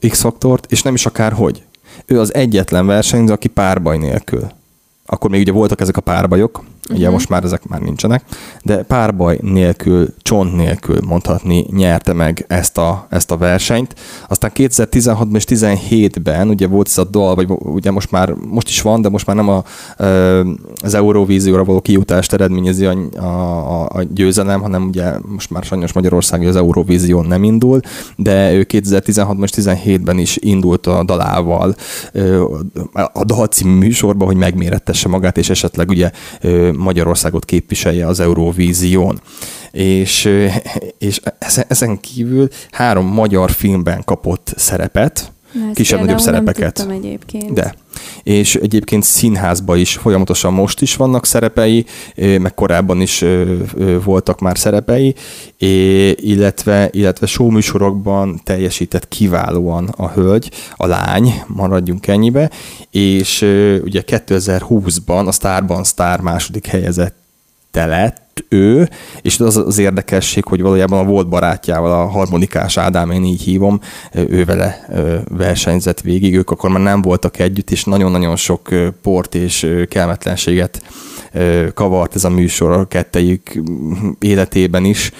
X-faktort, 0.00 0.66
és 0.68 0.82
nem 0.82 0.94
is 0.94 1.06
akárhogy. 1.06 1.62
Ő 2.06 2.20
az 2.20 2.34
egyetlen 2.34 2.86
versenyző, 2.86 3.32
aki 3.32 3.48
párbaj 3.48 3.98
nélkül. 3.98 4.46
Akkor 5.10 5.30
még 5.30 5.40
ugye 5.40 5.52
voltak 5.52 5.80
ezek 5.80 5.96
a 5.96 6.00
párbajok, 6.00 6.64
uh-huh. 6.88 6.98
ugye 6.98 7.10
most 7.10 7.28
már 7.28 7.44
ezek 7.44 7.66
már 7.68 7.80
nincsenek, 7.80 8.24
de 8.62 8.82
párbaj 8.82 9.38
nélkül, 9.42 10.08
csont 10.22 10.56
nélkül 10.56 10.98
mondhatni 11.06 11.66
nyerte 11.70 12.12
meg 12.12 12.44
ezt 12.48 12.78
a, 12.78 13.06
ezt 13.10 13.30
a 13.30 13.36
versenyt. 13.36 13.94
Aztán 14.28 14.50
2016-ban 14.54 15.34
és 15.34 15.44
2017-ben 15.48 16.48
ugye 16.48 16.66
volt 16.66 16.88
ez 16.88 16.98
a 16.98 17.04
dal, 17.04 17.34
vagy 17.34 17.48
ugye 17.50 17.90
most 17.90 18.10
már, 18.10 18.34
most 18.50 18.68
is 18.68 18.82
van, 18.82 19.02
de 19.02 19.08
most 19.08 19.26
már 19.26 19.36
nem 19.36 19.48
a, 19.48 19.64
az 20.82 20.94
Eurovízióra 20.94 21.64
való 21.64 21.80
kijutást 21.80 22.32
eredményezi 22.32 22.84
a, 22.84 22.96
a, 23.16 23.82
a 23.82 24.02
győzelem, 24.14 24.60
hanem 24.60 24.86
ugye 24.86 25.12
most 25.26 25.50
már 25.50 25.62
sajnos 25.64 25.92
Magyarország 25.92 26.46
az 26.46 26.56
Eurovízión 26.56 27.26
nem 27.26 27.44
indul, 27.44 27.80
de 28.16 28.52
ő 28.52 28.66
2016-ban 28.68 29.42
és 29.42 29.50
2017-ben 29.56 30.18
is 30.18 30.36
indult 30.40 30.86
a 30.86 31.04
dalával 31.04 31.74
a 33.12 33.24
dal 33.24 33.46
című 33.46 33.78
műsorba, 33.78 34.24
hogy 34.24 34.36
megmérettesse 34.36 35.08
magát, 35.08 35.38
és 35.38 35.50
esetleg 35.50 35.88
ugye 35.88 36.10
Magyarországot 36.78 37.44
képviselje 37.44 38.06
az 38.06 38.20
Eurovízión. 38.20 39.20
És, 39.70 40.28
és 40.98 41.20
ezen 41.68 42.00
kívül 42.00 42.48
három 42.70 43.06
magyar 43.06 43.50
filmben 43.50 44.04
kapott 44.04 44.52
szerepet, 44.56 45.32
kisebb-nagyobb 45.74 46.18
szerepeket. 46.18 46.78
Nem 46.78 46.90
egyébként. 46.90 47.52
De. 47.52 47.74
És 48.22 48.54
egyébként 48.54 49.02
színházban 49.02 49.78
is 49.78 49.96
folyamatosan 49.96 50.52
most 50.52 50.80
is 50.80 50.96
vannak 50.96 51.26
szerepei, 51.26 51.86
meg 52.16 52.54
korábban 52.54 53.00
is 53.00 53.24
voltak 54.04 54.40
már 54.40 54.58
szerepei, 54.58 55.14
illetve, 56.14 56.88
illetve 56.92 57.26
showműsorokban 57.26 58.40
teljesített 58.44 59.08
kiválóan 59.08 59.88
a 59.96 60.08
hölgy, 60.08 60.50
a 60.76 60.86
lány, 60.86 61.42
maradjunk 61.46 62.06
ennyibe, 62.06 62.50
és 62.90 63.42
ugye 63.84 64.02
2020-ban 64.06 65.26
a 65.26 65.32
Starban 65.32 65.84
Star 65.84 66.20
második 66.20 66.66
helyezett 66.66 67.16
lett, 67.86 68.22
ő, 68.48 68.88
és 69.22 69.40
az 69.40 69.56
az 69.56 69.78
érdekesség, 69.78 70.44
hogy 70.44 70.62
valójában 70.62 70.98
a 70.98 71.08
volt 71.08 71.28
barátjával, 71.28 71.92
a 71.92 72.06
harmonikás 72.06 72.76
Ádám, 72.76 73.10
én 73.10 73.24
így 73.24 73.42
hívom, 73.42 73.80
ő 74.12 74.44
vele 74.44 74.86
versenyzett 75.28 76.00
végig, 76.00 76.34
ők 76.34 76.50
akkor 76.50 76.70
már 76.70 76.82
nem 76.82 77.02
voltak 77.02 77.38
együtt, 77.38 77.70
és 77.70 77.84
nagyon-nagyon 77.84 78.36
sok 78.36 78.68
port 79.02 79.34
és 79.34 79.66
kelmetlenséget 79.88 80.82
kavart 81.74 82.14
ez 82.14 82.24
a 82.24 82.30
műsor 82.30 82.70
a 82.70 82.84
kettejük 82.84 83.62
életében 84.18 84.84
is, 84.84 85.12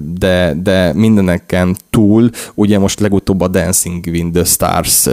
de, 0.00 0.54
de 0.62 0.92
mindeneken 0.94 1.76
túl, 1.90 2.30
ugye 2.54 2.78
most 2.78 3.00
legutóbb 3.00 3.40
a 3.40 3.48
Dancing 3.48 4.06
with 4.06 4.30
the 4.32 4.44
Stars, 4.44 5.04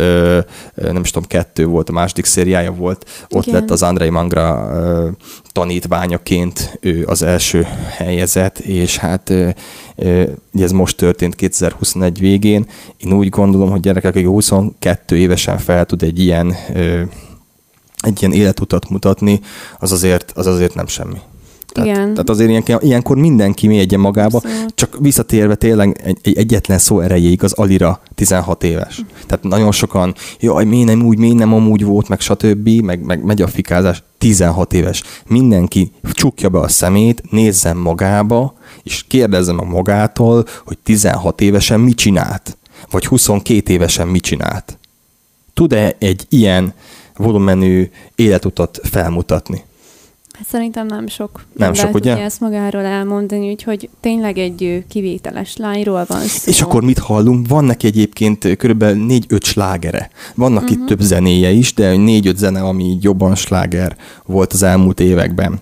nem 0.76 1.02
is 1.02 1.12
tudom, 1.12 1.28
kettő 1.28 1.66
volt, 1.66 1.89
a 1.89 1.91
második 1.91 2.26
szériája 2.26 2.72
volt, 2.72 3.10
ott 3.30 3.45
Igen. 3.45 3.60
lett 3.60 3.72
az 3.72 3.84
Andrei 3.84 4.10
Mangra 4.10 4.70
tanítványaként 5.58 6.78
ő 6.82 7.05
az 7.05 7.22
első 7.22 7.68
helyezett, 7.89 8.60
és 8.60 8.97
hát 8.97 9.34
ez 10.60 10.72
most 10.72 10.97
történt 10.97 11.36
2021 11.36 12.20
végén. 12.20 12.66
Én 12.97 13.14
úgy 13.14 13.30
gondolom, 13.30 13.70
hogy 13.70 13.80
gyerekek, 13.80 14.16
akik 14.16 14.28
22 14.28 15.18
évesen 15.18 15.58
fel 15.58 15.86
tud 15.86 16.03
egy 16.03 16.20
ilyen 16.20 16.55
egy 17.97 18.22
ilyen 18.22 18.34
életutat 18.34 18.89
mutatni, 18.89 19.39
az 19.80 19.91
azért, 19.91 20.32
az 20.36 20.47
azért 20.47 20.76
nem 20.76 20.88
semmi. 20.88 21.18
Tehát, 21.74 21.89
Igen. 21.89 22.11
tehát 22.11 22.30
azért 22.30 22.49
ilyen, 22.49 22.80
ilyenkor 22.82 23.18
mindenki 23.18 23.68
mélyedjen 23.68 23.99
magába, 23.99 24.38
Abszolút. 24.38 24.76
csak 24.76 24.97
visszatérve 24.99 25.55
tényleg 25.55 26.01
egy, 26.03 26.18
egy 26.22 26.38
egyetlen 26.38 26.78
szó 26.78 26.99
erejéig 26.99 27.43
az 27.43 27.53
Alira 27.53 28.01
16 28.15 28.63
éves. 28.63 29.01
Tehát 29.28 29.43
nagyon 29.43 29.72
sokan, 29.72 30.15
jaj, 30.39 30.65
mi 30.65 30.84
nem 30.84 31.05
úgy, 31.05 31.18
mi 31.18 31.34
nem 31.34 31.53
amúgy 31.53 31.84
volt, 31.84 32.07
meg 32.07 32.20
stb., 32.20 32.70
meg, 32.70 33.01
meg 33.01 33.24
megy 33.24 33.41
a 33.41 33.47
fikázás, 33.47 34.03
16 34.18 34.74
éves. 34.74 35.03
Mindenki 35.28 35.91
csukja 36.11 36.49
be 36.49 36.59
a 36.59 36.68
szemét, 36.68 37.32
nézzen 37.32 37.78
magába, 37.78 38.53
és 38.84 39.05
kérdezzem 39.07 39.55
meg 39.55 39.68
magától, 39.68 40.45
hogy 40.65 40.78
16 40.78 41.41
évesen 41.41 41.80
mit 41.80 41.97
csinált, 41.97 42.57
vagy 42.91 43.05
22 43.05 43.74
évesen 43.74 44.07
mit 44.07 44.24
csinált. 44.24 44.78
Tud-e 45.53 45.95
egy 45.99 46.26
ilyen 46.30 46.74
volumenű 47.15 47.89
életutat 48.15 48.80
felmutatni? 48.84 49.63
Hát 50.38 50.47
szerintem 50.47 50.85
nem 50.85 51.07
sok. 51.07 51.45
Nem 51.53 51.73
sok, 51.73 51.95
ugye? 51.95 52.17
ezt 52.17 52.39
magáról 52.39 52.83
elmondani, 52.83 53.51
úgyhogy 53.51 53.89
tényleg 53.99 54.38
egy 54.38 54.83
kivételes 54.89 55.55
lányról 55.55 56.05
van 56.07 56.21
szó. 56.21 56.49
És 56.49 56.61
akkor 56.61 56.83
mit 56.83 56.99
hallunk? 56.99 57.47
Van 57.47 57.65
neki 57.65 57.88
egyébként 57.88 58.57
körülbelül 58.57 59.05
négy-öt 59.05 59.43
slágere. 59.43 60.09
Vannak 60.35 60.61
uh-huh. 60.61 60.71
itt 60.71 60.77
mhm. 60.77 60.88
több 60.88 60.99
zenéje 60.99 61.49
is, 61.49 61.73
de 61.73 61.95
négy-öt 61.95 62.38
zene, 62.38 62.61
ami 62.61 62.97
jobban 63.01 63.35
sláger 63.35 63.95
volt 64.25 64.53
az 64.53 64.63
elmúlt 64.63 64.99
években. 64.99 65.59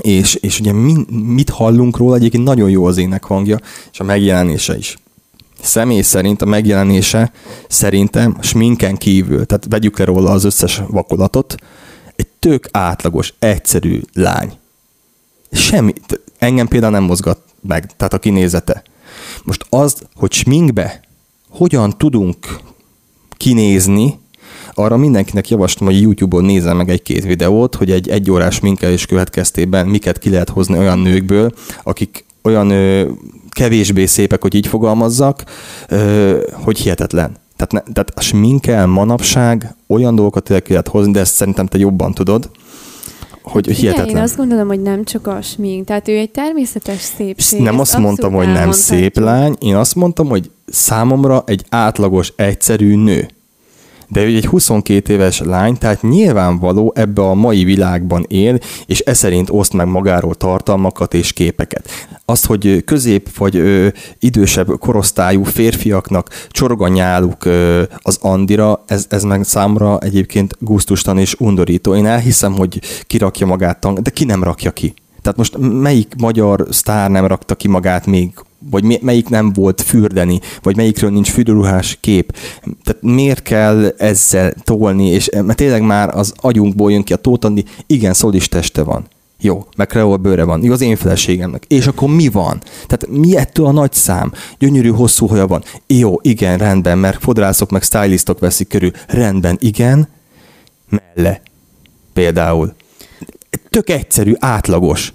És, 0.00 0.34
és 0.34 0.60
ugye 0.60 0.72
mi, 0.72 0.94
mit 1.10 1.50
hallunk 1.50 1.96
róla? 1.96 2.16
Egyébként 2.16 2.44
nagyon 2.44 2.70
jó 2.70 2.84
az 2.84 2.96
ének 2.96 3.24
hangja, 3.24 3.58
és 3.92 4.00
a 4.00 4.04
megjelenése 4.04 4.76
is 4.76 4.96
személy 5.62 6.02
szerint 6.02 6.42
a 6.42 6.46
megjelenése 6.46 7.32
szerintem 7.68 8.36
sminken 8.40 8.96
kívül, 8.96 9.46
tehát 9.46 9.66
vegyük 9.68 9.98
le 9.98 10.04
róla 10.04 10.30
az 10.30 10.44
összes 10.44 10.82
vakolatot, 10.88 11.54
tök 12.38 12.68
átlagos, 12.70 13.34
egyszerű 13.38 14.00
lány. 14.12 14.52
Semmi, 15.52 15.92
engem 16.38 16.68
például 16.68 16.92
nem 16.92 17.02
mozgat 17.02 17.40
meg, 17.60 17.96
tehát 17.96 18.12
a 18.12 18.18
kinézete. 18.18 18.82
Most 19.44 19.66
az, 19.68 20.02
hogy 20.14 20.32
sminkbe 20.32 21.00
hogyan 21.48 21.98
tudunk 21.98 22.60
kinézni, 23.36 24.18
arra 24.74 24.96
mindenkinek 24.96 25.48
javaslom, 25.48 25.88
hogy 25.88 26.00
YouTube-on 26.00 26.44
nézzen 26.44 26.76
meg 26.76 26.88
egy-két 26.88 27.24
videót, 27.24 27.74
hogy 27.74 27.90
egy 27.90 28.08
egyórás 28.08 28.60
minkelés 28.60 29.06
következtében 29.06 29.86
miket 29.86 30.18
ki 30.18 30.30
lehet 30.30 30.48
hozni 30.48 30.78
olyan 30.78 30.98
nőkből, 30.98 31.52
akik 31.82 32.24
olyan 32.42 32.70
ö, 32.70 33.10
kevésbé 33.50 34.06
szépek, 34.06 34.42
hogy 34.42 34.54
így 34.54 34.66
fogalmazzak, 34.66 35.44
ö, 35.88 36.38
hogy 36.52 36.78
hihetetlen. 36.78 37.36
Tehát, 37.58 37.86
ne, 37.86 37.92
tehát 37.92 38.12
a 38.14 38.20
sminkel 38.20 38.86
manapság 38.86 39.74
olyan 39.86 40.14
dolgokat 40.14 40.50
el 40.50 40.62
lehet 40.68 40.88
hozni, 40.88 41.12
de 41.12 41.20
ezt 41.20 41.34
szerintem 41.34 41.66
te 41.66 41.78
jobban 41.78 42.14
tudod, 42.14 42.50
hogy 43.42 43.66
Igen, 43.66 43.78
hihetetlen. 43.78 44.16
Én 44.16 44.22
azt 44.22 44.36
gondolom, 44.36 44.66
hogy 44.66 44.82
nem 44.82 45.04
csak 45.04 45.26
a 45.26 45.42
smink, 45.42 45.86
tehát 45.86 46.08
ő 46.08 46.18
egy 46.18 46.30
természetes 46.30 47.00
szépség. 47.00 47.60
Nem 47.60 47.80
azt 47.80 47.98
mondtam, 47.98 48.32
hogy 48.32 48.52
nem 48.52 48.72
szép 48.72 49.18
lány, 49.18 49.56
én 49.58 49.76
azt 49.76 49.94
mondtam, 49.94 50.28
hogy 50.28 50.50
számomra 50.66 51.42
egy 51.46 51.64
átlagos, 51.68 52.32
egyszerű 52.36 52.96
nő 52.96 53.28
de 54.08 54.24
ő 54.24 54.36
egy 54.36 54.46
22 54.46 55.12
éves 55.12 55.40
lány, 55.40 55.78
tehát 55.78 56.02
nyilvánvaló 56.02 56.92
ebbe 56.96 57.22
a 57.22 57.34
mai 57.34 57.64
világban 57.64 58.24
él, 58.28 58.58
és 58.86 59.02
e 59.06 59.12
szerint 59.12 59.50
oszt 59.50 59.72
meg 59.72 59.86
magáról 59.86 60.34
tartalmakat 60.34 61.14
és 61.14 61.32
képeket. 61.32 61.90
Azt, 62.24 62.46
hogy 62.46 62.84
közép 62.84 63.36
vagy 63.36 63.56
ö, 63.56 63.88
idősebb 64.18 64.78
korosztályú 64.78 65.42
férfiaknak 65.42 66.28
csorganyáluk 66.48 67.44
ö, 67.44 67.82
az 68.02 68.18
Andira, 68.20 68.82
ez, 68.86 69.06
ez 69.08 69.22
meg 69.22 69.44
számra 69.44 69.98
egyébként 69.98 70.56
gusztustan 70.60 71.18
és 71.18 71.34
undorító. 71.38 71.94
Én 71.94 72.06
elhiszem, 72.06 72.52
hogy 72.52 72.80
kirakja 73.06 73.46
magát, 73.46 74.02
de 74.02 74.10
ki 74.10 74.24
nem 74.24 74.42
rakja 74.42 74.70
ki. 74.70 74.94
Tehát 75.22 75.38
most 75.38 75.56
melyik 75.58 76.14
magyar 76.18 76.66
sztár 76.70 77.10
nem 77.10 77.26
rakta 77.26 77.54
ki 77.54 77.68
magát 77.68 78.06
még 78.06 78.30
vagy 78.70 79.00
melyik 79.02 79.28
nem 79.28 79.52
volt 79.52 79.82
fürdeni, 79.82 80.40
vagy 80.62 80.76
melyikről 80.76 81.10
nincs 81.10 81.30
fürdőruhás 81.30 81.98
kép. 82.00 82.36
Tehát 82.60 83.02
miért 83.02 83.42
kell 83.42 83.94
ezzel 83.98 84.54
tolni, 84.64 85.08
és 85.08 85.28
mert 85.32 85.56
tényleg 85.56 85.82
már 85.82 86.16
az 86.16 86.32
agyunkból 86.36 86.92
jön 86.92 87.02
ki 87.02 87.12
a 87.12 87.16
tótandi, 87.16 87.64
igen, 87.86 88.14
szólis 88.14 88.48
teste 88.48 88.82
van. 88.82 89.06
Jó, 89.40 89.66
meg 89.76 89.86
kreol 89.86 90.16
bőre 90.16 90.44
van. 90.44 90.62
Jó, 90.62 90.72
az 90.72 90.80
én 90.80 90.96
feleségemnek. 90.96 91.64
És 91.68 91.86
akkor 91.86 92.08
mi 92.08 92.28
van? 92.28 92.62
Tehát 92.86 93.18
mi 93.20 93.36
ettől 93.36 93.66
a 93.66 93.72
nagy 93.72 93.92
szám? 93.92 94.32
Gyönyörű, 94.58 94.88
hosszú 94.88 95.26
haja 95.26 95.46
van. 95.46 95.62
Jó, 95.86 96.18
igen, 96.22 96.58
rendben, 96.58 96.98
mert 96.98 97.22
fodrászok 97.22 97.70
meg 97.70 97.82
stylistok 97.82 98.38
veszik 98.38 98.68
körül. 98.68 98.90
Rendben, 99.06 99.56
igen. 99.60 100.08
Melle. 100.88 101.40
Például. 102.12 102.74
Tök 103.70 103.90
egyszerű, 103.90 104.32
átlagos. 104.38 105.12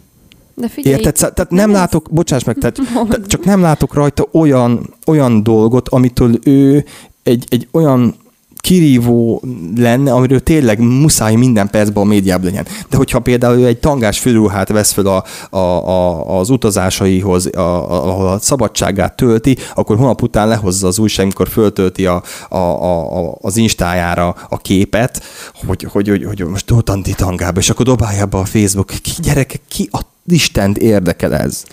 De 0.53 0.67
figyelj, 0.67 0.95
Érted? 0.95 1.34
Tehát 1.34 1.49
nem 1.49 1.69
ez... 1.69 1.75
látok, 1.75 2.09
bocsáss 2.11 2.43
meg, 2.43 2.57
tehát, 2.57 2.79
tehát 3.09 3.27
csak 3.27 3.45
nem 3.45 3.61
látok 3.61 3.93
rajta 3.93 4.27
olyan, 4.31 4.93
olyan 5.05 5.43
dolgot, 5.43 5.89
amitől 5.89 6.39
ő 6.43 6.86
egy, 7.23 7.45
egy 7.49 7.67
olyan 7.71 8.15
kirívó 8.64 9.41
lenne, 9.76 10.11
amiről 10.14 10.39
tényleg 10.39 10.80
muszáj 10.80 11.36
minden 11.36 11.70
percben 11.70 12.03
a 12.03 12.05
médiában 12.05 12.45
legyen. 12.45 12.68
De 12.89 12.97
hogyha 12.97 13.20
például 13.20 13.66
egy 13.66 13.80
tangás 13.80 14.20
főruhát 14.20 14.70
vesz 14.70 14.91
fel 14.91 15.05
a, 15.05 15.24
a, 15.49 15.57
a, 15.89 16.39
az 16.39 16.49
utazásaihoz, 16.49 17.55
a, 17.55 17.59
a, 17.59 18.32
a 18.34 18.39
szabadságát 18.39 19.16
tölti, 19.16 19.57
akkor 19.76 19.97
hónap 19.97 20.22
után 20.22 20.47
lehozza 20.47 20.88
az 20.88 20.99
újság, 20.99 21.26
amikor 21.26 21.47
föltölti 21.47 22.05
a, 22.05 22.24
a, 22.49 22.57
a, 22.57 23.38
az 23.41 23.57
instájára 23.57 24.36
a 24.49 24.57
képet, 24.57 25.24
hogy, 25.66 25.88
hogy, 25.91 26.07
hogy, 26.07 26.24
hogy 26.24 26.45
most 26.45 26.66
Tótanti 26.66 27.14
tangába, 27.14 27.59
és 27.59 27.70
akkor 27.70 27.86
dobálja 27.86 28.26
be 28.26 28.38
a 28.38 28.45
Facebook. 28.45 28.91
Ki, 29.01 29.11
gyerekek, 29.22 29.61
ki 29.68 29.89
a 29.91 29.99
Istent 30.28 30.78
érdekel 30.78 31.36
ez? 31.36 31.64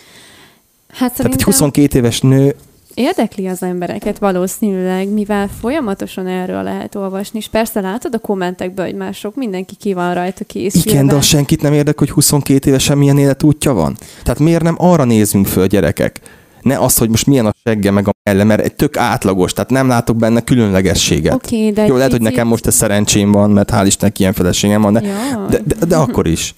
Hát 0.88 1.16
Tehát 1.16 1.32
egy 1.32 1.42
22 1.42 1.98
éves 1.98 2.20
nő 2.20 2.54
Érdekli 3.00 3.46
az 3.46 3.62
embereket 3.62 4.18
valószínűleg, 4.18 5.08
mivel 5.08 5.48
folyamatosan 5.60 6.26
erről 6.26 6.62
lehet 6.62 6.94
olvasni, 6.94 7.38
és 7.38 7.48
persze 7.48 7.80
látod 7.80 8.14
a 8.14 8.18
kommentekből, 8.18 8.84
hogy 8.84 8.94
már 8.94 9.14
sok 9.14 9.34
mindenki 9.34 9.74
ki 9.76 9.92
van 9.92 10.14
rajta 10.14 10.44
készülve. 10.44 10.90
Igen, 10.90 11.06
de 11.06 11.14
az 11.14 11.24
senkit 11.24 11.62
nem 11.62 11.72
érdekel, 11.72 11.94
hogy 11.98 12.10
22 12.10 12.68
évesen 12.68 12.98
milyen 12.98 13.18
életútja 13.18 13.72
van. 13.72 13.96
Tehát 14.22 14.38
miért 14.38 14.62
nem 14.62 14.74
arra 14.78 15.04
nézzünk 15.04 15.46
föl, 15.46 15.66
gyerekek? 15.66 16.20
Ne 16.62 16.78
azt, 16.78 16.98
hogy 16.98 17.08
most 17.08 17.26
milyen 17.26 17.46
a 17.46 17.54
segge 17.64 17.90
meg 17.90 18.08
a 18.08 18.12
melle, 18.22 18.44
mert 18.44 18.60
egy 18.60 18.74
tök 18.74 18.96
átlagos, 18.96 19.52
tehát 19.52 19.70
nem 19.70 19.88
látok 19.88 20.16
benne 20.16 20.40
különlegességet. 20.40 21.34
Oké, 21.34 21.70
de 21.70 21.86
Jó, 21.86 21.96
lehet, 21.96 22.10
hogy 22.10 22.22
nekem 22.22 22.46
most 22.46 22.66
ez 22.66 22.74
szerencsém 22.74 23.32
van, 23.32 23.50
mert 23.50 23.70
hál' 23.72 23.86
Istennek 23.86 24.18
ilyen 24.18 24.32
feleségem 24.32 24.82
van, 24.82 24.92
de, 24.92 25.02
Ja. 25.02 25.46
de, 25.50 25.60
de, 25.64 25.86
de 25.86 25.96
akkor 25.96 26.26
is. 26.26 26.54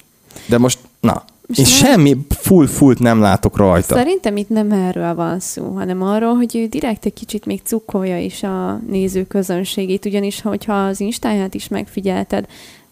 De 0.47 0.57
most, 0.57 0.79
na, 0.99 1.23
Én 1.47 1.55
nem- 1.55 1.65
semmi 1.65 2.17
full 2.29 2.67
fullt 2.67 2.99
nem 2.99 3.19
látok 3.19 3.57
rajta. 3.57 3.95
Szerintem 3.95 4.37
itt 4.37 4.49
nem 4.49 4.71
erről 4.71 5.15
van 5.15 5.39
szó, 5.39 5.73
hanem 5.75 6.01
arról, 6.01 6.35
hogy 6.35 6.55
ő 6.55 6.65
direkt 6.65 7.05
egy 7.05 7.13
kicsit 7.13 7.45
még 7.45 7.61
cukkolja 7.63 8.19
is 8.19 8.43
a 8.43 8.81
néző 8.87 9.23
közönségét, 9.23 10.05
ugyanis 10.05 10.41
hogyha 10.41 10.73
az 10.85 10.99
Instáját 10.99 11.53
is 11.53 11.67
megfigyelted, 11.67 12.45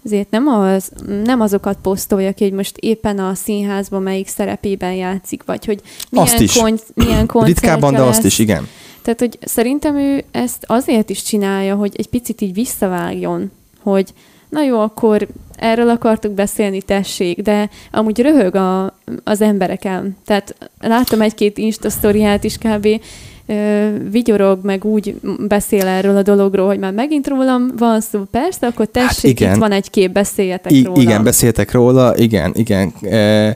azért 0.06 0.30
nem, 0.30 0.48
az, 0.48 0.92
nem 1.24 1.42
azokat 1.42 1.78
posztolja 1.82 2.32
ki, 2.32 2.44
hogy 2.44 2.54
most 2.54 2.78
éppen 2.78 3.20
a 3.20 3.34
színházban 3.36 4.02
melyik 4.02 4.28
szerepében 4.28 4.94
játszik, 4.94 5.44
vagy 5.46 5.66
hogy 5.66 5.82
milyen, 6.10 6.26
Azt 6.26 6.40
is. 6.40 6.54
Kon- 6.54 6.84
milyen 6.94 7.30
Ritkábban, 7.34 7.94
de 7.94 8.02
azt 8.02 8.24
is, 8.24 8.40
igen. 8.40 8.68
Tehát, 9.02 9.20
hogy 9.20 9.38
szerintem 9.42 9.96
ő 9.96 10.24
ezt 10.32 10.64
azért 10.68 11.10
is 11.10 11.24
csinálja, 11.24 11.76
hogy 11.76 11.92
egy 11.98 12.10
picit 12.10 12.42
így 12.42 12.54
visszavágjon, 12.54 13.52
hogy 13.80 14.14
na 14.50 14.64
jó, 14.64 14.80
akkor 14.80 15.28
erről 15.62 15.90
akartuk 15.90 16.32
beszélni, 16.32 16.82
tessék, 16.82 17.42
de 17.42 17.70
amúgy 17.92 18.22
röhög 18.22 18.56
a, 18.56 18.94
az 19.24 19.42
embereken. 19.42 20.18
Tehát 20.26 20.56
láttam 20.80 21.22
egy-két 21.22 21.58
Insta 21.58 21.90
sztoriát 21.90 22.44
is 22.44 22.58
kb. 22.58 22.88
Vigyorog, 24.12 24.60
meg 24.64 24.86
úgy 24.86 25.16
beszél 25.48 25.88
erről 25.88 26.18
a 26.18 26.22
dologról, 26.22 26.68
hogy 26.68 26.80
már 26.80 26.94
megint 26.94 27.28
rólam 27.28 27.72
van 27.78 28.02
szó. 28.02 28.24
Persze, 28.32 28.68
akkor 28.68 28.86
tessék, 28.86 29.10
hát 29.10 29.24
igen. 29.24 29.54
itt 29.54 29.60
van 29.60 29.72
egy 29.72 29.90
kép, 29.90 30.12
beszéljetek 30.12 30.72
I- 30.72 30.84
róla. 30.84 31.02
igen, 31.02 31.24
beszéltek 31.24 31.72
róla, 31.72 32.18
igen, 32.18 32.52
igen. 32.56 32.94
E, 33.02 33.56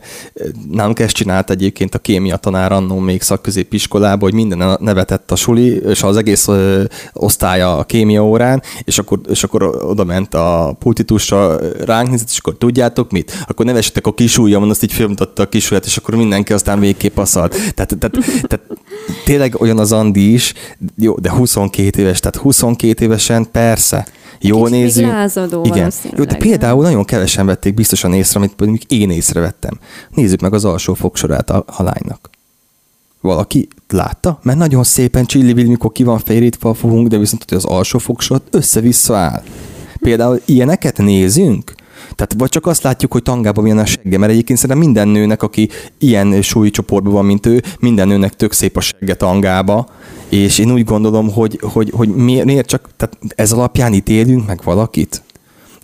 nálunk 0.71 0.99
ezt 0.99 1.15
csinált 1.15 1.49
egyébként 1.49 1.95
a 1.95 1.99
kémia 1.99 2.35
tanár 2.35 2.71
annó 2.71 2.99
még 2.99 3.21
szakközépiskolában, 3.21 4.29
hogy 4.29 4.33
minden 4.33 4.77
nevetett 4.79 5.31
a 5.31 5.35
suli, 5.35 5.81
és 5.85 6.03
az 6.03 6.17
egész 6.17 6.47
ö, 6.47 6.83
osztálya 7.13 7.77
a 7.77 7.83
kémia 7.83 8.25
órán, 8.25 8.61
és 8.83 8.97
akkor, 8.97 9.19
és 9.29 9.43
akkor 9.43 9.63
oda 9.63 10.03
ment 10.03 10.33
a 10.33 10.75
pultitusra 10.79 11.59
ránk 11.85 12.09
nézett, 12.09 12.29
és 12.29 12.37
akkor 12.37 12.57
tudjátok 12.57 13.11
mit? 13.11 13.31
Akkor 13.47 13.65
nevessetek 13.65 14.07
a 14.07 14.13
kis 14.13 14.37
ujjamon, 14.37 14.69
azt 14.69 14.83
így 14.83 14.93
fölmutatta 14.93 15.43
a 15.43 15.49
kis 15.49 15.71
és 15.85 15.97
akkor 15.97 16.15
mindenki 16.15 16.53
aztán 16.53 16.79
végképp 16.79 17.17
aszalt. 17.17 17.51
Tehát, 17.51 17.95
tehát, 17.99 18.17
tehát 18.47 18.65
tényleg 19.25 19.55
olyan 19.59 19.79
az 19.79 19.84
Andi 19.91 20.33
is, 20.33 20.53
jó, 20.95 21.15
de 21.15 21.31
22 21.31 22.01
éves, 22.01 22.19
tehát 22.19 22.35
22 22.35 23.03
évesen 23.03 23.51
persze, 23.51 24.07
még 24.41 24.51
nézünk. 24.69 25.07
Igen. 25.63 25.91
Jó, 26.17 26.23
de 26.23 26.35
például 26.35 26.83
nagyon 26.83 27.05
kevesen 27.05 27.45
vették 27.45 27.73
biztosan 27.73 28.13
észre, 28.13 28.39
amit 28.39 28.53
mondjuk 28.59 28.91
én 28.91 29.09
észrevettem. 29.09 29.79
Nézzük 30.09 30.39
meg 30.39 30.53
az 30.53 30.65
alsó 30.65 30.93
fogsorát 30.93 31.49
a, 31.49 31.63
a 31.67 31.83
lánynak. 31.83 32.29
Valaki 33.21 33.67
látta? 33.89 34.39
Mert 34.43 34.57
nagyon 34.57 34.83
szépen 34.83 35.25
csillivill, 35.25 35.67
mikor 35.67 35.91
ki 35.91 36.03
van 36.03 36.19
fejrítve 36.19 36.69
a 36.69 36.73
fogunk, 36.73 37.07
de 37.07 37.17
viszont 37.17 37.45
hogy 37.47 37.57
az 37.57 37.65
alsó 37.65 37.99
fogsor 37.99 38.41
össze-vissza 38.51 39.15
áll. 39.15 39.43
Például 39.99 40.41
ilyeneket 40.45 40.97
nézünk? 40.97 41.73
Tehát 42.15 42.35
vagy 42.37 42.49
csak 42.49 42.65
azt 42.65 42.83
látjuk, 42.83 43.11
hogy 43.11 43.23
tangában 43.23 43.63
milyen 43.63 43.77
a 43.77 43.85
segge, 43.85 44.17
mert 44.17 44.31
egyébként 44.31 44.59
szerintem 44.59 44.85
minden 44.85 45.07
nőnek, 45.07 45.43
aki 45.43 45.69
ilyen 45.97 46.41
súlycsoportban 46.41 47.13
van, 47.13 47.25
mint 47.25 47.45
ő, 47.45 47.63
minden 47.79 48.07
nőnek 48.07 48.33
tök 48.33 48.51
szép 48.51 48.77
a 48.77 48.81
segge 48.81 49.15
tangába, 49.15 49.87
és 50.29 50.59
én 50.59 50.71
úgy 50.71 50.83
gondolom, 50.83 51.31
hogy, 51.31 51.59
hogy, 51.61 51.91
hogy 51.95 52.09
miért, 52.09 52.45
miért 52.45 52.67
csak, 52.67 52.89
tehát 52.97 53.17
ez 53.35 53.51
alapján 53.51 53.93
ítélünk 53.93 54.45
meg 54.47 54.59
valakit? 54.63 55.24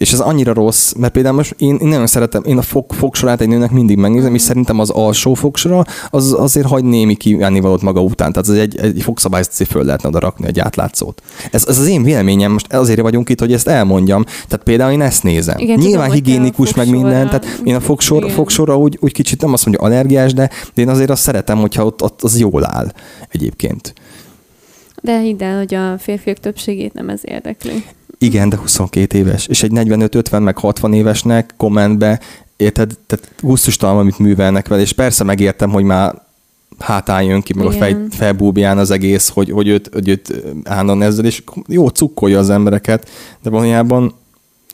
És 0.02 0.14
ez 0.14 0.20
annyira 0.20 0.54
rossz, 0.54 0.94
mert 0.94 1.14
például 1.14 1.36
most 1.36 1.56
én, 1.58 1.76
én 1.76 1.88
nagyon 1.88 2.08
szeretem, 2.08 2.44
én 2.46 2.58
a 2.58 2.62
fog, 2.62 2.94
fogsorát 2.94 3.42
egy 3.42 3.48
nőnek 3.48 3.72
mindig 3.72 3.98
megnézem, 3.98 4.36
és 4.36 4.42
szerintem 4.42 4.80
az 4.80 4.90
alsó 4.90 5.34
fogsora 5.34 5.84
az 6.10 6.36
azért 6.38 6.68
hagy 6.68 6.84
némi 6.84 7.16
kívánnivalót 7.16 7.82
maga 7.82 8.02
után. 8.02 8.32
Tehát 8.32 8.48
az 8.48 8.56
egy, 8.56 8.78
egy 8.78 9.02
fogszabályt 9.02 9.54
föl 9.68 9.84
lehetne 9.84 10.08
oda 10.08 10.20
rakni, 10.20 10.48
egy 10.48 10.60
átlátszót. 10.60 11.22
Ez, 11.52 11.66
ez 11.68 11.80
az 11.80 11.88
én 11.88 12.04
véleményem, 12.04 12.52
most 12.52 12.74
azért 12.74 13.02
vagyunk 13.02 13.30
itt, 13.30 13.40
hogy 13.40 13.54
ezt 13.54 13.68
elmondjam. 13.68 14.24
Tehát 14.24 14.64
például 14.64 14.92
én 14.92 15.02
ezt 15.02 15.24
nézem. 15.24 15.58
Igen, 15.58 15.78
Nyilván 15.78 16.10
tudom, 16.10 16.24
higiénikus 16.24 16.74
meg 16.74 16.90
minden, 16.90 17.26
tehát 17.26 17.62
én 17.64 17.76
a 17.76 17.80
fogsor, 17.80 18.24
Igen. 18.24 18.36
fogsorra 18.36 18.78
úgy, 18.78 18.98
úgy 19.02 19.14
kicsit 19.14 19.42
nem 19.42 19.54
azt 19.54 19.66
mondja 19.66 19.84
allergiás, 19.84 20.34
de, 20.34 20.50
de 20.74 20.82
én 20.82 20.90
azért 20.90 21.10
azt 21.10 21.22
szeretem, 21.22 21.58
hogyha 21.58 21.86
ott, 21.86 22.04
ott 22.04 22.22
az 22.22 22.40
jól 22.40 22.66
áll 22.66 22.92
egyébként. 23.30 23.94
De 25.02 25.20
hidd 25.20 25.44
el, 25.44 25.58
hogy 25.58 25.74
a 25.74 25.98
férfiak 25.98 26.38
többségét 26.38 26.94
nem 26.94 27.10
ez 27.10 27.22
érdekli. 27.24 27.84
Igen, 28.22 28.50
de 28.50 28.58
22 28.58 29.18
éves. 29.18 29.48
És 29.48 29.64
egy 29.64 29.72
45-50 29.74 30.44
meg 30.44 30.58
60 30.58 30.94
évesnek 30.94 31.54
kommentbe, 31.58 32.20
érted, 32.58 32.98
tehát 33.08 33.32
gusztustalan, 33.42 33.98
amit 33.98 34.20
művelnek 34.20 34.68
vele, 34.68 34.82
és 34.82 34.94
persze 34.94 35.24
megértem, 35.24 35.70
hogy 35.70 35.84
már 35.84 36.22
hátán 36.80 37.24
jön 37.24 37.42
ki, 37.42 37.54
meg 37.54 37.66
a 37.66 37.72
fej, 37.72 37.90
Igen. 37.90 38.10
fejbúbján 38.10 38.78
az 38.78 38.92
egész, 38.92 39.30
hogy, 39.30 39.52
hogy 39.52 39.68
őt, 39.68 39.90
hogy 39.94 40.08
őt 40.08 40.44
állandóan 40.64 41.02
ezzel, 41.02 41.26
és 41.26 41.44
jó 41.68 41.88
cukkolja 41.88 42.40
az 42.40 42.50
embereket, 42.50 43.10
de 43.42 43.50
valójában 43.50 44.14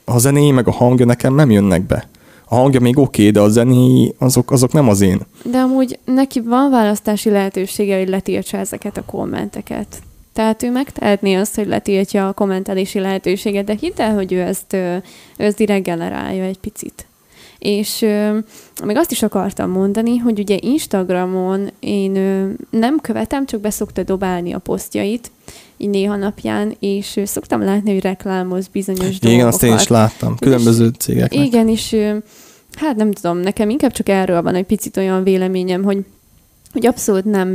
a 0.04 0.18
zenéi 0.18 0.50
meg 0.50 0.68
a 0.68 0.72
hangja 0.72 1.04
nekem 1.04 1.34
nem 1.34 1.50
jönnek 1.50 1.86
be. 1.86 2.08
A 2.44 2.54
hangja 2.54 2.80
még 2.80 2.98
oké, 2.98 3.20
okay, 3.20 3.32
de 3.32 3.40
a 3.40 3.48
zenéi 3.48 4.14
azok, 4.18 4.50
azok 4.50 4.72
nem 4.72 4.88
az 4.88 5.00
én. 5.00 5.20
De 5.44 5.58
amúgy 5.58 5.98
neki 6.04 6.40
van 6.40 6.70
választási 6.70 7.30
lehetősége, 7.30 7.98
hogy 7.98 8.08
letiltsa 8.08 8.56
ezeket 8.56 8.96
a 8.96 9.02
kommenteket. 9.06 10.02
Tehát 10.38 10.62
ő 10.62 10.70
megtehetné 10.70 11.34
azt, 11.34 11.54
hogy 11.54 11.66
letiltja 11.66 12.28
a 12.28 12.32
kommentelési 12.32 12.98
lehetőséget, 12.98 13.64
de 13.64 13.76
hidd 13.80 14.00
el, 14.00 14.14
hogy 14.14 14.32
ő 14.32 14.40
ezt, 14.40 14.72
ő 14.72 15.02
ezt 15.36 15.56
direkt 15.56 15.82
generálja 15.84 16.44
egy 16.44 16.58
picit. 16.58 17.06
És 17.58 18.02
ö, 18.02 18.38
még 18.84 18.96
azt 18.96 19.10
is 19.10 19.22
akartam 19.22 19.70
mondani, 19.70 20.16
hogy 20.16 20.38
ugye 20.38 20.56
Instagramon 20.60 21.70
én 21.80 22.16
ö, 22.16 22.50
nem 22.70 23.00
követem, 23.00 23.46
csak 23.46 23.60
beszokta 23.60 24.02
dobálni 24.02 24.52
a 24.52 24.58
posztjait, 24.58 25.30
így 25.76 25.88
néha 25.88 26.16
napján, 26.16 26.76
és 26.78 27.16
ö, 27.16 27.24
szoktam 27.24 27.62
látni, 27.62 27.92
hogy 27.92 28.02
reklámoz 28.02 28.66
bizonyos 28.68 29.18
dolgokat. 29.18 29.30
Igen, 29.30 29.46
azt 29.46 29.62
én 29.62 29.74
is 29.74 29.88
láttam, 29.88 30.36
különböző 30.36 30.88
cégeknek. 30.98 31.46
Igen, 31.46 31.68
és 31.68 31.92
ö, 31.92 32.16
hát 32.72 32.96
nem 32.96 33.12
tudom, 33.12 33.38
nekem 33.38 33.70
inkább 33.70 33.92
csak 33.92 34.08
erről 34.08 34.42
van 34.42 34.54
egy 34.54 34.66
picit 34.66 34.96
olyan 34.96 35.22
véleményem, 35.22 35.82
hogy 35.82 36.04
hogy 36.72 36.86
abszolút 36.86 37.24
nem, 37.24 37.48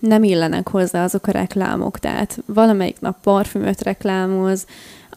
nem 0.00 0.22
illenek 0.22 0.68
hozzá 0.68 1.04
azok 1.04 1.26
a 1.26 1.30
reklámok. 1.30 1.98
Tehát 1.98 2.42
valamelyik 2.46 3.00
nap 3.00 3.16
parfümöt 3.22 3.82
reklámoz, 3.82 4.66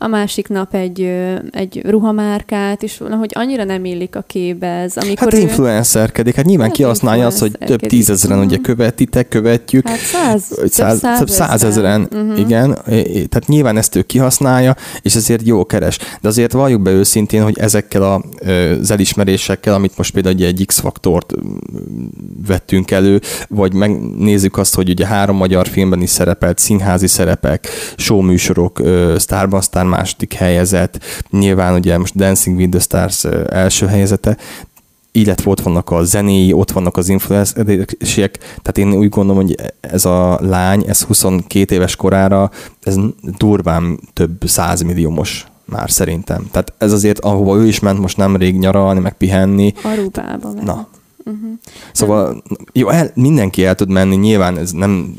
a 0.02 0.08
másik 0.08 0.48
nap 0.48 0.74
egy, 0.74 1.12
egy 1.52 1.82
ruhamárkát, 1.86 2.84
és 2.84 2.98
valahogy 2.98 3.32
annyira 3.34 3.64
nem 3.64 3.86
illik 3.86 4.16
a 4.16 4.22
képbe 4.28 4.68
ez. 4.68 4.98
Amikor 4.98 5.32
Hát 5.32 5.42
ő, 5.42 5.44
influencerkedik, 5.44 6.36
hát 6.36 6.46
nyilván 6.46 6.68
Hát 6.68 6.76
kihasználja 6.76 7.26
azt, 7.26 7.40
hogy 7.40 7.52
több 7.66 7.80
tízezeren 7.80 8.40
ugye 8.40 8.56
Mhm. 8.56 8.64
követitek, 8.66 9.28
követjük, 9.28 9.88
Hát 9.88 9.98
száz, 9.98 10.44
hogy 10.60 10.72
száz, 10.72 11.00
több 11.18 11.30
százezeren, 11.30 12.08
Mhm. 12.12 12.36
igen, 12.38 12.78
tehát 13.06 13.44
nyilván 13.48 13.78
ezt 13.78 13.96
ő 13.96 14.02
kihasználja, 14.02 14.76
és 15.02 15.16
ezért 15.16 15.48
jó 15.48 15.66
keres. 15.66 15.98
De 16.22 16.28
azért 16.28 16.52
valljuk 16.52 16.82
be 16.82 16.92
őszintén, 16.92 17.44
hogy 17.44 17.58
ezekkel 17.60 18.04
a, 18.04 18.24
az 18.80 18.92
elismerésekkel, 18.92 19.74
amit 19.74 19.98
most 19.98 20.14
például 20.14 20.36
ugye 20.36 20.48
egy 20.48 20.64
X-faktort 20.66 21.34
vettünk 22.48 22.92
elő, 22.92 23.22
vagy 23.50 23.74
megnézzük 23.74 24.58
azt, 24.58 24.76
hogy 24.76 24.90
ugye 24.90 25.06
három 25.06 25.36
magyar 25.36 25.68
filmben 25.68 26.02
is 26.02 26.10
szerepelt, 26.10 26.58
színházi 26.58 27.08
szerepek, 27.08 27.68
showműsorok, 27.98 28.80
ö, 28.80 29.16
Starban 29.20 29.62
Star 29.62 29.86
második 29.90 30.34
helyezett, 30.34 31.00
nyilván 31.30 31.74
ugye 31.74 31.98
most 31.98 32.16
Dancing 32.16 32.58
with 32.58 32.70
the 32.70 32.80
Stars 32.80 33.24
első 33.50 33.86
helyezete, 33.86 34.38
illetve 35.12 35.52
ott 35.52 35.62
vannak 35.62 35.92
a 35.92 36.04
zenéi, 36.04 36.54
ott 36.54 36.72
vannak 36.72 36.98
az 36.98 37.10
influencerek, 37.10 38.38
tehát 38.38 38.78
én 38.78 38.94
úgy 38.94 39.10
gondolom, 39.10 39.42
hogy 39.42 39.56
ez 39.80 40.06
a 40.06 40.40
lány, 40.42 40.84
ez 40.88 41.02
22 41.02 41.76
éves 41.76 41.96
korára, 41.96 42.52
ez 42.84 42.96
durván 43.38 44.00
több 44.14 44.44
százmilliómos 44.46 45.46
már 45.66 45.92
szerintem. 45.92 46.48
Tehát 46.52 46.74
ez 46.78 46.92
azért, 46.92 47.20
ahova 47.20 47.58
ő 47.58 47.68
is 47.68 47.80
ment 47.80 48.00
most 48.00 48.18
nemrég 48.18 48.58
nyaralni, 48.58 49.00
meg 49.00 49.14
pihenni, 49.18 49.74
Arubába 49.84 50.52
ment. 50.54 50.64
Na. 50.64 50.88
Uh-huh. 51.30 51.52
Szóval 51.92 52.44
jó, 52.74 52.90
el, 52.90 53.12
mindenki 53.16 53.66
el 53.66 53.76
tud 53.76 53.90
menni, 53.90 54.16
nyilván 54.16 54.58
ez 54.58 54.72
nem 54.72 55.16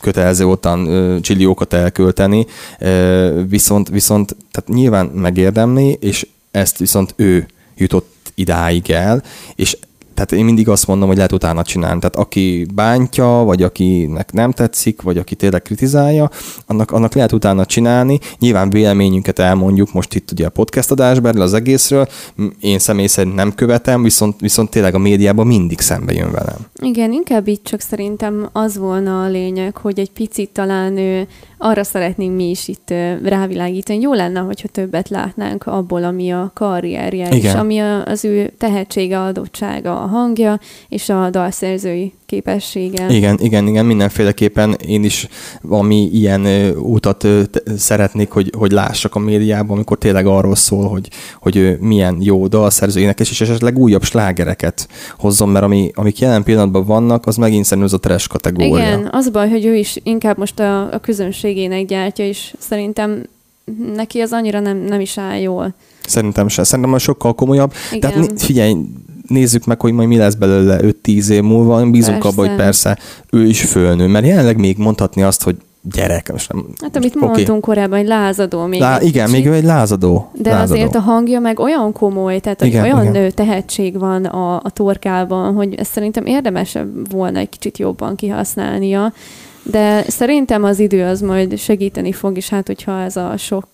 kötelező 0.00 0.46
ottan 0.46 0.88
csilliókat 1.22 1.72
elkölteni, 1.72 2.46
ö, 2.78 3.42
viszont, 3.48 3.88
viszont 3.88 4.36
tehát 4.50 4.68
nyilván 4.68 5.06
megérdemli, 5.06 5.96
és 6.00 6.26
ezt 6.50 6.78
viszont 6.78 7.14
ő 7.16 7.46
jutott 7.76 8.32
idáig 8.34 8.90
el, 8.90 9.22
és 9.54 9.76
tehát 10.14 10.32
én 10.32 10.44
mindig 10.44 10.68
azt 10.68 10.86
mondom, 10.86 11.08
hogy 11.08 11.16
lehet 11.16 11.32
utána 11.32 11.62
csinálni. 11.62 11.98
Tehát 11.98 12.16
aki 12.16 12.66
bántja, 12.74 13.26
vagy 13.26 13.62
akinek 13.62 14.32
nem 14.32 14.50
tetszik, 14.50 15.02
vagy 15.02 15.18
aki 15.18 15.34
tényleg 15.34 15.62
kritizálja, 15.62 16.30
annak, 16.66 16.90
annak 16.90 17.14
lehet 17.14 17.32
utána 17.32 17.64
csinálni. 17.64 18.18
Nyilván 18.38 18.70
véleményünket 18.70 19.38
elmondjuk 19.38 19.92
most 19.92 20.14
itt 20.14 20.30
ugye 20.30 20.46
a 20.46 20.50
podcast 20.50 20.90
adásban 20.90 21.40
az 21.40 21.54
egészről. 21.54 22.08
Én 22.60 22.78
személy 22.78 23.06
szerint 23.06 23.34
nem 23.34 23.54
követem, 23.54 24.02
viszont, 24.02 24.40
viszont 24.40 24.70
tényleg 24.70 24.94
a 24.94 24.98
médiában 24.98 25.46
mindig 25.46 25.80
szembe 25.80 26.12
jön 26.12 26.30
velem. 26.30 26.58
Igen, 26.82 27.12
inkább 27.12 27.46
itt 27.46 27.64
csak 27.64 27.80
szerintem 27.80 28.48
az 28.52 28.78
volna 28.78 29.22
a 29.22 29.28
lényeg, 29.28 29.76
hogy 29.76 29.98
egy 29.98 30.10
picit 30.10 30.50
talán 30.50 30.96
ő 30.96 31.26
arra 31.58 31.84
szeretnénk 31.84 32.36
mi 32.36 32.50
is 32.50 32.68
itt 32.68 32.94
rávilágítani. 33.22 34.00
Jó 34.00 34.12
lenne, 34.12 34.40
hogyha 34.40 34.68
többet 34.68 35.08
látnánk 35.08 35.66
abból, 35.66 36.04
ami 36.04 36.30
a 36.30 36.50
karrierje, 36.54 37.26
Igen. 37.26 37.38
és 37.38 37.54
ami 37.54 37.78
az 37.78 38.24
ő 38.24 38.52
tehetsége, 38.58 39.20
adottsága, 39.20 40.03
hangja, 40.06 40.60
és 40.88 41.08
a 41.08 41.30
dalszerzői 41.30 42.12
képessége. 42.26 43.14
Igen, 43.14 43.38
igen, 43.40 43.66
igen, 43.66 43.86
mindenféleképpen 43.86 44.72
én 44.86 45.04
is 45.04 45.28
valami 45.62 46.10
ilyen 46.12 46.46
útat 46.76 47.26
szeretnék, 47.76 48.30
hogy, 48.30 48.52
hogy 48.58 48.72
lássak 48.72 49.14
a 49.14 49.18
médiában, 49.18 49.70
amikor 49.70 49.98
tényleg 49.98 50.26
arról 50.26 50.54
szól, 50.54 50.88
hogy, 50.88 51.08
hogy 51.40 51.76
milyen 51.80 52.16
jó 52.20 52.46
dalszerző 52.46 53.00
énekes, 53.00 53.30
és 53.30 53.40
esetleg 53.40 53.78
újabb 53.78 54.02
slágereket 54.02 54.88
hozzon, 55.18 55.48
mert 55.48 55.64
ami, 55.64 55.90
amik 55.94 56.18
jelen 56.18 56.42
pillanatban 56.42 56.84
vannak, 56.84 57.26
az 57.26 57.36
megint 57.36 57.64
szerintem 57.64 57.92
az 57.92 57.98
a 57.98 58.08
trash 58.08 58.28
kategória. 58.28 58.76
Igen, 58.76 59.08
az 59.12 59.30
baj, 59.30 59.50
hogy 59.50 59.64
ő 59.64 59.74
is 59.74 59.96
inkább 60.02 60.38
most 60.38 60.60
a, 60.60 60.92
a 60.92 60.98
közönségének 60.98 61.84
gyártja, 61.86 62.26
és 62.26 62.54
szerintem 62.58 63.22
neki 63.94 64.20
az 64.20 64.32
annyira 64.32 64.60
nem, 64.60 64.76
nem 64.76 65.00
is 65.00 65.18
áll 65.18 65.40
jól. 65.40 65.74
Szerintem 66.06 66.48
se. 66.48 66.64
Szerintem 66.64 66.98
sokkal 66.98 67.34
komolyabb. 67.34 67.72
Igen. 67.92 68.10
Tehát 68.10 68.42
figyelj, 68.42 68.76
nézzük 69.28 69.64
meg, 69.64 69.80
hogy 69.80 69.92
majd 69.92 70.08
mi 70.08 70.16
lesz 70.16 70.34
belőle 70.34 70.78
5-10 70.82 71.28
év 71.28 71.42
múlva, 71.42 71.90
bízunk 71.90 72.24
abban, 72.24 72.46
hogy 72.46 72.56
persze 72.56 72.98
ő 73.30 73.46
is 73.46 73.62
fölnő, 73.62 74.06
mert 74.06 74.26
jelenleg 74.26 74.58
még 74.58 74.78
mondhatni 74.78 75.22
azt, 75.22 75.42
hogy 75.42 75.56
gyerek. 75.92 76.32
Most 76.32 76.52
nem, 76.52 76.66
hát 76.80 76.96
amit 76.96 77.16
okay. 77.16 77.28
mondtunk 77.28 77.60
korábban, 77.60 77.98
hogy 77.98 78.06
lázadó 78.06 78.66
még 78.66 78.80
Lá, 78.80 79.00
Igen, 79.00 79.26
kicsi, 79.26 79.36
még 79.36 79.46
ő 79.46 79.52
egy 79.52 79.64
lázadó. 79.64 80.30
De 80.34 80.50
lázadó. 80.50 80.72
azért 80.72 80.94
a 80.94 81.00
hangja 81.00 81.40
meg 81.40 81.58
olyan 81.60 81.92
komoly, 81.92 82.38
tehát 82.38 82.62
igen, 82.62 82.82
olyan 82.82 83.06
igen. 83.06 83.32
tehetség 83.34 83.98
van 83.98 84.24
a, 84.24 84.54
a 84.54 84.70
torkában, 84.70 85.54
hogy 85.54 85.74
ezt 85.74 85.90
szerintem 85.90 86.26
érdemesebb 86.26 87.12
volna 87.12 87.38
egy 87.38 87.48
kicsit 87.48 87.78
jobban 87.78 88.16
kihasználnia. 88.16 89.12
De 89.70 90.04
szerintem 90.08 90.64
az 90.64 90.78
idő 90.78 91.04
az 91.04 91.20
majd 91.20 91.58
segíteni 91.58 92.12
fog, 92.12 92.36
és 92.36 92.48
hát 92.48 92.66
hogyha 92.66 93.00
ez 93.00 93.16
a 93.16 93.34
sok 93.36 93.66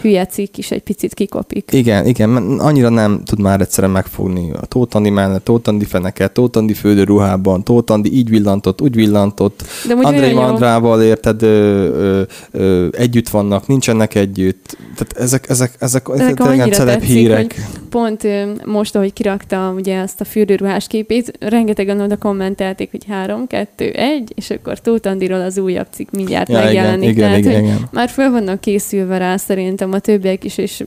hülye 0.00 0.26
cikk 0.26 0.56
is 0.56 0.70
egy 0.70 0.82
picit 0.82 1.14
kikopik. 1.14 1.70
Igen, 1.72 2.06
igen, 2.06 2.36
annyira 2.58 2.88
nem 2.88 3.22
tud 3.24 3.40
már 3.40 3.60
egyszerűen 3.60 3.92
megfogni 3.92 4.50
a 4.60 4.66
Tótandi 4.66 5.10
mellett, 5.10 5.44
Tótandi 5.44 5.84
feneket, 5.84 6.32
Tótandi 6.32 6.74
ruhában, 7.04 7.64
Tótandi 7.64 8.16
így 8.16 8.28
villantott, 8.28 8.80
úgy 8.80 8.94
villantott, 8.94 9.62
De 9.86 9.94
André 9.94 10.32
Mandrával 10.32 11.02
érted, 11.02 11.42
ö, 11.42 11.46
ö, 11.48 12.22
ö, 12.50 12.88
együtt 12.90 13.28
vannak, 13.28 13.66
nincsenek 13.66 14.14
együtt. 14.14 14.76
Tehát 14.96 15.12
ezek, 15.16 15.48
ezek, 15.48 15.74
ezek, 15.78 16.08
ezek 16.14 16.40
annyira 16.40 16.84
tetszik, 16.84 17.08
hírek. 17.08 17.68
Pont 17.88 18.26
most, 18.66 18.96
ahogy 18.96 19.12
kirakta 19.12 19.72
ugye 19.76 20.00
azt 20.00 20.20
a 20.20 20.24
fürdőruhás 20.24 20.86
képét, 20.86 21.32
rengetegen 21.40 22.00
oda 22.00 22.16
kommentelték, 22.16 22.90
hogy 22.90 23.04
három, 23.08 23.46
kettő, 23.46 23.90
egy, 23.90 24.32
és 24.34 24.50
akkor 24.50 24.80
Tótandi 24.80 25.26
Tóthiról 25.28 25.46
az 25.46 25.58
újabb 25.58 25.86
cikk 25.90 26.10
mindjárt 26.10 26.48
ja, 26.48 26.58
megjelenik. 26.58 27.08
Igen, 27.08 27.28
Tehát, 27.28 27.38
igen, 27.38 27.64
igen. 27.64 27.88
Már 27.92 28.08
föl 28.08 28.30
vannak 28.30 28.60
készülve 28.60 29.18
rá 29.18 29.36
szerintem 29.36 29.92
a 29.92 29.98
többiek 29.98 30.44
is, 30.44 30.58
és 30.58 30.84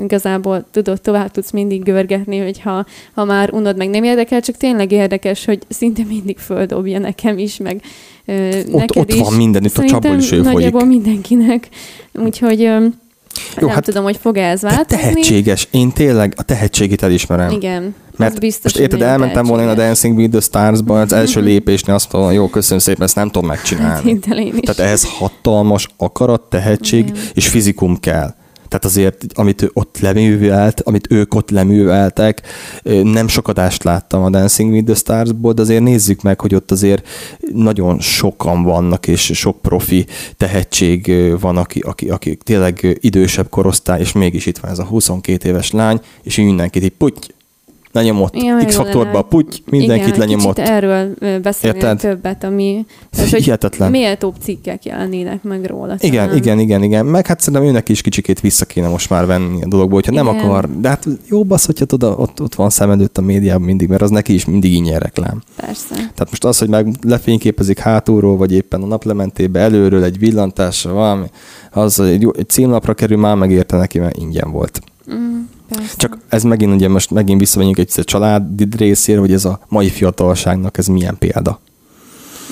igazából 0.00 0.64
tudod, 0.70 1.00
tovább 1.00 1.30
tudsz 1.30 1.50
mindig 1.50 1.82
görgetni, 1.82 2.38
hogy 2.38 2.60
ha, 2.60 2.86
ha 3.14 3.24
már 3.24 3.52
unod 3.52 3.76
meg 3.76 3.88
nem 3.88 4.04
érdekel, 4.04 4.40
csak 4.40 4.56
tényleg 4.56 4.92
érdekes, 4.92 5.44
hogy 5.44 5.58
szinte 5.68 6.02
mindig 6.08 6.38
földobja 6.38 6.98
nekem 6.98 7.38
is, 7.38 7.56
meg 7.56 7.82
ö, 8.24 8.48
ott, 8.58 8.72
neked 8.72 9.02
ott 9.02 9.12
is. 9.12 9.20
van 9.20 9.32
minden, 9.32 9.64
itt 9.64 9.78
a 9.78 9.84
csapból 9.84 10.16
is 10.16 10.32
ő 10.32 10.42
folyik. 10.42 10.74
mindenkinek. 10.74 11.68
Úgyhogy 12.12 12.62
ö, 12.62 12.86
jó, 13.60 13.66
nem 13.66 13.74
hát 13.74 13.84
tudom, 13.84 14.04
hogy 14.04 14.18
fog 14.22 14.36
ez 14.36 14.62
változni. 14.62 15.02
Tehetséges. 15.02 15.68
Én 15.70 15.90
tényleg 15.92 16.34
a 16.36 16.42
tehetségét 16.42 17.02
elismerem. 17.02 17.50
Igen. 17.50 17.94
Mert 18.16 18.40
biztos, 18.40 18.72
most 18.72 18.78
érted, 18.84 19.02
elmentem 19.02 19.44
volna 19.44 19.62
én 19.62 19.68
a 19.68 19.74
Dancing 19.74 20.16
with 20.16 20.30
the 20.30 20.40
Stars-ba, 20.40 21.00
az 21.00 21.12
első 21.12 21.40
lépésnél 21.40 21.94
azt 21.94 22.12
mondom, 22.12 22.32
jó, 22.32 22.48
köszönöm 22.48 22.78
szépen, 22.78 23.02
ezt 23.02 23.14
nem 23.14 23.30
tudom 23.30 23.48
megcsinálni. 23.48 24.18
Hát, 24.26 24.60
Tehát 24.60 24.78
ehhez 24.78 25.04
hatalmas 25.18 25.88
akarat, 25.96 26.40
tehetség 26.40 27.08
Igen. 27.08 27.22
és 27.34 27.48
fizikum 27.48 28.00
kell. 28.00 28.34
Tehát 28.72 28.86
azért, 28.86 29.24
amit 29.34 29.62
ő 29.62 29.70
ott 29.72 29.98
leművelt, 29.98 30.80
amit 30.80 31.06
ők 31.10 31.34
ott 31.34 31.50
leműveltek, 31.50 32.42
nem 33.02 33.28
sok 33.28 33.48
adást 33.48 33.84
láttam 33.84 34.22
a 34.22 34.30
Dancing 34.30 34.72
with 34.72 34.84
the 34.84 34.94
Stars-ból, 34.94 35.52
de 35.52 35.62
azért 35.62 35.82
nézzük 35.82 36.22
meg, 36.22 36.40
hogy 36.40 36.54
ott 36.54 36.70
azért 36.70 37.08
nagyon 37.54 38.00
sokan 38.00 38.62
vannak, 38.62 39.06
és 39.06 39.30
sok 39.34 39.62
profi 39.62 40.06
tehetség 40.36 41.12
van, 41.40 41.56
aki, 41.56 41.80
aki, 41.80 42.10
aki 42.10 42.36
tényleg 42.36 42.98
idősebb 43.00 43.48
korosztály, 43.48 44.00
és 44.00 44.12
mégis 44.12 44.46
itt 44.46 44.58
van 44.58 44.70
ez 44.70 44.78
a 44.78 44.84
22 44.84 45.48
éves 45.48 45.70
lány, 45.70 46.00
és 46.22 46.36
mindenkit 46.36 46.82
így 46.82 46.92
puty, 46.98 47.34
lenyomott. 47.92 48.34
Igen, 48.34 48.66
X-faktorba 48.66 49.18
a 49.18 49.22
puty, 49.22 49.56
mindenkit 49.70 50.06
Igen, 50.06 50.18
lenyomott. 50.18 50.58
erről 50.58 51.14
beszélni 51.42 51.76
Érted? 51.76 51.98
többet, 51.98 52.44
ami 52.44 52.86
tehát, 53.10 53.30
Hihetetlen. 53.30 53.90
méltóbb 53.90 54.34
cikkek 54.42 54.84
jelennének 54.84 55.42
meg 55.42 55.64
róla. 55.64 55.96
Igen, 55.98 56.24
talán. 56.24 56.36
igen, 56.36 56.58
igen, 56.58 56.82
igen. 56.82 57.06
Meg 57.06 57.26
hát 57.26 57.40
szerintem 57.40 57.68
őnek 57.68 57.88
is 57.88 58.00
kicsikét 58.00 58.40
vissza 58.40 58.64
kéne 58.64 58.88
most 58.88 59.10
már 59.10 59.26
venni 59.26 59.62
a 59.62 59.68
dologból, 59.68 59.94
hogyha 59.94 60.12
igen. 60.12 60.24
nem 60.24 60.34
akar. 60.34 60.68
De 60.80 60.88
hát 60.88 61.06
jobb 61.28 61.50
az, 61.50 61.64
hogyha 61.64 61.84
tudod, 61.84 62.14
ott, 62.18 62.40
ott 62.40 62.54
van 62.54 62.70
szem 62.70 62.90
előtt 62.90 63.18
a 63.18 63.20
médiában 63.20 63.62
mindig, 63.62 63.88
mert 63.88 64.02
az 64.02 64.10
neki 64.10 64.34
is 64.34 64.44
mindig 64.44 64.72
ingyen 64.72 64.98
reklám. 64.98 65.42
Persze. 65.56 65.94
Tehát 65.94 66.26
most 66.30 66.44
az, 66.44 66.58
hogy 66.58 66.68
meg 66.68 66.88
lefényképezik 67.02 67.78
hátulról, 67.78 68.36
vagy 68.36 68.52
éppen 68.52 68.82
a 68.82 68.86
naplementébe 68.86 69.60
előről 69.60 70.04
egy 70.04 70.18
villantásra 70.18 70.92
valami, 70.92 71.26
az 71.70 72.00
egy, 72.00 72.28
egy 72.38 72.48
címlapra 72.48 72.94
kerül, 72.94 73.18
már 73.18 73.36
megérte 73.36 73.76
neki, 73.76 73.98
mert 73.98 74.16
ingyen 74.16 74.50
volt. 74.50 74.80
Mm. 75.12 75.40
Persze. 75.76 75.96
Csak 75.96 76.18
ez 76.28 76.42
megint 76.42 76.72
ugye 76.74 76.88
most 76.88 77.10
megint 77.10 77.38
visszamegyünk 77.38 77.78
egy 77.78 78.00
családi 78.04 78.66
részére, 78.76 79.18
hogy 79.18 79.32
ez 79.32 79.44
a 79.44 79.60
mai 79.68 79.88
fiatalságnak 79.88 80.78
ez 80.78 80.86
milyen 80.86 81.18
példa. 81.18 81.60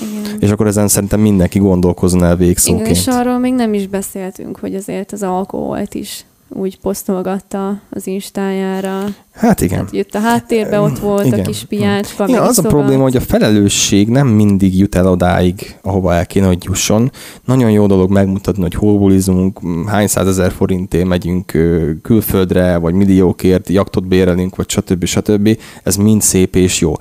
Igen. 0.03 0.37
És 0.41 0.51
akkor 0.51 0.67
ezen 0.67 0.89
szerintem 0.89 1.21
mindenki 1.21 1.59
gondolkozzon 1.59 2.25
el 2.25 2.37
végszóként. 2.37 2.87
Igen, 2.87 2.99
és 2.99 3.07
arról 3.07 3.39
még 3.39 3.53
nem 3.53 3.75
is 3.75 3.87
beszéltünk, 3.87 4.59
hogy 4.59 4.75
azért 4.75 5.13
az 5.13 5.23
alkoholt 5.23 5.95
is 5.95 6.25
úgy 6.53 6.79
posztolgatta 6.79 7.81
az 7.91 8.07
Instájára. 8.07 9.05
Hát 9.33 9.61
igen. 9.61 9.79
Hát 9.79 9.93
jött 9.93 10.15
a 10.15 10.19
háttérbe, 10.19 10.81
ott 10.81 10.99
volt 10.99 11.27
igen. 11.27 11.39
a 11.39 11.43
kis 11.43 11.65
piácska. 11.65 12.29
Igen, 12.29 12.43
az 12.43 12.59
a 12.59 12.63
probléma, 12.63 13.03
hogy 13.03 13.17
a 13.17 13.21
felelősség 13.21 14.09
nem 14.09 14.27
mindig 14.27 14.79
jut 14.79 14.95
el 14.95 15.07
odáig, 15.07 15.79
ahova 15.83 16.15
el 16.15 16.27
kéne, 16.27 16.47
hogy 16.47 16.65
jusson. 16.65 17.11
Nagyon 17.45 17.71
jó 17.71 17.87
dolog 17.87 18.11
megmutatni, 18.11 18.63
hogy 18.63 18.75
hol 18.75 18.99
bulizunk, 18.99 19.61
hány 19.87 20.07
százezer 20.07 20.53
forintért 20.53 21.07
megyünk 21.07 21.59
külföldre, 22.03 22.77
vagy 22.77 22.95
milliókért 22.95 23.69
jaktot 23.69 24.09
bérelünk, 24.09 24.57
vagy 24.57 24.69
stb. 24.69 25.05
stb. 25.05 25.59
Ez 25.83 25.97
mind 25.97 26.23
szép 26.23 26.57
és 26.57 26.81
jó. 26.81 26.93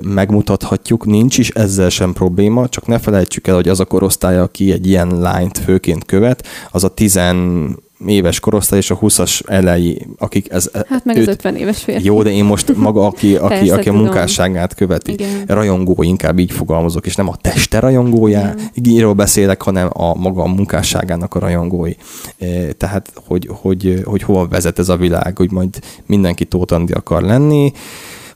Megmutathatjuk, 0.00 1.06
nincs 1.06 1.38
is 1.38 1.48
ezzel 1.48 1.88
sem 1.88 2.12
probléma, 2.12 2.68
csak 2.68 2.86
ne 2.86 2.98
felejtsük 2.98 3.46
el, 3.46 3.54
hogy 3.54 3.68
az 3.68 3.80
a 3.80 3.84
korosztály, 3.84 4.38
aki 4.38 4.72
egy 4.72 4.86
ilyen 4.86 5.20
lányt 5.20 5.58
főként 5.58 6.04
követ, 6.04 6.46
az 6.70 6.84
a 6.84 6.94
tizen 6.94 7.68
éves 8.06 8.40
korosztály 8.40 8.78
és 8.78 8.90
a 8.90 8.98
20-as 8.98 9.40
elejé, 9.46 10.06
akik 10.18 10.50
ez... 10.50 10.70
Hát 10.88 11.04
meg 11.04 11.16
őt, 11.16 11.28
az 11.28 11.34
50 11.34 11.56
éves 11.56 11.82
férfi. 11.82 12.04
Jó, 12.04 12.22
de 12.22 12.30
én 12.30 12.44
most 12.44 12.76
maga, 12.76 13.06
aki, 13.06 13.36
aki, 13.36 13.54
Persze, 13.54 13.74
aki 13.74 13.88
a 13.88 13.92
munkásságát 13.92 14.74
követi, 14.74 15.12
Igen. 15.12 15.44
rajongó, 15.46 16.02
inkább 16.02 16.38
így 16.38 16.52
fogalmazok, 16.52 17.06
és 17.06 17.14
nem 17.14 17.28
a 17.28 17.36
teste 17.36 17.78
rajongója, 17.78 18.54
író 18.82 19.14
beszélek, 19.14 19.62
hanem 19.62 19.88
a 19.92 20.14
maga 20.14 20.42
a 20.42 20.46
munkásságának 20.46 21.34
a 21.34 21.38
rajongói. 21.38 21.92
E, 22.38 22.72
tehát, 22.72 23.12
hogy, 23.26 23.48
hogy, 23.52 24.02
hogy 24.04 24.22
hova 24.22 24.46
vezet 24.46 24.78
ez 24.78 24.88
a 24.88 24.96
világ, 24.96 25.36
hogy 25.36 25.50
majd 25.50 25.78
mindenki 26.06 26.44
tótandi 26.44 26.92
akar 26.92 27.22
lenni, 27.22 27.72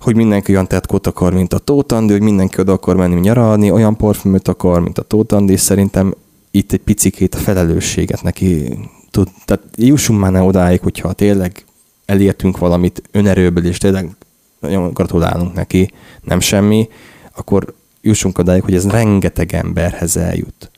hogy 0.00 0.16
mindenki 0.16 0.52
olyan 0.52 0.66
tetkót 0.66 1.06
akar, 1.06 1.32
mint 1.32 1.52
a 1.52 1.58
Tótandi, 1.58 2.12
hogy 2.12 2.22
mindenki 2.22 2.60
oda 2.60 2.72
akar 2.72 2.96
menni 2.96 3.20
nyaralni, 3.20 3.70
olyan 3.70 3.96
parfümöt 3.96 4.48
akar, 4.48 4.80
mint 4.80 4.98
a 4.98 5.02
Tótandi, 5.02 5.52
és 5.52 5.60
szerintem 5.60 6.14
itt 6.50 6.72
egy 6.72 6.80
picikét 6.80 7.34
a 7.34 7.38
felelősséget 7.38 8.22
neki 8.22 8.78
tud, 9.10 9.28
tehát 9.44 9.62
jussunk 9.76 10.20
már 10.20 10.32
ne 10.32 10.40
odáig, 10.40 10.80
hogyha 10.80 11.12
tényleg 11.12 11.64
elértünk 12.04 12.58
valamit 12.58 13.02
önerőből, 13.10 13.66
és 13.66 13.78
tényleg 13.78 14.16
nagyon 14.60 14.92
gratulálunk 14.92 15.54
neki, 15.54 15.90
nem 16.22 16.40
semmi, 16.40 16.88
akkor 17.36 17.74
jussunk 18.00 18.38
odáig, 18.38 18.62
hogy 18.62 18.74
ez 18.74 18.88
rengeteg 18.88 19.54
emberhez 19.54 20.16
eljut. 20.16 20.70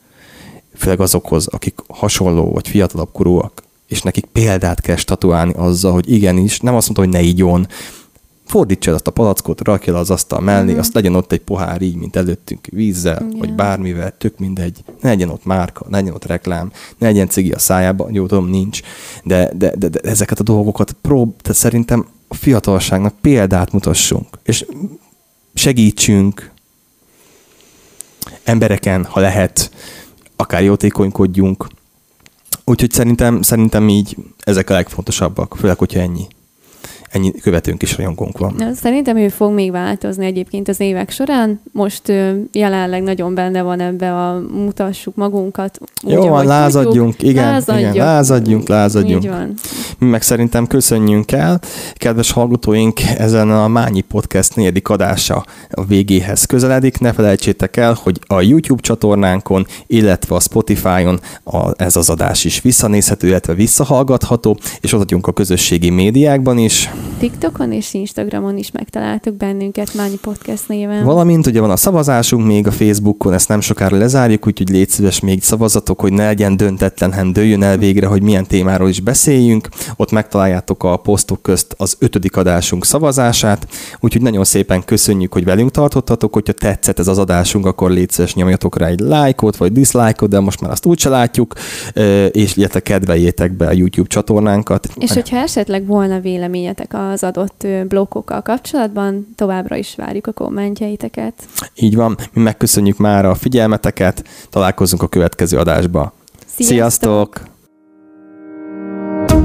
Főleg 0.75 0.99
azokhoz, 0.99 1.47
akik 1.47 1.79
hasonló 1.87 2.51
vagy 2.51 2.67
fiatalabb 2.67 3.11
korúak, 3.11 3.63
és 3.87 4.01
nekik 4.01 4.25
példát 4.25 4.81
kell 4.81 4.95
statuálni 4.95 5.53
azzal, 5.53 5.91
hogy 5.91 6.11
igenis, 6.11 6.59
nem 6.59 6.75
azt 6.75 6.85
mondta, 6.85 7.03
hogy 7.03 7.21
ne 7.21 7.29
igyon, 7.29 7.67
fordítsa 8.51 8.93
azt 8.93 9.07
a 9.07 9.11
palackot, 9.11 9.61
rakja 9.61 9.93
le 9.93 9.99
az 9.99 10.09
asztal 10.09 10.39
mellé, 10.39 10.71
Mhm. 10.71 10.79
azt 10.79 10.93
legyen 10.93 11.15
ott 11.15 11.31
egy 11.31 11.39
pohár 11.41 11.81
így, 11.81 11.95
mint 11.95 12.15
előttünk 12.15 12.65
vízzel, 12.71 13.25
Igen. 13.27 13.37
vagy 13.39 13.53
bármivel, 13.53 14.17
tök 14.17 14.37
mindegy. 14.37 14.83
Ne 15.01 15.09
legyen 15.09 15.29
ott 15.29 15.45
márka, 15.45 15.85
ne 15.89 15.97
legyen 15.97 16.13
ott 16.13 16.25
reklám, 16.25 16.71
ne 16.97 17.07
legyen 17.07 17.27
cigi 17.29 17.51
a 17.51 17.59
szájába, 17.59 18.07
jó 18.11 18.25
tudom, 18.25 18.49
nincs. 18.49 18.79
De, 19.23 19.51
de, 19.55 19.75
de, 19.77 19.87
de 19.87 19.99
ezeket 19.99 20.39
a 20.39 20.43
dolgokat 20.43 20.91
prób, 21.01 21.41
de 21.41 21.53
szerintem 21.53 22.07
a 22.27 22.33
fiatalságnak 22.35 23.13
példát 23.21 23.71
mutassunk, 23.71 24.27
és 24.43 24.65
segítsünk 25.53 26.51
embereken, 28.43 29.05
ha 29.05 29.19
lehet, 29.19 29.71
akár 30.35 30.63
jótékonykodjunk. 30.63 31.67
Úgyhogy 32.65 32.91
szerintem, 32.91 33.41
szerintem 33.41 33.89
így 33.89 34.15
ezek 34.39 34.69
a 34.69 34.73
legfontosabbak, 34.73 35.55
főleg, 35.59 35.77
hogyha 35.77 35.99
ennyi, 35.99 36.27
ennyi 37.11 37.31
követőnk 37.31 37.81
és 37.81 37.97
rajongónk 37.97 38.37
van. 38.37 38.53
Na, 38.57 38.73
Szerintem 38.73 39.17
ő 39.17 39.29
fog 39.29 39.53
még 39.53 39.71
változni 39.71 40.25
egyébként 40.25 40.67
az 40.67 40.79
évek 40.79 41.09
során. 41.11 41.61
Most 41.71 42.09
ö, 42.09 42.31
jelenleg 42.51 43.03
nagyon 43.03 43.33
benne 43.35 43.61
van 43.61 43.79
ebbe 43.79 44.13
a 44.13 44.41
mutassuk 44.53 45.15
magunkat. 45.15 45.79
úgy, 46.03 46.11
Jó 46.13 46.27
van, 46.27 46.45
lázadjunk, 46.45 47.15
tudjuk. 47.15 47.31
igen, 47.35 47.63
igen, 47.67 47.95
lázadjunk, 47.95 48.67
lázadjunk. 48.67 49.23
Így 49.23 49.29
van. 49.29 49.53
Mi 49.97 50.07
meg 50.07 50.21
szerintem 50.21 50.67
köszönjünk 50.67 51.31
el. 51.31 51.59
Kedves 51.93 52.31
hallgatóink, 52.31 53.01
ezen 53.01 53.49
a 53.51 53.67
Mányi 53.67 54.01
Podcast 54.01 54.55
negyedik 54.55 54.89
adása 54.89 55.45
a 55.71 55.85
végéhez 55.85 56.45
közeledik. 56.45 56.99
Ne 56.99 57.13
felejtsétek 57.13 57.77
el, 57.77 57.97
hogy 58.03 58.19
a 58.27 58.41
YouTube 58.41 58.81
csatornánkon, 58.81 59.65
illetve 59.87 60.35
a 60.35 60.39
Spotify-on 60.39 61.19
a, 61.43 61.83
ez 61.83 61.95
az 61.95 62.09
adás 62.09 62.45
is 62.45 62.61
visszanézhető, 62.61 63.27
illetve 63.27 63.53
visszahallgatható, 63.53 64.57
és 64.81 64.93
ott 64.93 64.99
vagyunk 64.99 65.27
a 65.27 65.31
közösségi 65.33 65.89
médiákban 65.89 66.57
is. 66.57 66.89
TikTokon 67.19 67.71
és 67.71 67.93
Instagramon 67.93 68.57
is 68.57 68.71
megtaláltuk 68.71 69.35
bennünket 69.35 69.93
Mányi 69.93 70.17
Podcast 70.21 70.67
néven. 70.67 71.03
Valamint 71.03 71.47
ugye 71.47 71.59
van 71.59 71.69
a 71.69 71.75
szavazásunk 71.75 72.45
még 72.45 72.67
a 72.67 72.71
Facebookon, 72.71 73.33
ezt 73.33 73.47
nem 73.47 73.61
sokára 73.61 73.97
lezárjuk, 73.97 74.47
úgyhogy 74.47 74.69
légy 74.69 74.89
szíves 74.89 75.19
még 75.19 75.43
szavazatok, 75.43 75.99
hogy 75.99 76.13
ne 76.13 76.25
legyen 76.25 76.57
döntetlen, 76.57 77.13
hanem 77.13 77.33
dőljön 77.33 77.63
el 77.63 77.77
végre, 77.77 78.07
hogy 78.07 78.21
milyen 78.21 78.45
témáról 78.45 78.89
is 78.89 78.99
beszéljünk. 78.99 79.69
Ott 79.95 80.11
megtaláljátok 80.11 80.83
a 80.83 80.97
posztok 80.97 81.41
közt 81.41 81.75
az 81.77 81.95
ötödik 81.99 82.37
adásunk 82.37 82.85
szavazását, 82.85 83.67
úgyhogy 83.99 84.21
nagyon 84.21 84.43
szépen 84.43 84.83
köszönjük, 84.85 85.33
hogy 85.33 85.43
velünk 85.43 85.71
tartottatok, 85.71 86.33
hogyha 86.33 86.53
tetszett 86.53 86.99
ez 86.99 87.07
az 87.07 87.17
adásunk, 87.17 87.65
akkor 87.65 87.91
légy 87.91 88.09
szíves, 88.09 88.33
nyomjatok 88.33 88.77
rá 88.77 88.87
egy 88.87 88.99
lájkot 88.99 89.57
vagy 89.57 89.71
diszlájkot, 89.71 90.29
de 90.29 90.39
most 90.39 90.61
már 90.61 90.71
azt 90.71 90.85
úgyse 90.85 91.09
látjuk, 91.09 91.53
és 92.31 92.57
illetve 92.57 92.79
kedveljétek 92.79 93.51
be 93.51 93.67
a 93.67 93.71
YouTube 93.71 94.07
csatornánkat. 94.07 94.87
És 94.99 95.11
hogyha 95.11 95.37
esetleg 95.37 95.85
volna 95.85 96.19
véleményetek 96.19 96.90
az 96.93 97.23
adott 97.23 97.67
blokkokkal 97.87 98.41
kapcsolatban, 98.41 99.27
továbbra 99.35 99.75
is 99.75 99.95
várjuk 99.95 100.27
a 100.27 100.31
kommentjeiteket. 100.31 101.33
Így 101.75 101.95
van, 101.95 102.17
mi 102.33 102.41
megköszönjük 102.41 102.97
már 102.97 103.25
a 103.25 103.35
figyelmeteket, 103.35 104.23
találkozunk 104.49 105.01
a 105.01 105.07
következő 105.07 105.57
adásba. 105.57 106.13
Sziasztok! 106.45 107.41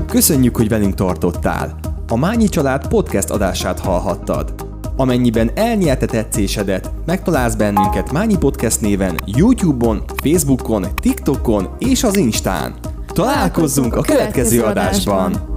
Köszönjük, 0.06 0.56
hogy 0.56 0.68
velünk 0.68 0.94
tartottál! 0.94 1.78
A 2.08 2.16
Mányi 2.16 2.48
Család 2.48 2.88
podcast 2.88 3.30
adását 3.30 3.80
hallhattad. 3.80 4.54
Amennyiben 4.96 5.50
elnyelte 5.54 6.06
tetszésedet, 6.06 6.90
megtalálsz 7.06 7.54
bennünket 7.54 8.12
Mányi 8.12 8.36
Podcast 8.36 8.80
néven 8.80 9.14
YouTube-on, 9.24 10.02
Facebookon, 10.22 10.86
TikTokon 11.00 11.68
és 11.78 12.04
az 12.04 12.16
Instán. 12.16 12.74
Találkozzunk 13.06 13.94
a 13.96 14.00
következő 14.00 14.62
adásban! 14.62 15.54